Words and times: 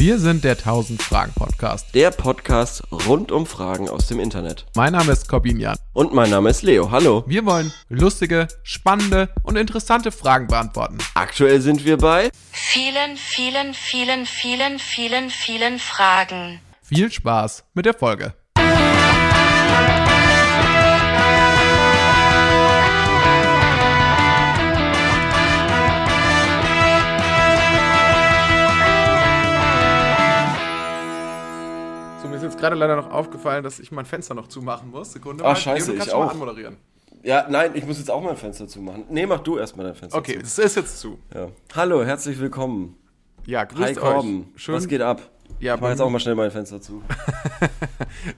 Wir 0.00 0.20
sind 0.20 0.44
der 0.44 0.52
1000 0.52 1.02
Fragen 1.02 1.32
Podcast. 1.34 1.92
Der 1.92 2.12
Podcast 2.12 2.84
rund 2.92 3.32
um 3.32 3.46
Fragen 3.46 3.88
aus 3.88 4.06
dem 4.06 4.20
Internet. 4.20 4.64
Mein 4.76 4.92
Name 4.92 5.10
ist 5.10 5.28
Corbin 5.28 5.58
Jan. 5.58 5.76
Und 5.92 6.14
mein 6.14 6.30
Name 6.30 6.50
ist 6.50 6.62
Leo. 6.62 6.92
Hallo. 6.92 7.24
Wir 7.26 7.44
wollen 7.44 7.72
lustige, 7.88 8.46
spannende 8.62 9.28
und 9.42 9.56
interessante 9.56 10.12
Fragen 10.12 10.46
beantworten. 10.46 10.98
Aktuell 11.14 11.60
sind 11.60 11.84
wir 11.84 11.96
bei 11.96 12.30
Vielen, 12.52 13.16
vielen, 13.16 13.74
vielen, 13.74 14.24
vielen, 14.24 14.78
vielen, 14.78 15.30
vielen 15.30 15.80
Fragen. 15.80 16.60
Viel 16.80 17.10
Spaß 17.10 17.64
mit 17.74 17.84
der 17.84 17.94
Folge. 17.94 18.34
Ist 32.58 32.62
gerade 32.62 32.76
leider 32.76 32.96
noch 32.96 33.10
aufgefallen, 33.10 33.62
dass 33.62 33.78
ich 33.78 33.92
mein 33.92 34.04
Fenster 34.04 34.34
noch 34.34 34.48
zumachen 34.48 34.90
muss. 34.90 35.12
Sekunde 35.12 35.44
Ah, 35.44 35.48
mal. 35.48 35.56
scheiße, 35.56 35.92
Leo, 35.92 35.92
du 35.92 35.98
kannst 35.98 36.06
ich 36.08 36.10
schon 36.12 36.20
mal 36.20 36.26
auch. 36.26 36.32
anmoderieren. 36.32 36.76
Ja, 37.22 37.46
nein, 37.48 37.72
ich 37.74 37.84
muss 37.86 37.98
jetzt 37.98 38.10
auch 38.10 38.22
mein 38.22 38.36
Fenster 38.36 38.66
zumachen. 38.68 39.04
Nee, 39.08 39.26
mach 39.26 39.40
du 39.40 39.58
erstmal 39.58 39.86
dein 39.86 39.94
Fenster 39.94 40.18
Okay, 40.18 40.34
zu. 40.34 40.40
es 40.44 40.58
ist 40.58 40.76
jetzt 40.76 41.00
zu. 41.00 41.18
Ja. 41.34 41.48
Hallo, 41.74 42.04
herzlich 42.04 42.38
willkommen. 42.38 42.96
Ja, 43.46 43.60
Hi 43.60 43.66
grüßt 43.66 43.96
Korben. 44.00 44.46
euch. 44.54 44.62
Schön. 44.62 44.74
Was 44.74 44.86
geht 44.88 45.00
ab? 45.02 45.22
Ja, 45.60 45.74
ich 45.76 45.80
mach 45.80 45.88
jetzt 45.90 46.00
auch 46.00 46.10
mal 46.10 46.20
schnell 46.20 46.34
mein 46.34 46.50
Fenster 46.50 46.80
zu. 46.80 47.02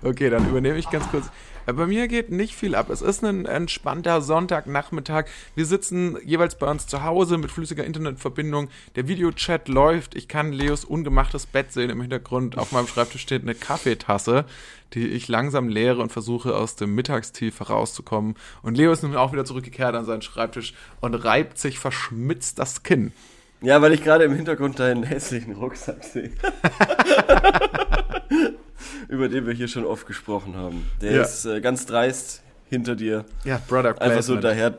Okay, 0.02 0.28
dann 0.30 0.48
übernehme 0.48 0.78
ich 0.78 0.88
ganz 0.90 1.08
kurz. 1.10 1.26
Äh, 1.66 1.72
Bei 1.72 1.86
mir 1.86 2.08
geht 2.08 2.30
nicht 2.30 2.54
viel 2.54 2.74
ab. 2.74 2.90
Es 2.90 3.02
ist 3.02 3.24
ein 3.24 3.46
entspannter 3.46 4.22
Sonntagnachmittag. 4.22 5.26
Wir 5.54 5.66
sitzen 5.66 6.16
jeweils 6.24 6.56
bei 6.56 6.70
uns 6.70 6.86
zu 6.86 7.04
Hause 7.04 7.38
mit 7.38 7.50
flüssiger 7.50 7.84
Internetverbindung. 7.84 8.68
Der 8.96 9.08
Videochat 9.08 9.68
läuft. 9.68 10.14
Ich 10.14 10.28
kann 10.28 10.52
Leos 10.52 10.84
ungemachtes 10.84 11.46
Bett 11.46 11.72
sehen. 11.72 11.90
Im 11.90 12.00
Hintergrund 12.00 12.58
auf 12.58 12.72
meinem 12.72 12.86
Schreibtisch 12.86 13.22
steht 13.22 13.42
eine 13.42 13.54
Kaffeetasse, 13.54 14.44
die 14.94 15.08
ich 15.08 15.28
langsam 15.28 15.68
leere 15.68 16.00
und 16.00 16.12
versuche 16.12 16.56
aus 16.56 16.76
dem 16.76 16.94
Mittagstief 16.94 17.60
herauszukommen. 17.60 18.34
Und 18.62 18.76
Leo 18.76 18.92
ist 18.92 19.02
nun 19.02 19.16
auch 19.16 19.32
wieder 19.32 19.44
zurückgekehrt 19.44 19.94
an 19.94 20.04
seinen 20.04 20.22
Schreibtisch 20.22 20.74
und 21.00 21.14
reibt 21.14 21.58
sich 21.58 21.78
verschmitzt 21.78 22.58
das 22.58 22.82
Kinn. 22.82 23.12
Ja, 23.62 23.82
weil 23.82 23.92
ich 23.92 24.02
gerade 24.02 24.24
im 24.24 24.34
Hintergrund 24.34 24.78
deinen 24.78 25.02
hässlichen 25.02 25.54
Rucksack 25.54 26.02
sehe. 26.02 26.30
Über 29.08 29.28
den 29.28 29.46
wir 29.46 29.52
hier 29.54 29.68
schon 29.68 29.84
oft 29.84 30.06
gesprochen 30.06 30.56
haben. 30.56 30.86
Der 31.00 31.12
Ja. 31.12 31.22
ist 31.22 31.44
äh, 31.46 31.60
ganz 31.60 31.86
dreist 31.86 32.42
hinter 32.68 32.94
dir. 32.96 33.24
Ja, 33.44 33.58
Product 33.58 34.00
Einfach 34.00 34.22
so 34.22 34.36
Placement. 34.38 34.44
daher 34.44 34.74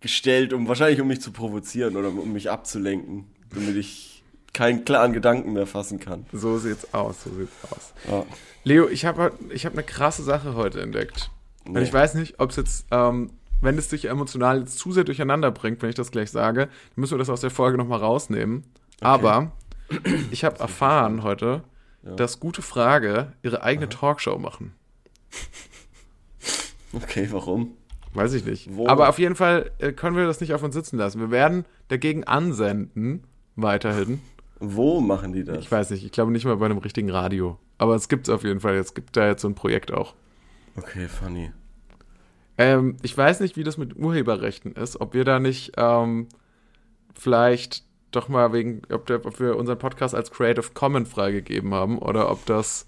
gestellt, 0.00 0.52
um 0.52 0.66
wahrscheinlich 0.68 1.00
um 1.00 1.08
mich 1.08 1.20
zu 1.20 1.30
provozieren 1.32 1.96
oder 1.96 2.08
um 2.08 2.32
mich 2.32 2.50
abzulenken, 2.50 3.26
damit 3.54 3.76
ich 3.76 4.22
keinen 4.52 4.84
klaren 4.84 5.12
Gedanken 5.12 5.52
mehr 5.52 5.66
fassen 5.66 5.98
kann. 6.00 6.26
So 6.32 6.58
sieht's 6.58 6.92
aus, 6.92 7.24
so 7.24 7.30
sieht's 7.30 7.52
aus. 7.70 7.92
Ja. 8.10 8.24
Leo, 8.64 8.88
ich 8.88 9.04
habe 9.04 9.32
ich 9.50 9.64
hab 9.64 9.72
eine 9.72 9.82
krasse 9.82 10.22
Sache 10.22 10.54
heute 10.54 10.80
entdeckt. 10.82 11.30
Und 11.64 11.72
Nee. 11.74 11.82
ich 11.82 11.92
weiß 11.92 12.14
nicht, 12.14 12.38
ob 12.40 12.50
es 12.50 12.56
jetzt, 12.56 12.86
ähm, 12.90 13.30
wenn 13.60 13.78
es 13.78 13.88
dich 13.88 14.06
emotional 14.06 14.60
jetzt 14.60 14.78
zu 14.78 14.92
sehr 14.92 15.04
durcheinander 15.04 15.50
bringt, 15.52 15.80
wenn 15.82 15.88
ich 15.88 15.94
das 15.94 16.10
gleich 16.10 16.30
sage, 16.30 16.66
dann 16.66 16.70
müssen 16.96 17.12
wir 17.14 17.18
das 17.18 17.30
aus 17.30 17.40
der 17.40 17.50
Folge 17.50 17.78
nochmal 17.78 18.00
rausnehmen. 18.00 18.64
Aber 19.00 19.52
ich 20.30 20.44
habe 20.44 20.58
erfahren 20.58 21.22
heute, 21.22 21.62
dass 22.02 22.40
Gute 22.40 22.62
Frage 22.62 23.32
ihre 23.42 23.62
eigene 23.62 23.88
Talkshow 23.88 24.38
machen. 24.38 24.74
Okay, 26.92 27.28
warum? 27.30 27.76
Weiß 28.14 28.34
ich 28.34 28.44
nicht. 28.44 28.68
Wo? 28.74 28.86
Aber 28.88 29.08
auf 29.08 29.18
jeden 29.18 29.36
Fall 29.36 29.70
äh, 29.78 29.92
können 29.92 30.16
wir 30.16 30.26
das 30.26 30.40
nicht 30.40 30.52
auf 30.52 30.62
uns 30.62 30.74
sitzen 30.74 30.98
lassen. 30.98 31.20
Wir 31.20 31.30
werden 31.30 31.64
dagegen 31.88 32.24
ansenden, 32.24 33.24
weiterhin. 33.56 34.20
Wo 34.60 35.00
machen 35.00 35.32
die 35.32 35.44
das? 35.44 35.58
Ich 35.58 35.72
weiß 35.72 35.90
nicht, 35.90 36.04
ich 36.04 36.12
glaube 36.12 36.30
nicht 36.30 36.44
mal 36.44 36.56
bei 36.56 36.66
einem 36.66 36.78
richtigen 36.78 37.10
Radio. 37.10 37.58
Aber 37.78 37.94
es 37.94 38.08
gibt 38.08 38.28
es 38.28 38.34
auf 38.34 38.44
jeden 38.44 38.60
Fall. 38.60 38.76
Es 38.76 38.94
gibt 38.94 39.16
da 39.16 39.26
jetzt 39.26 39.42
so 39.42 39.48
ein 39.48 39.54
Projekt 39.54 39.92
auch. 39.92 40.14
Okay, 40.76 41.08
funny. 41.08 41.50
Ähm, 42.58 42.96
ich 43.02 43.16
weiß 43.16 43.40
nicht, 43.40 43.56
wie 43.56 43.64
das 43.64 43.78
mit 43.78 43.96
Urheberrechten 43.96 44.72
ist, 44.72 45.00
ob 45.00 45.14
wir 45.14 45.24
da 45.24 45.40
nicht 45.40 45.72
ähm, 45.78 46.28
vielleicht 47.14 47.84
doch 48.12 48.28
mal 48.28 48.52
wegen, 48.52 48.82
ob, 48.90 49.06
der, 49.06 49.24
ob 49.24 49.40
wir 49.40 49.56
unseren 49.56 49.78
Podcast 49.78 50.14
als 50.14 50.30
Creative 50.30 50.66
Commons 50.74 51.08
freigegeben 51.08 51.74
haben 51.74 51.98
oder 51.98 52.30
ob 52.30 52.46
das, 52.46 52.86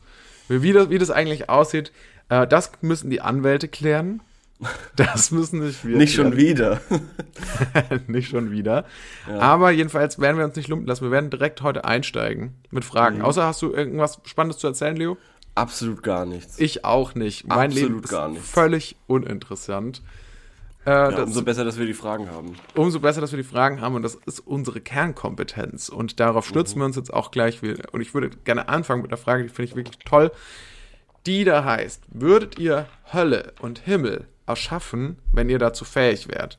wie 0.49 0.73
das, 0.73 0.91
wie 0.91 0.99
das 0.99 1.11
eigentlich 1.11 1.49
aussieht, 1.49 1.93
äh, 2.29 2.47
das 2.47 2.73
müssen 2.83 3.11
die 3.11 3.21
Anwälte 3.21 3.69
klären. 3.69 4.21
Das 4.97 5.33
müssen 5.33 5.59
nicht 5.67 5.85
wir 5.85 5.97
Nicht 5.97 6.15
schon 6.15 6.37
wieder. 6.37 6.81
nicht 8.07 8.31
schon 8.31 8.53
wieder. 8.53 8.87
Aber 9.27 9.73
jedenfalls 9.73 10.21
werden 10.21 10.39
wir 10.39 10.45
uns 10.45 10.55
nicht 10.57 10.69
lumpen 10.69 10.87
lassen. 10.87 11.03
Wir 11.03 11.11
werden 11.11 11.29
direkt 11.29 11.61
heute 11.62 11.85
einsteigen 11.85 12.55
mit 12.71 12.85
Fragen. 12.85 13.19
Mhm. 13.19 13.25
Außer 13.25 13.45
hast 13.45 13.61
du 13.62 13.73
irgendwas 13.73 14.21
Spannendes 14.25 14.59
zu 14.61 14.69
erzählen, 14.69 14.97
Leo? 14.97 15.19
Absolut 15.56 16.03
gar 16.03 16.25
nichts. 16.25 16.59
Ich 16.59 16.85
auch 16.85 17.15
nicht. 17.15 17.47
Mein 17.47 17.71
Absolut 17.71 17.89
Leben 17.89 18.05
ist 18.05 18.11
gar 18.11 18.29
nichts. 18.29 18.49
völlig 18.49 18.97
uninteressant. 19.06 20.03
Äh, 20.87 20.91
ja, 20.91 21.11
das, 21.11 21.27
umso 21.27 21.43
besser, 21.43 21.65
dass 21.65 21.78
wir 21.78 21.87
die 21.87 21.95
Fragen 21.95 22.31
haben. 22.31 22.56
umso 22.75 23.00
besser, 23.00 23.21
dass 23.21 23.33
wir 23.33 23.39
die 23.39 23.49
Fragen 23.49 23.81
haben 23.81 23.95
und 23.95 24.03
das 24.03 24.17
ist 24.27 24.41
unsere 24.41 24.81
Kernkompetenz 24.81 25.89
und 25.89 26.21
darauf 26.21 26.47
stürzen 26.47 26.78
wir 26.78 26.84
uns 26.84 26.97
jetzt 26.97 27.12
auch 27.12 27.31
gleich 27.31 27.62
wieder. 27.62 27.93
Und 27.93 28.00
ich 28.00 28.12
würde 28.12 28.31
gerne 28.45 28.69
anfangen 28.69 29.03
mit 29.03 29.11
einer 29.11 29.17
Frage, 29.17 29.44
die 29.44 29.49
finde 29.49 29.71
ich 29.71 29.77
wirklich 29.77 29.99
toll, 30.05 30.31
die 31.27 31.44
da 31.44 31.65
heißt, 31.65 32.03
würdet 32.09 32.59
ihr 32.59 32.87
Hölle 33.12 33.55
und 33.61 33.78
Himmel 33.78 34.27
erschaffen, 34.47 35.17
wenn 35.33 35.49
ihr 35.49 35.59
dazu 35.59 35.87
fähig 35.87 36.28
wärt? 36.28 36.59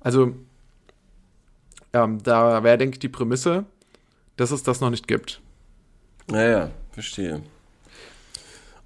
Also, 0.00 0.34
ähm, 1.92 2.22
da 2.22 2.62
wäre, 2.62 2.78
denke 2.78 2.94
ich, 2.94 3.00
die 3.00 3.08
Prämisse, 3.08 3.64
dass 4.36 4.50
es 4.50 4.62
das 4.62 4.80
noch 4.80 4.90
nicht 4.90 5.08
gibt. 5.08 5.40
Naja, 6.28 6.70
verstehe. 6.92 7.42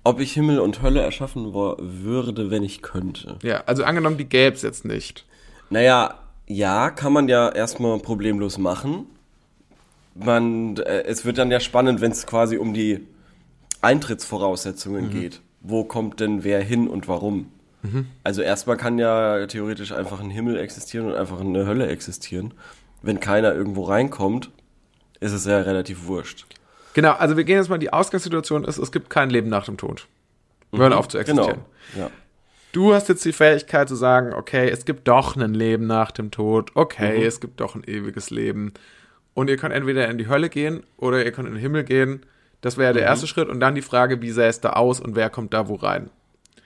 Ob 0.08 0.20
ich 0.20 0.32
Himmel 0.32 0.58
und 0.58 0.80
Hölle 0.80 1.02
erschaffen 1.02 1.52
würde, 1.52 2.50
wenn 2.50 2.62
ich 2.62 2.80
könnte. 2.80 3.36
Ja, 3.42 3.62
also 3.66 3.84
angenommen, 3.84 4.16
die 4.16 4.24
gäbe 4.24 4.56
es 4.56 4.62
jetzt 4.62 4.84
nicht. 4.86 5.26
Naja, 5.68 6.14
ja, 6.46 6.88
kann 6.90 7.12
man 7.12 7.28
ja 7.28 7.50
erstmal 7.50 7.98
problemlos 7.98 8.56
machen. 8.56 9.04
Man, 10.14 10.78
äh, 10.78 11.02
es 11.04 11.24
wird 11.26 11.36
dann 11.36 11.50
ja 11.50 11.60
spannend, 11.60 12.00
wenn 12.00 12.10
es 12.12 12.26
quasi 12.26 12.56
um 12.56 12.72
die 12.72 13.06
Eintrittsvoraussetzungen 13.82 15.06
Mhm. 15.08 15.10
geht. 15.10 15.40
Wo 15.60 15.84
kommt 15.84 16.20
denn 16.20 16.42
wer 16.44 16.60
hin 16.62 16.88
und 16.88 17.08
warum? 17.08 17.52
Also 18.24 18.42
erstmal 18.42 18.76
kann 18.76 18.98
ja 18.98 19.46
theoretisch 19.46 19.92
einfach 19.92 20.20
ein 20.20 20.30
Himmel 20.30 20.56
existieren 20.58 21.06
und 21.06 21.14
einfach 21.14 21.40
eine 21.40 21.64
Hölle 21.66 21.86
existieren. 21.86 22.52
Wenn 23.02 23.20
keiner 23.20 23.54
irgendwo 23.54 23.84
reinkommt, 23.84 24.50
ist 25.20 25.32
es 25.32 25.44
ja 25.44 25.58
relativ 25.60 26.06
wurscht. 26.06 26.46
Genau, 26.94 27.12
also 27.12 27.36
wir 27.36 27.44
gehen 27.44 27.56
jetzt 27.58 27.68
mal, 27.68 27.78
die 27.78 27.92
Ausgangssituation 27.92 28.64
ist, 28.64 28.78
es 28.78 28.90
gibt 28.92 29.10
kein 29.10 29.30
Leben 29.30 29.48
nach 29.48 29.64
dem 29.64 29.76
Tod. 29.76 30.06
Wir 30.70 30.80
hören 30.80 30.92
auf 30.92 31.08
zu 31.08 31.18
existieren. 31.18 31.60
Genau. 31.94 32.06
Ja. 32.06 32.10
Du 32.72 32.92
hast 32.92 33.08
jetzt 33.08 33.24
die 33.24 33.32
Fähigkeit 33.32 33.88
zu 33.88 33.94
sagen, 33.94 34.34
okay, 34.34 34.68
es 34.68 34.84
gibt 34.84 35.08
doch 35.08 35.36
ein 35.36 35.54
Leben 35.54 35.86
nach 35.86 36.10
dem 36.10 36.30
Tod, 36.30 36.70
okay, 36.74 37.24
es 37.24 37.40
gibt 37.40 37.60
doch 37.60 37.74
ein 37.74 37.82
ewiges 37.84 38.30
Leben. 38.30 38.74
Und 39.34 39.48
ihr 39.48 39.56
könnt 39.56 39.74
entweder 39.74 40.08
in 40.08 40.18
die 40.18 40.28
Hölle 40.28 40.48
gehen 40.48 40.82
oder 40.96 41.24
ihr 41.24 41.32
könnt 41.32 41.48
in 41.48 41.54
den 41.54 41.60
Himmel 41.60 41.84
gehen. 41.84 42.26
Das 42.60 42.76
wäre 42.76 42.92
der 42.92 43.04
erste 43.04 43.26
Schritt. 43.28 43.48
Und 43.48 43.60
dann 43.60 43.74
die 43.76 43.82
Frage, 43.82 44.20
wie 44.20 44.32
sähe 44.32 44.48
es 44.48 44.60
da 44.60 44.70
aus 44.70 44.98
und 45.00 45.14
wer 45.14 45.30
kommt 45.30 45.54
da 45.54 45.68
wo 45.68 45.76
rein? 45.76 46.10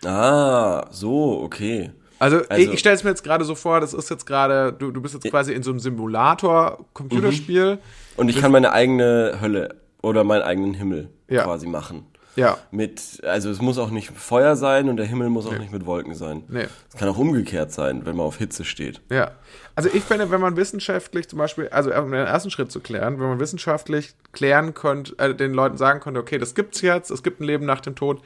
Ah, 0.05 0.87
so, 0.91 1.41
okay. 1.43 1.91
Also, 2.19 2.39
Also- 2.49 2.63
ich, 2.63 2.73
ich 2.73 2.81
stelle 2.81 2.95
es 2.97 3.05
mir 3.05 3.11
jetzt 3.11 3.23
gerade 3.25 3.45
so 3.45 3.55
vor, 3.55 3.81
das 3.81 3.93
ist 3.95 4.09
jetzt 4.11 4.25
gerade, 4.27 4.73
du, 4.73 4.91
du 4.91 5.03
bist 5.03 5.13
jetzt 5.15 5.29
quasi 5.31 5.53
in 5.53 5.63
so 5.63 5.71
einem 5.71 5.81
Simulator-Computerspiel. 5.81 7.79
Und 8.17 8.29
ich 8.29 8.41
kann 8.41 8.53
meine 8.53 8.73
eigene 8.73 9.39
Hölle 9.41 9.77
oder 10.03 10.25
meinen 10.25 10.43
eigenen 10.43 10.75
Himmel 10.75 11.09
Ja. 11.29 11.45
quasi 11.45 11.67
machen. 11.67 12.07
Ja, 12.35 12.57
Mit, 12.71 13.23
also 13.25 13.51
es 13.51 13.61
muss 13.61 13.77
auch 13.77 13.91
nicht 13.91 14.11
Feuer 14.11 14.57
sein 14.57 14.89
und 14.89 14.97
der 14.97 15.05
Himmel 15.05 15.29
muss 15.29 15.45
auch 15.47 15.59
nicht 15.59 15.71
mit 15.71 15.85
Wolken 15.85 16.15
sein. 16.15 16.45
Nee. 16.49 16.67
Es 16.91 16.99
kann 16.99 17.07
auch 17.11 17.19
umgekehrt 17.19 17.73
sein, 17.73 18.07
wenn 18.07 18.17
man 18.17 18.25
auf 18.25 18.39
Hitze 18.39 18.65
steht. 18.65 19.03
Ja. 19.11 19.33
Also 19.75 19.91
ich 19.93 20.03
finde, 20.03 20.31
wenn 20.31 20.41
man 20.41 20.57
wissenschaftlich 20.57 21.29
zum 21.29 21.39
Beispiel, 21.39 21.69
also 21.69 21.93
um 21.95 22.11
den 22.11 22.25
ersten 22.27 22.51
Schritt 22.51 22.73
zu 22.73 22.81
klären, 22.81 23.21
wenn 23.21 23.29
man 23.29 23.39
wissenschaftlich 23.39 24.15
klären 24.33 24.73
könnte, 24.73 25.15
äh, 25.19 25.35
den 25.35 25.53
Leuten 25.53 25.77
sagen 25.77 26.01
könnte, 26.01 26.21
okay, 26.21 26.39
das 26.39 26.55
gibt's 26.55 26.81
jetzt, 26.81 27.11
es 27.11 27.23
gibt 27.23 27.41
ein 27.41 27.45
Leben 27.45 27.67
nach 27.67 27.81
dem 27.81 27.97
Tod, 27.97 28.23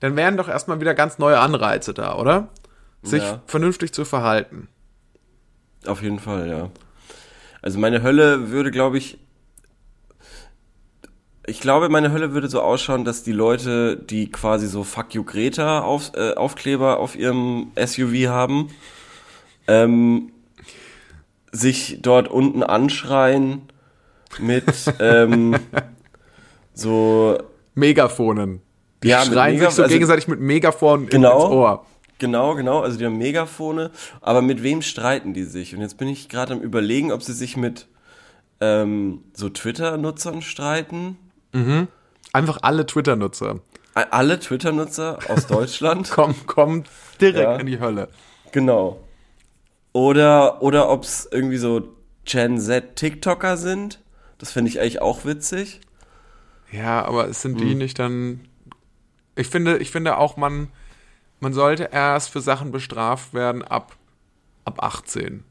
dann 0.00 0.16
wären 0.16 0.38
doch 0.38 0.48
erstmal 0.48 0.80
wieder 0.80 0.94
ganz 0.94 1.18
neue 1.18 1.38
Anreize 1.38 1.92
da, 1.92 2.16
oder? 2.16 2.48
Sich 3.02 3.22
Ja. 3.22 3.42
vernünftig 3.46 3.92
zu 3.92 4.06
verhalten. 4.06 4.68
Auf 5.86 6.02
jeden 6.02 6.18
Fall, 6.18 6.48
ja. 6.48 6.70
Also 7.60 7.78
meine 7.78 8.02
Hölle 8.02 8.50
würde, 8.50 8.70
glaube 8.70 8.96
ich, 8.96 9.18
ich 11.50 11.60
glaube, 11.60 11.88
meine 11.88 12.12
Hölle 12.12 12.32
würde 12.32 12.48
so 12.48 12.60
ausschauen, 12.62 13.04
dass 13.04 13.22
die 13.22 13.32
Leute, 13.32 13.96
die 13.96 14.30
quasi 14.30 14.66
so 14.66 14.84
Fuck 14.84 15.14
you 15.14 15.24
Greta 15.24 15.80
auf, 15.80 16.12
äh, 16.14 16.34
Aufkleber 16.34 16.98
auf 17.00 17.16
ihrem 17.16 17.72
SUV 17.76 18.28
haben, 18.28 18.70
ähm, 19.68 20.32
sich 21.52 21.98
dort 22.02 22.28
unten 22.28 22.62
anschreien 22.62 23.62
mit 24.38 24.64
ähm, 25.00 25.56
so 26.74 27.38
Megafonen. 27.74 28.60
Die 29.02 29.08
Ja, 29.08 29.24
schreien 29.24 29.54
Mega- 29.56 29.66
sich 29.66 29.76
so 29.76 29.82
also- 29.82 29.92
gegenseitig 29.92 30.28
mit 30.28 30.40
Megafonen 30.40 31.08
Genau. 31.08 31.42
ins 31.44 31.50
Ohr. 31.52 31.86
Genau, 32.18 32.54
genau. 32.54 32.80
Also 32.80 32.98
die 32.98 33.06
haben 33.06 33.16
Megafone. 33.16 33.90
Aber 34.20 34.42
mit 34.42 34.62
wem 34.62 34.82
streiten 34.82 35.32
die 35.32 35.44
sich? 35.44 35.74
Und 35.74 35.80
jetzt 35.80 35.96
bin 35.96 36.06
ich 36.06 36.28
gerade 36.28 36.52
am 36.52 36.60
überlegen, 36.60 37.12
ob 37.12 37.22
sie 37.22 37.32
sich 37.32 37.56
mit 37.56 37.88
ähm, 38.60 39.24
so 39.32 39.48
Twitter-Nutzern 39.48 40.42
streiten 40.42 41.16
Einfach 42.32 42.58
alle 42.62 42.86
Twitter-Nutzer 42.86 43.60
Alle 43.94 44.38
Twitter-Nutzer 44.38 45.18
aus 45.28 45.46
Deutschland. 45.46 46.10
kommen, 46.12 46.46
kommen 46.46 46.84
direkt 47.20 47.38
Ja. 47.38 47.56
in 47.56 47.66
die 47.66 47.80
Hölle. 47.80 48.08
genau. 48.52 49.00
Oder, 49.92 50.62
oder 50.62 50.88
ob 50.88 51.02
es 51.02 51.28
irgendwie 51.30 51.56
so 51.56 51.88
Gen 52.24 52.60
Z 52.60 52.94
TikToker 52.94 53.56
sind. 53.56 54.00
Das 54.38 54.52
finde 54.52 54.70
ich 54.70 54.78
eigentlich 54.80 55.02
auch 55.02 55.24
witzig. 55.24 55.80
Ja, 56.70 57.04
aber 57.04 57.26
es 57.28 57.42
sind 57.42 57.60
Hm. 57.60 57.66
die 57.66 57.74
nicht 57.74 57.98
dann. 57.98 58.46
Ich 59.34 59.48
finde, 59.48 59.78
ich 59.78 59.90
finde 59.90 60.16
auch, 60.18 60.36
man, 60.36 60.68
man 61.40 61.52
sollte 61.52 61.88
erst 61.92 62.30
für 62.30 62.40
Sachen 62.40 62.70
bestraft 62.70 63.34
werden 63.34 63.62
ab, 63.64 63.96
ab 64.64 64.80
18. 64.82 65.42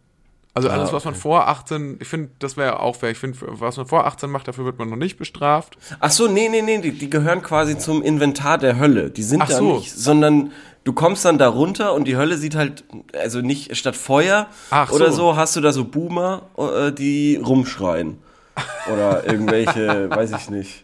Also 0.53 0.69
Ah, 0.69 0.73
alles, 0.73 0.91
was 0.91 1.05
man 1.05 1.13
okay. 1.13 1.21
vor 1.21 1.47
18, 1.47 1.97
ich 2.01 2.07
finde, 2.07 2.31
das 2.39 2.57
wäre 2.57 2.79
auch 2.81 2.95
fair. 2.95 3.11
Ich 3.11 3.17
finde, 3.19 3.37
was 3.41 3.77
man 3.77 3.85
vor 3.85 4.05
18 4.07 4.29
macht, 4.29 4.47
dafür 4.47 4.65
wird 4.65 4.79
man 4.79 4.89
noch 4.89 4.95
nicht 4.97 5.17
bestraft. 5.17 5.77
Ach 5.99 6.09
so, 6.11 6.27
nee, 6.27 6.49
nee, 6.49 6.61
nee, 6.61 6.79
die, 6.79 6.91
die 6.91 7.09
gehören 7.09 7.41
quasi 7.43 7.77
zum 7.77 8.01
Inventar 8.01 8.57
der 8.57 8.79
Hölle. 8.79 9.09
Die 9.11 9.23
sind 9.23 9.41
Ach 9.43 9.47
da 9.49 9.57
so. 9.57 9.75
nicht, 9.77 9.91
sondern 9.95 10.51
du 10.83 10.93
kommst 10.93 11.23
dann 11.23 11.37
da 11.37 11.47
runter 11.49 11.93
und 11.93 12.05
die 12.05 12.17
Hölle 12.17 12.37
sieht 12.37 12.55
halt, 12.55 12.83
also 13.13 13.41
nicht 13.41 13.77
statt 13.77 13.95
Feuer 13.95 14.47
Ach 14.71 14.91
oder 14.91 15.11
so. 15.11 15.17
so, 15.31 15.35
hast 15.37 15.55
du 15.55 15.61
da 15.61 15.71
so 15.71 15.85
Boomer, 15.85 16.41
äh, 16.57 16.91
die 16.91 17.35
rumschreien. 17.37 18.17
Oder 18.91 19.25
irgendwelche, 19.25 20.09
weiß 20.13 20.31
ich 20.31 20.49
nicht. 20.49 20.83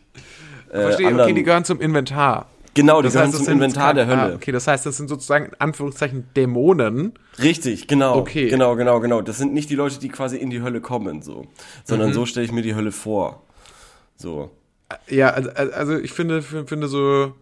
Äh, 0.71 0.81
Verstehe, 0.81 1.07
okay, 1.07 1.13
anderen- 1.13 1.35
die 1.35 1.43
gehören 1.43 1.65
zum 1.65 1.81
Inventar. 1.81 2.47
Genau, 2.75 3.01
die 3.01 3.05
Das 3.05 3.13
gehören 3.13 3.33
heißt, 3.33 3.45
zum 3.45 3.53
Inventar 3.53 3.93
der 3.93 4.05
Hölle. 4.05 4.33
Ah, 4.33 4.35
okay, 4.35 4.51
das 4.51 4.67
heißt, 4.67 4.85
das 4.85 4.97
sind 4.97 5.07
sozusagen 5.07 5.45
in 5.45 5.53
Anführungszeichen 5.59 6.27
Dämonen. 6.35 7.13
Richtig, 7.41 7.87
genau. 7.87 8.17
Okay. 8.17 8.49
Genau, 8.49 8.75
genau, 8.75 8.99
genau. 8.99 9.21
Das 9.21 9.37
sind 9.37 9.53
nicht 9.53 9.69
die 9.69 9.75
Leute, 9.75 9.99
die 9.99 10.09
quasi 10.09 10.37
in 10.37 10.49
die 10.49 10.61
Hölle 10.61 10.81
kommen, 10.81 11.21
so. 11.21 11.43
Mhm. 11.43 11.47
Sondern 11.85 12.13
so 12.13 12.25
stelle 12.25 12.45
ich 12.45 12.51
mir 12.51 12.61
die 12.61 12.75
Hölle 12.75 12.91
vor. 12.91 13.43
So. 14.17 14.51
Ja, 15.09 15.29
also, 15.29 15.49
also 15.51 15.97
ich 15.97 16.11
finde, 16.11 16.41
finde 16.41 16.87
so, 16.87 17.33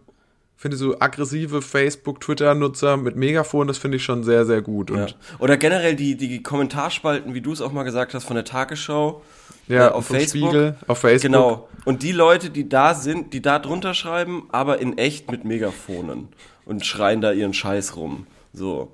finde 0.56 0.76
so 0.76 0.98
aggressive 0.98 1.60
Facebook, 1.62 2.20
Twitter-Nutzer 2.20 2.96
mit 2.96 3.16
Megafon, 3.16 3.66
das 3.66 3.78
finde 3.78 3.96
ich 3.98 4.04
schon 4.04 4.24
sehr, 4.24 4.46
sehr 4.46 4.62
gut. 4.62 4.90
Ja. 4.90 5.02
Und 5.04 5.16
Oder 5.38 5.56
generell 5.56 5.94
die, 5.96 6.16
die 6.16 6.42
Kommentarspalten, 6.42 7.34
wie 7.34 7.40
du 7.40 7.52
es 7.52 7.60
auch 7.60 7.72
mal 7.72 7.82
gesagt 7.82 8.14
hast, 8.14 8.24
von 8.24 8.36
der 8.36 8.44
Tagesschau. 8.44 9.22
ja, 9.68 9.88
äh, 9.88 9.90
auf 9.90 10.06
Facebook. 10.06 10.50
Spiegel, 10.50 10.76
auf 10.86 10.98
Facebook. 10.98 11.32
Genau. 11.32 11.68
Und 11.84 12.02
die 12.02 12.12
Leute, 12.12 12.50
die 12.50 12.68
da 12.68 12.94
sind, 12.94 13.32
die 13.34 13.42
da 13.42 13.58
drunter 13.58 13.94
schreiben, 13.94 14.44
aber 14.52 14.78
in 14.80 14.96
echt 14.96 15.30
mit 15.30 15.44
Megafonen 15.44 16.28
und 16.64 16.86
schreien 16.86 17.20
da 17.20 17.32
ihren 17.32 17.52
Scheiß 17.52 17.96
rum. 17.96 18.26
So. 18.52 18.92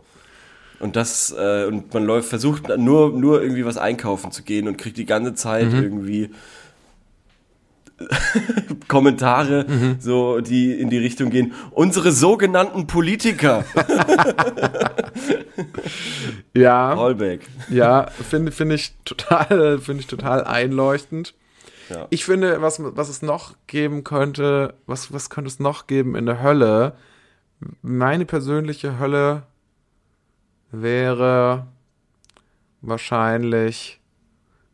Und 0.80 0.96
das, 0.96 1.32
äh, 1.38 1.66
und 1.66 1.92
man 1.92 2.04
läuft, 2.04 2.30
versucht 2.30 2.68
nur, 2.78 3.10
nur 3.10 3.42
irgendwie 3.42 3.66
was 3.66 3.76
einkaufen 3.76 4.32
zu 4.32 4.42
gehen 4.42 4.66
und 4.66 4.78
kriegt 4.78 4.96
die 4.96 5.04
ganze 5.06 5.34
Zeit 5.34 5.70
Mhm. 5.72 5.82
irgendwie 5.82 6.30
Kommentare, 8.88 9.64
Mhm. 9.68 9.96
so, 10.00 10.40
die 10.40 10.72
in 10.72 10.90
die 10.90 10.98
Richtung 10.98 11.30
gehen. 11.30 11.52
Unsere 11.70 12.12
sogenannten 12.12 12.86
Politiker. 12.86 13.64
Ja, 16.54 16.94
Rollback. 16.94 17.46
ja, 17.68 18.06
finde, 18.10 18.50
finde 18.52 18.74
ich 18.74 18.94
total, 19.04 19.78
finde 19.80 20.00
ich 20.00 20.06
total 20.06 20.44
einleuchtend. 20.44 21.34
Ja. 21.88 22.06
Ich 22.10 22.24
finde, 22.24 22.60
was, 22.62 22.80
was 22.82 23.08
es 23.08 23.22
noch 23.22 23.54
geben 23.66 24.04
könnte, 24.04 24.74
was, 24.86 25.12
was 25.12 25.30
könnte 25.30 25.48
es 25.48 25.58
noch 25.60 25.86
geben 25.86 26.14
in 26.16 26.26
der 26.26 26.42
Hölle? 26.42 26.94
Meine 27.82 28.24
persönliche 28.26 28.98
Hölle 28.98 29.42
wäre 30.70 31.66
wahrscheinlich 32.80 34.00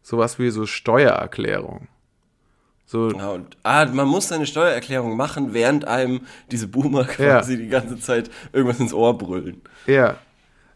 sowas 0.03 0.39
wie 0.39 0.51
so 0.51 0.67
Steuererklärung. 0.67 1.89
So, 2.87 3.11
Ja, 3.11 3.31
und 3.31 3.57
ah, 3.65 3.85
man 3.87 4.07
muss 4.07 4.29
seine 4.29 4.47
Steuererklärung 4.47 5.17
machen, 5.17 5.53
während 5.53 5.87
einem 5.87 6.21
diese 6.51 6.69
Boomer 6.69 7.03
Ja. 7.19 7.37
quasi 7.41 7.57
die 7.57 7.69
ganze 7.69 7.99
Zeit 7.99 8.31
irgendwas 8.53 8.79
ins 8.81 8.93
Ohr 8.95 9.17
brüllen. 9.19 9.61
ja. 9.87 10.17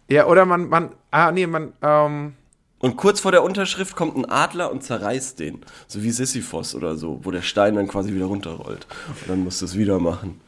Ja, 0.08 0.26
oder 0.26 0.44
man, 0.44 0.68
man, 0.68 0.90
ah, 1.12 1.30
nee, 1.30 1.46
man, 1.46 1.72
ähm, 1.82 2.32
Und 2.80 2.96
kurz 2.96 3.20
vor 3.20 3.30
der 3.30 3.44
Unterschrift 3.44 3.94
kommt 3.94 4.16
ein 4.16 4.24
Adler 4.28 4.72
und 4.72 4.82
zerreißt 4.82 5.38
den. 5.38 5.60
So 5.86 6.02
wie 6.02 6.10
Sisyphos 6.10 6.74
oder 6.74 6.96
so, 6.96 7.20
wo 7.22 7.30
der 7.30 7.42
Stein 7.42 7.76
dann 7.76 7.86
quasi 7.86 8.12
wieder 8.12 8.24
runterrollt. 8.24 8.88
Und 9.08 9.28
dann 9.28 9.44
musst 9.44 9.60
du 9.62 9.66
es 9.66 9.78
wieder 9.78 10.00
machen. 10.00 10.40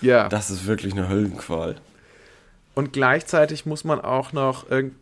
ja. 0.00 0.26
Das 0.30 0.48
ist 0.48 0.64
wirklich 0.66 0.94
eine 0.94 1.10
Höllenqual. 1.10 1.76
Und 2.74 2.94
gleichzeitig 2.94 3.66
muss 3.66 3.84
man 3.84 4.00
auch 4.00 4.32
noch 4.32 4.70
irgend. 4.70 4.94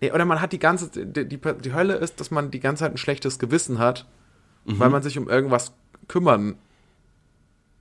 Nee, 0.00 0.12
oder 0.12 0.24
man 0.24 0.40
hat 0.40 0.52
die 0.52 0.58
ganze. 0.58 0.88
Die, 0.88 1.28
die, 1.28 1.38
die 1.38 1.74
Hölle 1.74 1.96
ist, 1.96 2.20
dass 2.20 2.30
man 2.30 2.50
die 2.50 2.60
ganze 2.60 2.84
Zeit 2.84 2.92
ein 2.92 2.96
schlechtes 2.96 3.38
Gewissen 3.38 3.78
hat, 3.78 4.06
weil 4.64 4.90
man 4.90 5.02
sich 5.02 5.18
um 5.18 5.28
irgendwas 5.28 5.72
kümmern, 6.08 6.56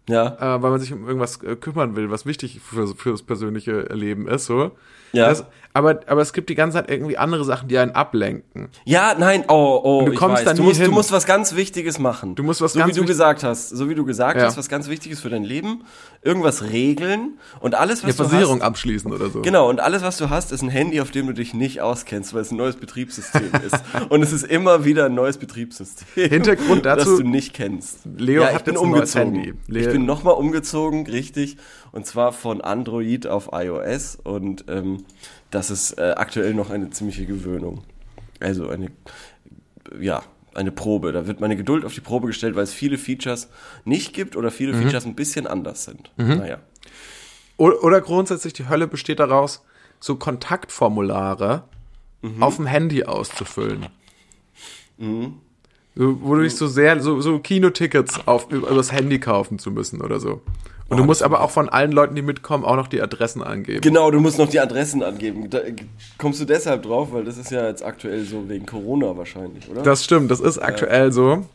Ja, 0.10 0.56
äh, 0.58 0.62
weil 0.62 0.72
man 0.72 0.80
sich 0.80 0.92
um 0.94 1.06
irgendwas 1.08 1.42
äh, 1.44 1.56
kümmern 1.56 1.96
will, 1.96 2.10
was 2.10 2.26
wichtig 2.26 2.60
für, 2.64 2.88
für 2.96 3.12
das 3.12 3.22
persönliche 3.24 3.82
Leben 3.94 4.28
ist, 4.28 4.46
so. 4.46 4.72
Ja. 5.14 5.28
Das, 5.28 5.46
aber, 5.74 6.00
aber 6.08 6.22
es 6.22 6.32
gibt 6.34 6.50
die 6.50 6.56
ganze 6.56 6.78
Zeit 6.78 6.90
irgendwie 6.90 7.18
andere 7.18 7.44
Sachen, 7.46 7.68
die 7.68 7.78
einen 7.78 7.92
ablenken. 7.92 8.70
ja, 8.86 9.14
nein, 9.18 9.44
oh, 9.48 9.80
oh, 9.84 10.06
du 10.06 10.14
kommst 10.16 10.40
weiß. 10.40 10.46
da 10.46 10.54
du 10.54 10.64
musst, 10.64 10.78
hin. 10.80 10.88
du 10.90 10.92
musst 10.94 11.12
was 11.12 11.26
ganz 11.26 11.56
Wichtiges 11.56 12.00
machen. 12.00 12.36
Du 12.36 12.44
musst 12.44 12.62
was 12.62 12.74
so 12.74 12.80
ganz 12.80 12.96
wie 12.96 13.00
du 13.00 13.06
gesagt 13.06 13.44
hast, 13.44 13.70
so 13.70 13.90
wie 13.90 13.96
du 13.96 14.06
gesagt 14.06 14.38
Ja. 14.40 14.46
hast, 14.46 14.58
was 14.58 14.70
ganz 14.70 14.90
Wichtiges 14.90 15.20
für 15.22 15.30
dein 15.30 15.44
Leben, 15.44 15.84
irgendwas 16.24 16.64
regeln 16.64 17.38
und 17.60 17.76
alles, 17.76 18.00
was 18.00 18.04
Eine 18.06 18.14
du 18.14 18.24
Versicherung 18.30 18.60
hast, 18.62 18.68
abschließen 18.68 19.12
oder 19.14 19.30
so. 19.30 19.42
Genau, 19.42 19.70
und 19.70 19.80
alles, 19.82 20.02
was 20.02 20.18
du 20.18 20.30
hast, 20.30 20.52
ist 20.54 20.62
ein 20.62 20.70
Handy, 20.70 21.00
auf 21.02 21.12
dem 21.12 21.28
du 21.28 21.34
dich 21.34 21.54
nicht 21.54 21.82
auskennst, 21.82 22.34
weil 22.34 22.42
es 22.42 22.52
ein 22.52 22.58
neues 22.58 22.76
Betriebssystem 22.78 23.50
ist. 23.66 23.76
Und 24.10 24.22
es 24.24 24.32
ist 24.34 24.44
immer 24.44 24.84
wieder 24.86 25.06
ein 25.06 25.14
neues 25.16 25.38
Betriebssystem. 25.38 26.30
Hintergrund 26.30 26.86
dazu, 26.86 27.10
Das 27.12 27.20
du 27.20 27.24
nicht 27.28 27.54
kennst. 27.54 28.00
Leo 28.18 28.42
ja, 28.44 28.50
hat 28.50 28.56
ich 28.58 28.64
bin 28.64 28.78
umgezogen. 28.78 29.34
Handy. 29.36 29.54
Leo- 29.68 29.91
bin 29.92 30.06
nochmal 30.06 30.34
umgezogen, 30.36 31.06
richtig. 31.08 31.58
Und 31.92 32.06
zwar 32.06 32.34
von 32.34 32.62
Android 32.62 33.28
auf 33.28 33.50
iOS. 33.54 34.16
Und 34.24 34.66
ähm, 34.68 35.06
das 35.50 35.70
ist 35.72 35.98
äh, 35.98 36.14
aktuell 36.18 36.54
noch 36.54 36.70
eine 36.70 36.90
ziemliche 36.90 37.26
Gewöhnung. 37.26 37.84
Also 38.40 38.70
eine, 38.70 38.88
ja, 40.00 40.24
eine 40.54 40.72
Probe. 40.72 41.12
Da 41.12 41.28
wird 41.28 41.40
meine 41.40 41.56
Geduld 41.56 41.86
auf 41.86 41.94
die 41.94 42.02
Probe 42.02 42.28
gestellt, 42.28 42.56
weil 42.56 42.64
es 42.64 42.74
viele 42.74 42.98
Features 42.98 43.50
nicht 43.86 44.14
gibt 44.14 44.36
oder 44.36 44.52
viele 44.52 44.74
Mhm. 44.74 44.84
Features 44.84 45.06
ein 45.06 45.16
bisschen 45.16 45.48
anders 45.48 45.86
sind. 45.86 46.12
Naja. 46.18 46.60
Oder, 47.58 47.84
oder 47.84 48.02
grundsätzlich 48.02 48.54
die 48.54 48.68
Hölle 48.68 48.88
besteht 48.88 49.20
daraus, 49.20 49.64
so 50.00 50.16
Kontaktformulare 50.16 51.64
Mhm. 52.24 52.44
auf 52.44 52.56
dem 52.58 52.66
Handy 52.68 53.04
auszufüllen. 53.04 53.88
Mhm. 54.98 55.40
So, 55.96 56.22
wo 56.22 56.36
du 56.36 56.44
dich 56.44 56.56
so 56.56 56.68
sehr, 56.68 57.02
so, 57.02 57.20
so 57.22 57.40
Kinotickets 57.40 58.26
auf, 58.26 58.50
übers 58.52 58.92
Handy 58.92 59.20
kaufen 59.20 59.60
zu 59.60 59.72
müssen 59.72 60.02
oder 60.02 60.20
so. 60.20 60.42
Und 60.88 60.98
du 60.98 61.06
musst 61.06 61.22
das 61.22 61.26
aber 61.26 61.42
auch 61.42 61.52
von 61.52 61.70
allen 61.70 61.92
Leuten, 61.94 62.16
die 62.16 62.22
mitkommen, 62.22 62.66
auch 62.66 62.76
noch 62.76 62.88
die 62.88 63.02
Adressen 63.02 63.42
angeben. 63.42 63.80
Genau, 63.80 64.12
du 64.12 64.20
musst 64.20 64.38
noch 64.38 64.50
die 64.50 64.60
Adressen 64.60 65.04
angeben. 65.04 65.50
Da, 65.50 65.60
kommst 66.18 66.42
du 66.42 66.46
deshalb 66.46 66.84
drauf, 66.84 67.14
weil 67.14 67.24
das 67.24 67.38
ist 67.38 67.50
ja 67.50 67.66
jetzt 67.68 67.84
aktuell 67.84 68.26
so 68.26 68.50
wegen 68.50 68.66
Corona 68.66 69.16
wahrscheinlich, 69.18 69.70
oder? 69.70 69.84
Das 69.84 70.04
stimmt, 70.04 70.32
das 70.32 70.42
ist 70.42 70.58
aktuell 70.58 71.14
so. 71.14 71.46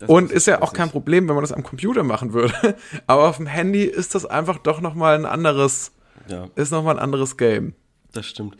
Das 0.00 0.08
Und 0.08 0.30
ist 0.32 0.46
ja 0.46 0.62
auch 0.62 0.72
kein 0.72 0.90
Problem, 0.90 1.28
wenn 1.28 1.36
man 1.36 1.44
das 1.44 1.52
am 1.52 1.62
Computer 1.62 2.02
machen 2.02 2.32
würde. 2.32 2.76
Aber 3.06 3.28
auf 3.28 3.36
dem 3.36 3.46
Handy 3.46 3.84
ist 3.84 4.14
das 4.14 4.26
einfach 4.26 4.58
doch 4.58 4.80
nochmal 4.80 5.16
ein 5.16 5.26
anderes, 5.26 5.92
Ja, 6.28 6.48
ist 6.56 6.72
noch 6.72 6.82
mal 6.82 6.96
ein 6.96 6.98
anderes 6.98 7.36
Game. 7.36 7.74
das 8.12 8.26
stimmt. 8.26 8.56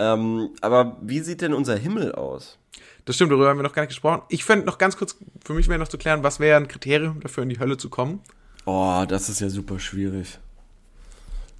Ähm, 0.00 0.50
aber 0.60 0.96
wie 1.02 1.20
sieht 1.20 1.40
denn 1.40 1.54
unser 1.54 1.76
Himmel 1.76 2.12
aus? 2.16 2.58
Das 3.04 3.16
stimmt, 3.16 3.32
darüber 3.32 3.48
haben 3.48 3.58
wir 3.58 3.62
noch 3.64 3.72
gar 3.74 3.82
nicht 3.82 3.90
gesprochen. 3.90 4.22
Ich 4.28 4.44
fände 4.44 4.64
noch 4.66 4.78
ganz 4.78 4.96
kurz, 4.96 5.16
für 5.44 5.52
mich 5.52 5.68
wäre 5.68 5.78
noch 5.78 5.88
zu 5.88 5.98
klären, 5.98 6.22
was 6.22 6.40
wäre 6.40 6.56
ein 6.56 6.68
Kriterium 6.68 7.20
dafür, 7.20 7.42
in 7.42 7.50
die 7.50 7.58
Hölle 7.58 7.76
zu 7.76 7.90
kommen? 7.90 8.20
Oh, 8.64 9.04
das 9.06 9.28
ist 9.28 9.40
ja 9.40 9.50
super 9.50 9.78
schwierig. 9.78 10.38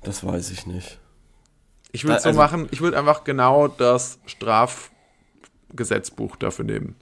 Das 0.03 0.25
weiß 0.25 0.51
ich 0.51 0.67
nicht. 0.67 0.99
Ich 1.93 2.05
würde 2.05 2.17
Äh, 2.17 2.21
so 2.21 2.29
also- 2.29 2.41
machen, 2.41 2.69
ich 2.71 2.81
würde 2.81 2.99
einfach 2.99 3.25
genau 3.25 3.69
das 3.69 4.19
Strafgesetzbuch 4.27 6.37
dafür 6.37 6.65
nehmen. 6.65 6.95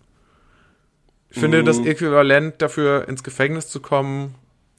Ich 1.30 1.38
finde, 1.40 1.62
Mm. 1.62 1.66
das 1.66 1.78
Äquivalent 1.78 2.60
dafür, 2.60 3.08
ins 3.08 3.22
Gefängnis 3.22 3.68
zu 3.68 3.80
kommen, 3.80 4.34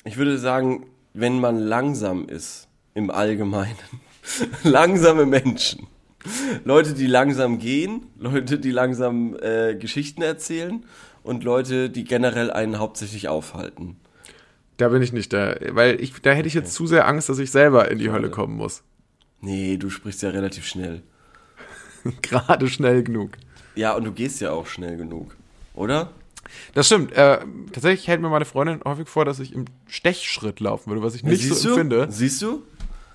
Ich 0.06 0.18
würde 0.18 0.38
sagen, 0.38 0.86
wenn 1.14 1.40
man 1.40 1.58
langsam 1.58 2.28
ist, 2.28 2.68
im 2.94 3.10
Allgemeinen. 3.10 3.78
Langsame 4.64 5.26
Menschen. 5.26 5.88
Leute, 6.64 6.94
die 6.94 7.08
langsam 7.08 7.60
gehen, 7.60 8.08
Leute, 8.18 8.60
die 8.60 8.72
langsam 8.72 9.36
äh, 9.42 9.76
Geschichten 9.76 10.22
erzählen 10.22 10.86
und 11.24 11.44
Leute, 11.44 11.90
die 11.90 12.04
generell 12.04 12.52
einen 12.52 12.80
hauptsächlich 12.80 13.28
aufhalten. 13.28 13.98
da 14.78 14.90
bin 14.90 15.02
ich 15.02 15.14
nicht 15.14 15.34
da. 15.34 15.56
Weil 15.72 16.00
ich, 16.02 16.14
da 16.22 16.32
hätte 16.32 16.48
ich 16.48 16.54
jetzt 16.54 16.74
zu 16.74 16.88
sehr 16.88 17.08
Angst, 17.08 17.30
dass 17.30 17.40
ich 17.40 17.52
selber 17.52 17.90
in 17.92 18.00
die 18.00 18.12
Hölle 18.12 18.30
kommen 18.30 18.56
muss. 18.56 18.84
Nee, 19.42 19.78
du 19.78 19.90
sprichst 19.90 20.22
ja 20.22 20.30
relativ 20.30 20.66
schnell. 20.66 21.02
Gerade 22.22 22.68
schnell 22.68 23.04
genug. 23.04 23.32
Ja, 23.76 23.94
und 23.96 24.04
du 24.06 24.12
gehst 24.12 24.40
ja 24.42 24.52
auch 24.52 24.68
schnell 24.68 24.98
genug, 24.98 25.36
oder? 25.74 26.12
Das 26.74 26.86
stimmt. 26.86 27.12
Äh, 27.14 27.40
tatsächlich 27.72 28.08
hält 28.08 28.22
mir 28.22 28.30
meine 28.30 28.46
Freundin 28.46 28.82
häufig 28.86 29.08
vor, 29.08 29.26
dass 29.26 29.40
ich 29.40 29.54
im 29.54 29.66
Stechschritt 29.88 30.60
laufen 30.60 30.90
würde, 30.92 31.02
was 31.02 31.16
ich 31.16 31.24
nicht 31.24 31.42
Siehst 31.42 31.62
so 31.62 31.70
du? 31.70 31.74
empfinde. 31.76 32.08
Siehst 32.12 32.42
du? 32.42 32.62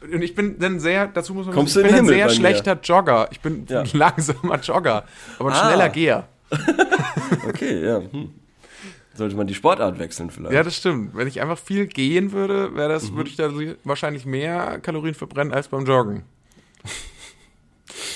Und 0.02 0.22
ich 0.22 0.34
bin 0.34 0.58
dann 0.58 0.78
sehr, 0.80 1.06
dazu 1.08 1.34
muss 1.34 1.46
man 1.46 1.54
Kommst 1.54 1.74
wissen, 1.76 1.86
ich 1.86 1.92
in 1.92 1.96
bin 1.96 2.04
ein 2.06 2.08
sehr 2.08 2.26
bei 2.26 2.30
mir? 2.32 2.36
schlechter 2.36 2.78
Jogger. 2.82 3.28
Ich 3.30 3.40
bin 3.40 3.66
Ja. 3.68 3.80
ein 3.82 3.90
langsamer 3.92 4.58
Jogger, 4.60 5.04
aber 5.38 5.50
ein 5.50 5.54
Ah. 5.56 5.66
schneller 5.68 5.88
Geher. 5.88 6.28
Okay, 7.48 7.84
ja. 7.84 8.00
Hm. 8.00 8.30
sollte 9.14 9.36
man 9.36 9.46
die 9.46 9.54
Sportart 9.54 9.98
wechseln 9.98 10.30
vielleicht. 10.30 10.54
Ja, 10.54 10.62
das 10.62 10.76
stimmt. 10.76 11.14
Wenn 11.14 11.26
ich 11.28 11.40
einfach 11.42 11.58
viel 11.58 11.86
gehen 11.86 12.32
würde, 12.32 12.74
wäre 12.74 12.88
das, 12.88 13.12
würde 13.12 13.28
ich 13.28 13.36
da 13.36 13.50
wahrscheinlich 13.84 14.24
mehr 14.24 14.78
Kalorien 14.80 15.14
verbrennen 15.14 15.52
als 15.52 15.68
beim 15.68 15.84
Joggen. 15.84 16.22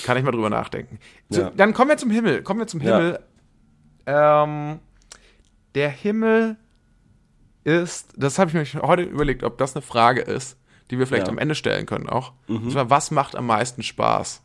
Kann 0.05 0.17
ich 0.17 0.23
mal 0.23 0.31
drüber 0.31 0.49
nachdenken. 0.49 0.99
So, 1.29 1.41
Ja. 1.41 1.51
Dann 1.55 1.73
kommen 1.73 1.89
wir 1.89 1.97
zum 1.97 2.09
Himmel. 2.09 2.41
Kommen 2.43 2.59
wir 2.61 2.67
zum 2.67 2.81
Ja. 2.81 2.97
Himmel. 2.97 3.19
Ähm, 4.05 4.79
der 5.75 5.89
Himmel 5.89 6.57
ist, 7.63 8.13
das 8.17 8.39
habe 8.39 8.49
ich 8.57 8.73
mir 8.73 8.81
heute 8.81 9.03
überlegt, 9.03 9.43
ob 9.43 9.57
das 9.57 9.75
eine 9.75 9.81
Frage 9.81 10.21
ist, 10.21 10.57
die 10.91 10.99
wir 10.99 11.07
vielleicht 11.07 11.27
Ja. 11.27 11.31
am 11.31 11.37
Ende 11.37 11.55
stellen 11.55 11.85
können 11.85 12.07
auch. 12.09 12.33
Und 12.47 12.71
zwar, 12.71 12.89
was 12.89 13.11
macht 13.11 13.35
am 13.35 13.47
meisten 13.47 13.83
Spaß? 13.83 14.41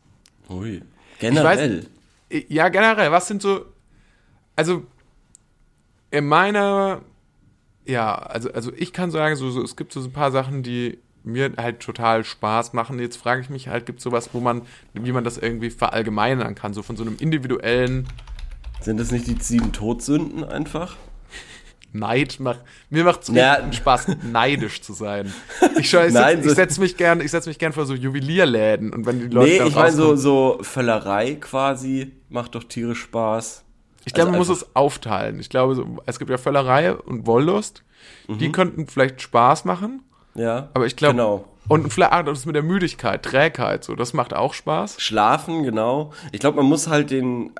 Ui. 0.49 0.81
Generell. 1.19 1.85
weiß, 2.31 2.45
ja, 2.47 2.69
generell, 2.69 3.11
was 3.11 3.27
sind 3.27 3.41
so, 3.41 3.65
also 4.55 4.83
in 6.11 6.27
meiner, 6.27 7.01
ja, 7.85 8.15
also, 8.15 8.51
also 8.51 8.71
ich 8.75 8.93
kann 8.93 9.11
sagen, 9.11 9.35
so, 9.35 9.49
so, 9.51 9.61
es 9.63 9.75
gibt 9.75 9.93
so 9.93 9.99
ein 10.01 10.11
paar 10.11 10.31
Sachen, 10.31 10.63
die 10.63 10.99
mir 11.23 11.51
halt 11.57 11.81
total 11.81 12.23
Spaß 12.23 12.73
machen. 12.73 12.99
Jetzt 12.99 13.17
frage 13.17 13.41
ich 13.41 13.49
mich 13.49 13.67
halt, 13.67 13.85
gibt 13.85 13.99
es 13.99 14.03
sowas, 14.03 14.29
wo 14.33 14.39
man, 14.39 14.61
wie 14.93 15.11
man 15.11 15.23
das 15.23 15.37
irgendwie 15.37 15.69
verallgemeinern 15.69 16.55
kann, 16.55 16.73
so 16.73 16.81
von 16.81 16.95
so 16.95 17.03
einem 17.03 17.17
individuellen 17.19 18.07
Sind 18.81 18.97
das 18.99 19.11
nicht 19.11 19.27
die 19.27 19.35
sieben 19.39 19.71
Todsünden 19.73 20.43
einfach? 20.43 20.95
Neid 21.91 22.39
macht. 22.39 22.59
Mir 22.89 23.03
macht 23.03 23.23
es 23.23 23.29
Ja. 23.29 23.59
Spaß, 23.71 24.07
neidisch 24.31 24.81
zu 24.81 24.93
sein. 24.93 25.33
Ich, 25.79 25.89
schau- 25.89 26.03
ich 26.03 26.13
setze 26.13 26.49
setz 26.53 26.77
mich 26.77 26.97
gern, 26.97 27.21
ich 27.21 27.31
setz 27.31 27.47
mich 27.47 27.57
gern 27.59 27.73
vor 27.73 27.85
so 27.85 27.93
Juwelierläden 27.95 28.93
und 28.93 29.05
wenn 29.05 29.19
die 29.19 29.27
Leute 29.27 29.49
Nee, 29.63 29.67
ich 29.69 29.75
meine 29.75 29.91
so, 29.91 30.15
so 30.15 30.59
Völlerei 30.61 31.35
quasi 31.35 32.11
macht 32.29 32.55
doch 32.55 32.63
tierisch 32.63 33.01
Spaß. 33.01 33.63
Ich 34.05 34.13
glaube, 34.13 34.29
Also 34.29 34.31
man 34.31 34.39
muss 34.39 34.49
einfach- 34.49 34.67
es 34.69 34.75
aufteilen. 34.75 35.39
Ich 35.39 35.49
glaube, 35.49 35.75
so, 35.75 35.97
es 36.05 36.19
gibt 36.19 36.29
ja 36.31 36.37
Völlerei 36.37 36.93
und 36.95 37.25
Wollust. 37.27 37.83
Mhm. 38.27 38.37
Die 38.37 38.51
könnten 38.51 38.87
vielleicht 38.87 39.21
Spaß 39.21 39.65
machen, 39.65 40.03
Ja. 40.35 40.69
aber 40.73 40.85
ich 40.85 40.95
glaube. 40.95 41.15
Genau. 41.15 41.45
Und 41.67 41.91
vielleicht 41.93 42.13
ah, 42.13 42.23
das 42.23 42.45
mit 42.47 42.55
der 42.55 42.63
Müdigkeit, 42.63 43.21
Trägheit, 43.23 43.83
so, 43.83 43.93
das 43.95 44.13
macht 44.13 44.33
auch 44.33 44.53
Spaß. 44.55 44.99
Schlafen, 44.99 45.61
genau. 45.63 46.11
Ich 46.31 46.39
glaube, 46.39 46.57
man 46.57 46.65
muss 46.65 46.87
halt 46.87 47.11
den. 47.11 47.51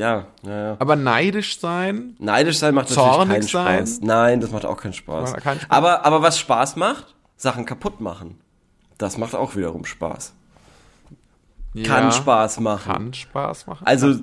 Ja, 0.00 0.26
ja, 0.44 0.62
ja. 0.68 0.76
Aber 0.78 0.96
neidisch 0.96 1.60
sein, 1.60 2.14
Neidisch 2.18 2.56
sein 2.58 2.74
macht 2.74 2.88
natürlich 2.88 3.28
keinen 3.28 3.42
sein? 3.42 3.86
Spaß. 3.86 4.00
Nein, 4.00 4.40
das 4.40 4.50
macht 4.50 4.64
auch 4.64 4.78
keinen 4.78 4.94
Spaß. 4.94 5.34
Keinen 5.34 5.60
Spaß. 5.60 5.70
Aber, 5.70 6.06
aber 6.06 6.22
was 6.22 6.38
Spaß 6.38 6.76
macht, 6.76 7.14
Sachen 7.36 7.66
kaputt 7.66 8.00
machen. 8.00 8.38
Das 8.96 9.18
macht 9.18 9.34
auch 9.34 9.56
wiederum 9.56 9.84
Spaß. 9.84 10.32
Kann 11.84 12.04
ja, 12.04 12.12
Spaß 12.12 12.60
machen. 12.60 12.92
Kann 12.92 13.12
Spaß 13.14 13.66
machen. 13.66 13.86
Also, 13.86 14.14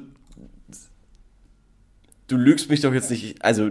du 2.27 2.37
lügst 2.37 2.69
mich 2.71 2.81
doch 2.81 2.93
jetzt 2.93 3.11
nicht. 3.11 3.43
Also, 3.45 3.69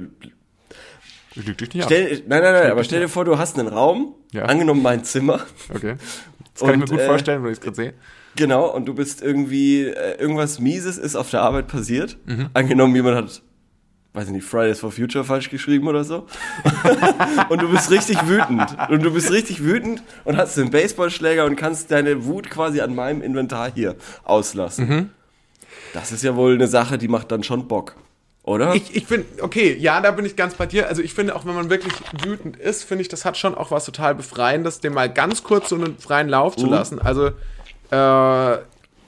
ich 1.34 1.44
lüge 1.44 1.54
dich 1.56 1.74
nicht 1.74 1.82
ab. 1.82 1.88
stell, 1.88 2.22
nein, 2.28 2.42
nein, 2.42 2.52
nein, 2.54 2.70
aber 2.70 2.84
stell 2.84 3.00
dir 3.00 3.08
vor, 3.08 3.24
du 3.24 3.36
hast 3.36 3.58
einen 3.58 3.68
Raum, 3.68 4.14
Ja. 4.32 4.44
angenommen 4.44 4.82
mein 4.82 5.02
Zimmer. 5.04 5.40
Okay. 5.74 5.96
Das 6.54 6.60
kann 6.62 6.70
ich 6.70 6.76
mir 6.76 6.82
Und, 6.84 6.90
gut 6.90 7.00
äh, 7.00 7.06
vorstellen, 7.06 7.42
wenn 7.42 7.50
ich 7.50 7.58
es 7.58 7.64
gerade 7.64 7.76
sehe. 7.76 7.94
Genau, 8.36 8.66
und 8.72 8.86
du 8.86 8.94
bist 8.94 9.22
irgendwie, 9.22 9.84
äh, 9.84 10.18
irgendwas 10.20 10.60
Mieses 10.60 10.98
ist 10.98 11.16
auf 11.16 11.30
der 11.30 11.42
Arbeit 11.42 11.68
passiert. 11.68 12.16
Mhm. 12.26 12.50
Angenommen, 12.54 12.94
jemand 12.94 13.16
hat, 13.16 13.42
weiß 14.12 14.26
ich 14.26 14.32
nicht, 14.32 14.44
Fridays 14.46 14.80
for 14.80 14.92
Future 14.92 15.24
falsch 15.24 15.50
geschrieben 15.50 15.88
oder 15.88 16.04
so. 16.04 16.26
und 17.48 17.62
du 17.62 17.68
bist 17.70 17.90
richtig 17.90 18.26
wütend. 18.28 18.76
Und 18.90 19.02
du 19.02 19.10
bist 19.12 19.30
richtig 19.32 19.62
wütend 19.64 20.02
und 20.24 20.36
hast 20.36 20.56
den 20.56 20.70
Baseballschläger 20.70 21.44
und 21.44 21.56
kannst 21.56 21.90
deine 21.90 22.24
Wut 22.26 22.48
quasi 22.50 22.80
an 22.80 22.94
meinem 22.94 23.22
Inventar 23.22 23.72
hier 23.74 23.96
auslassen. 24.24 24.88
Mhm. 24.88 25.10
Das 25.92 26.12
ist 26.12 26.22
ja 26.22 26.36
wohl 26.36 26.54
eine 26.54 26.66
Sache, 26.66 26.98
die 26.98 27.08
macht 27.08 27.30
dann 27.32 27.42
schon 27.42 27.68
Bock. 27.68 27.96
Oder? 28.42 28.74
Ich, 28.76 28.94
ich 28.94 29.06
finde, 29.06 29.26
okay, 29.42 29.76
ja, 29.76 30.00
da 30.00 30.12
bin 30.12 30.24
ich 30.24 30.36
ganz 30.36 30.54
bei 30.54 30.66
dir. 30.66 30.86
Also 30.88 31.02
ich 31.02 31.14
finde, 31.14 31.34
auch 31.34 31.44
wenn 31.46 31.54
man 31.54 31.68
wirklich 31.68 31.92
wütend 32.24 32.56
ist, 32.56 32.84
finde 32.84 33.02
ich, 33.02 33.08
das 33.08 33.24
hat 33.24 33.36
schon 33.36 33.56
auch 33.56 33.72
was 33.72 33.84
total 33.84 34.14
Befreiendes, 34.14 34.78
dem 34.80 34.94
mal 34.94 35.12
ganz 35.12 35.42
kurz 35.42 35.70
so 35.70 35.74
einen 35.74 35.98
freien 35.98 36.28
Lauf 36.28 36.56
Mhm. 36.56 36.60
zu 36.60 36.66
lassen. 36.66 36.98
Also, 37.00 37.30
äh, 37.90 38.58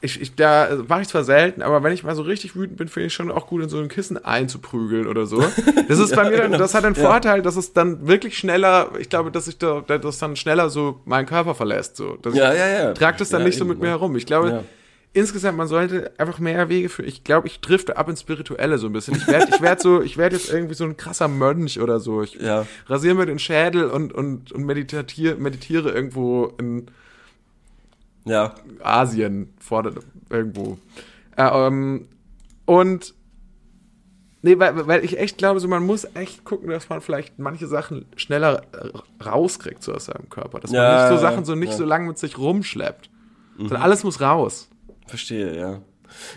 ich, 0.01 0.21
ich, 0.21 0.37
da 0.37 0.69
mache 0.87 1.03
ich 1.03 1.09
zwar 1.09 1.25
selten, 1.25 1.61
aber 1.61 1.83
wenn 1.83 1.93
ich 1.93 2.05
mal 2.05 2.15
so 2.15 2.23
richtig 2.23 2.55
wütend 2.55 2.77
bin, 2.77 2.87
finde 2.87 3.09
ich 3.09 3.15
schon 3.15 3.33
auch 3.33 3.49
gut, 3.49 3.63
in 3.65 3.69
so 3.69 3.79
ein 3.79 3.89
Kissen 3.89 4.17
einzuprügeln 4.25 5.09
oder 5.09 5.27
so. 5.27 5.43
Das 5.89 5.99
ist 5.99 6.15
bei 6.17 6.31
mir 6.31 6.37
dann, 6.37 6.47
genau. 6.53 6.59
das 6.59 6.75
hat 6.75 6.85
den 6.85 6.95
Ja. 6.95 7.03
Vorteil, 7.03 7.43
dass 7.43 7.57
es 7.57 7.73
dann 7.73 8.07
wirklich 8.07 8.39
schneller, 8.39 8.91
ich 9.01 9.09
glaube, 9.09 9.33
dass 9.33 9.49
ich 9.49 9.59
da, 9.59 9.81
das 9.81 10.19
dann 10.19 10.37
schneller 10.37 10.71
so 10.71 11.01
meinen 11.05 11.27
Körper 11.27 11.55
verlässt. 11.57 11.97
So. 11.97 12.17
Dass 12.23 12.33
Ja, 12.35 12.55
ja, 12.55 12.69
ja. 12.69 12.93
Trag 12.95 13.19
das 13.19 13.31
dann 13.31 13.41
Ja, 13.41 13.47
nicht 13.49 13.59
so 13.59 13.65
mit 13.65 13.81
mir 13.81 13.87
ja. 13.87 13.91
herum. 13.93 14.15
Ich 14.15 14.27
glaube, 14.27 14.49
Ja. 14.51 14.65
insgesamt, 15.15 15.59
man 15.59 15.67
sollte 15.67 16.13
einfach 16.17 16.39
mehr 16.39 16.69
Wege 16.69 16.89
für. 16.91 17.03
Ich 17.03 17.25
glaube, 17.25 17.49
ich 17.49 17.61
drifte 17.61 17.97
ab 17.97 18.09
ins 18.09 18.21
Spirituelle 18.21 18.79
so 18.79 18.87
ein 18.87 18.93
bisschen. 18.93 19.17
Ich 19.17 19.27
werde 19.27 19.49
ich 19.53 19.61
werd 19.61 19.81
so, 19.83 20.01
ich 20.01 20.17
werde 20.17 20.37
jetzt 20.37 20.49
irgendwie 20.53 20.75
so 20.77 20.85
ein 20.85 20.97
krasser 20.97 21.27
Mönch 21.27 21.81
oder 21.81 21.99
so. 21.99 22.23
Ich 22.23 22.35
Ja. 22.35 22.69
rasiere 22.87 23.17
mir 23.17 23.27
den 23.27 23.41
Schädel 23.41 23.87
und, 23.91 24.13
und, 24.13 24.53
und 24.53 24.65
meditatiere, 24.65 25.35
meditiere 25.35 25.91
irgendwo 25.91 26.53
in 26.61 26.87
ja. 28.29 28.55
Asien 28.83 29.55
vor 29.59 29.91
irgendwo. 30.31 30.79
Äh, 31.37 31.43
ähm, 31.67 32.09
und 32.67 33.15
nee, 34.43 34.59
weil, 34.59 34.87
weil 34.87 35.05
ich 35.05 35.19
echt 35.19 35.39
glaube, 35.39 35.61
so 35.61 35.69
man 35.69 35.85
muss 35.85 36.07
echt 36.15 36.45
gucken, 36.45 36.69
dass 36.69 36.89
man 36.89 37.01
vielleicht 37.01 37.39
manche 37.39 37.67
Sachen 37.67 38.07
schneller 38.17 38.63
rauskriegt 39.25 39.83
so 39.83 39.95
aus 39.95 40.07
seinem 40.07 40.29
Körper. 40.29 40.61
Dass 40.61 40.71
man 40.71 40.81
Ja, 40.83 41.09
nicht 41.11 41.17
so 41.19 41.23
Sachen 41.23 41.45
so 41.45 41.55
nicht 41.55 41.71
ja. 41.71 41.75
Mhm. 41.75 41.79
so 41.79 41.85
lange 41.85 42.09
mit 42.09 42.19
sich 42.19 42.39
rumschleppt. 42.39 43.11
Sondern 43.57 43.83
alles 43.83 44.05
muss 44.05 44.21
raus. 44.21 44.69
Verstehe, 45.09 45.59
ja. 45.59 45.81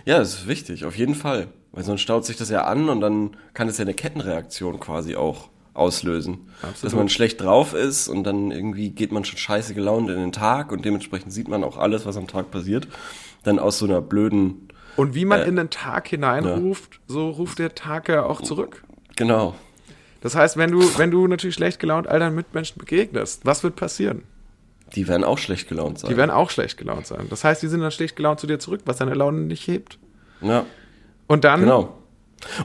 Ja, 0.06 0.18
das 0.18 0.34
ist 0.34 0.48
wichtig, 0.48 0.86
auf 0.86 0.98
jeden 0.98 1.14
Fall. 1.14 1.50
Weil 1.72 1.84
sonst 1.84 2.02
staut 2.02 2.26
sich 2.26 2.36
das 2.36 2.50
ja 2.50 2.64
an 2.64 2.90
und 2.90 3.00
dann 3.00 3.38
kann 3.54 3.68
es 3.68 3.78
ja 3.78 3.84
eine 3.84 3.94
Kettenreaktion 3.94 4.80
quasi 4.80 5.16
auch 5.16 5.51
auslösen. 5.74 6.50
Dass 6.82 6.94
man 6.94 7.08
schlecht 7.10 7.42
drauf 7.42 7.74
ist 7.74 8.08
und 8.08 8.24
dann 8.24 8.52
irgendwie 8.52 8.90
geht 8.92 9.12
man 9.12 9.24
schon 9.26 9.38
scheiße 9.38 9.74
gelaunt 9.74 10.10
in 10.10 10.18
den 10.18 10.32
Tag 10.32 10.72
und 10.72 10.84
dementsprechend 10.86 11.32
sieht 11.34 11.48
man 11.48 11.64
auch 11.64 11.78
alles, 11.78 12.06
was 12.06 12.18
am 12.18 12.28
Tag 12.28 12.52
passiert. 12.52 12.88
Dann 13.44 13.58
aus 13.58 13.78
so 13.80 13.86
einer 13.86 14.02
blöden, 14.02 14.68
Und 14.98 15.16
wie 15.16 15.26
man 15.26 15.42
Äh, 15.42 15.46
in 15.48 15.56
den 15.56 15.70
Tag 15.70 16.08
hineinruft, 16.10 17.00
so 17.08 17.30
ruft 17.30 17.60
der 17.60 17.74
Tag 17.74 18.10
ja 18.10 18.24
auch 18.26 18.42
zurück. 18.42 18.84
genau. 19.16 19.56
Das 20.24 20.36
heißt, 20.36 20.56
wenn 20.58 20.70
du, 20.70 20.82
wenn 21.00 21.10
du 21.10 21.26
natürlich 21.26 21.56
schlecht 21.56 21.80
gelaunt 21.80 22.08
all 22.08 22.20
deinen 22.20 22.36
Mitmenschen 22.36 22.78
begegnest, 22.78 23.44
was 23.44 23.64
wird 23.64 23.76
passieren? 23.76 24.22
Die 24.96 25.08
werden 25.08 25.24
auch 25.24 25.40
schlecht 25.40 25.68
gelaunt 25.68 25.98
sein. 25.98 26.12
Die 26.12 26.18
werden 26.18 26.30
auch 26.30 26.52
schlecht 26.52 26.78
gelaunt 26.78 27.08
sein. 27.08 27.26
Das 27.32 27.44
heißt, 27.44 27.64
die 27.64 27.68
sind 27.68 27.80
dann 27.80 27.90
schlecht 27.90 28.16
gelaunt 28.16 28.40
zu 28.40 28.46
dir 28.46 28.60
zurück, 28.60 28.82
was 28.86 28.98
deine 28.98 29.16
Laune 29.16 29.40
nicht 29.40 29.66
hebt. 29.68 29.98
ja, 30.42 30.66
Und 31.26 31.44
dann, 31.44 31.62
genau. 31.62 31.98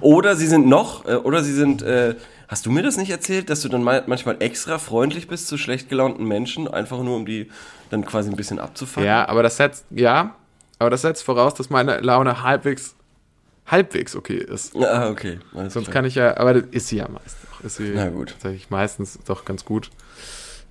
Oder 0.03 0.37
sie 0.37 0.47
sind 0.47 0.67
noch, 0.67 1.07
äh, 1.07 1.15
oder 1.15 1.43
sie 1.43 1.53
sind, 1.55 1.81
äh, 1.83 2.17
hast 2.49 2.67
du 2.67 2.71
mir 2.71 2.83
das 2.83 2.97
nicht 2.97 3.11
erzählt, 3.11 3.51
dass 3.51 3.61
du 3.63 3.69
dann 3.69 3.83
mal, 3.83 4.05
manchmal 4.07 4.37
extra 4.41 4.79
freundlich 4.79 5.29
bist 5.29 5.49
zu 5.49 5.59
schlecht 5.59 5.89
gelaunten 5.89 6.25
Menschen, 6.27 6.69
einfach 6.69 7.03
nur 7.03 7.17
um 7.17 7.27
die 7.27 7.51
dann 7.91 8.05
quasi 8.05 8.31
ein 8.31 8.37
bisschen 8.37 8.59
abzufangen? 8.59 9.07
ja, 9.07 9.29
aber 9.29 9.43
das 9.43 9.57
setzt, 9.57 9.85
ja, 9.91 10.35
aber 10.79 10.91
das 10.91 11.03
setzt 11.03 11.23
voraus, 11.25 11.55
dass 11.55 11.71
meine 11.71 12.01
Laune 12.01 12.43
halbwegs, 12.43 12.95
halbwegs 13.67 14.15
okay 14.15 14.37
ist. 14.39 14.77
Ah, 14.77 15.09
okay. 15.11 15.41
Alles 15.55 15.73
Sonst 15.75 15.87
klar. 15.87 15.95
kann 15.95 16.05
ich 16.05 16.15
ja, 16.15 16.37
aber 16.37 16.55
das 16.55 16.65
ist 16.71 16.89
sie 16.89 16.97
ja 16.97 17.09
meist 17.09 17.37
doch. 17.51 17.65
Ist 17.65 17.77
sie 17.77 17.93
Na 17.95 18.09
gut. 18.11 18.31
tatsächlich 18.33 18.71
meistens 18.71 19.19
doch 19.27 19.45
ganz 19.45 19.65
gut. 19.65 19.91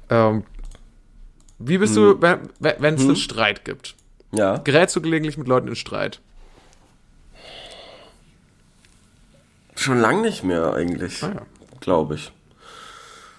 Ähm, 0.10 0.44
wie 1.58 1.78
bist 1.78 1.96
Hm. 1.96 2.20
du, 2.20 2.40
wenn 2.60 2.94
es 2.96 3.02
einen 3.02 3.16
Streit 3.16 3.66
gibt? 3.66 3.96
Ja. 4.34 4.58
Gerätst 4.58 4.96
du 4.96 5.02
gelegentlich 5.02 5.38
mit 5.38 5.48
Leuten 5.48 5.68
in 5.70 5.76
Streit? 5.76 6.20
Schon 9.76 10.00
lang 10.00 10.22
nicht 10.22 10.44
mehr 10.44 10.74
eigentlich, 10.74 11.22
Ah, 11.24 11.32
ja. 11.36 11.42
Glaube 11.86 12.16
ich. 12.16 12.32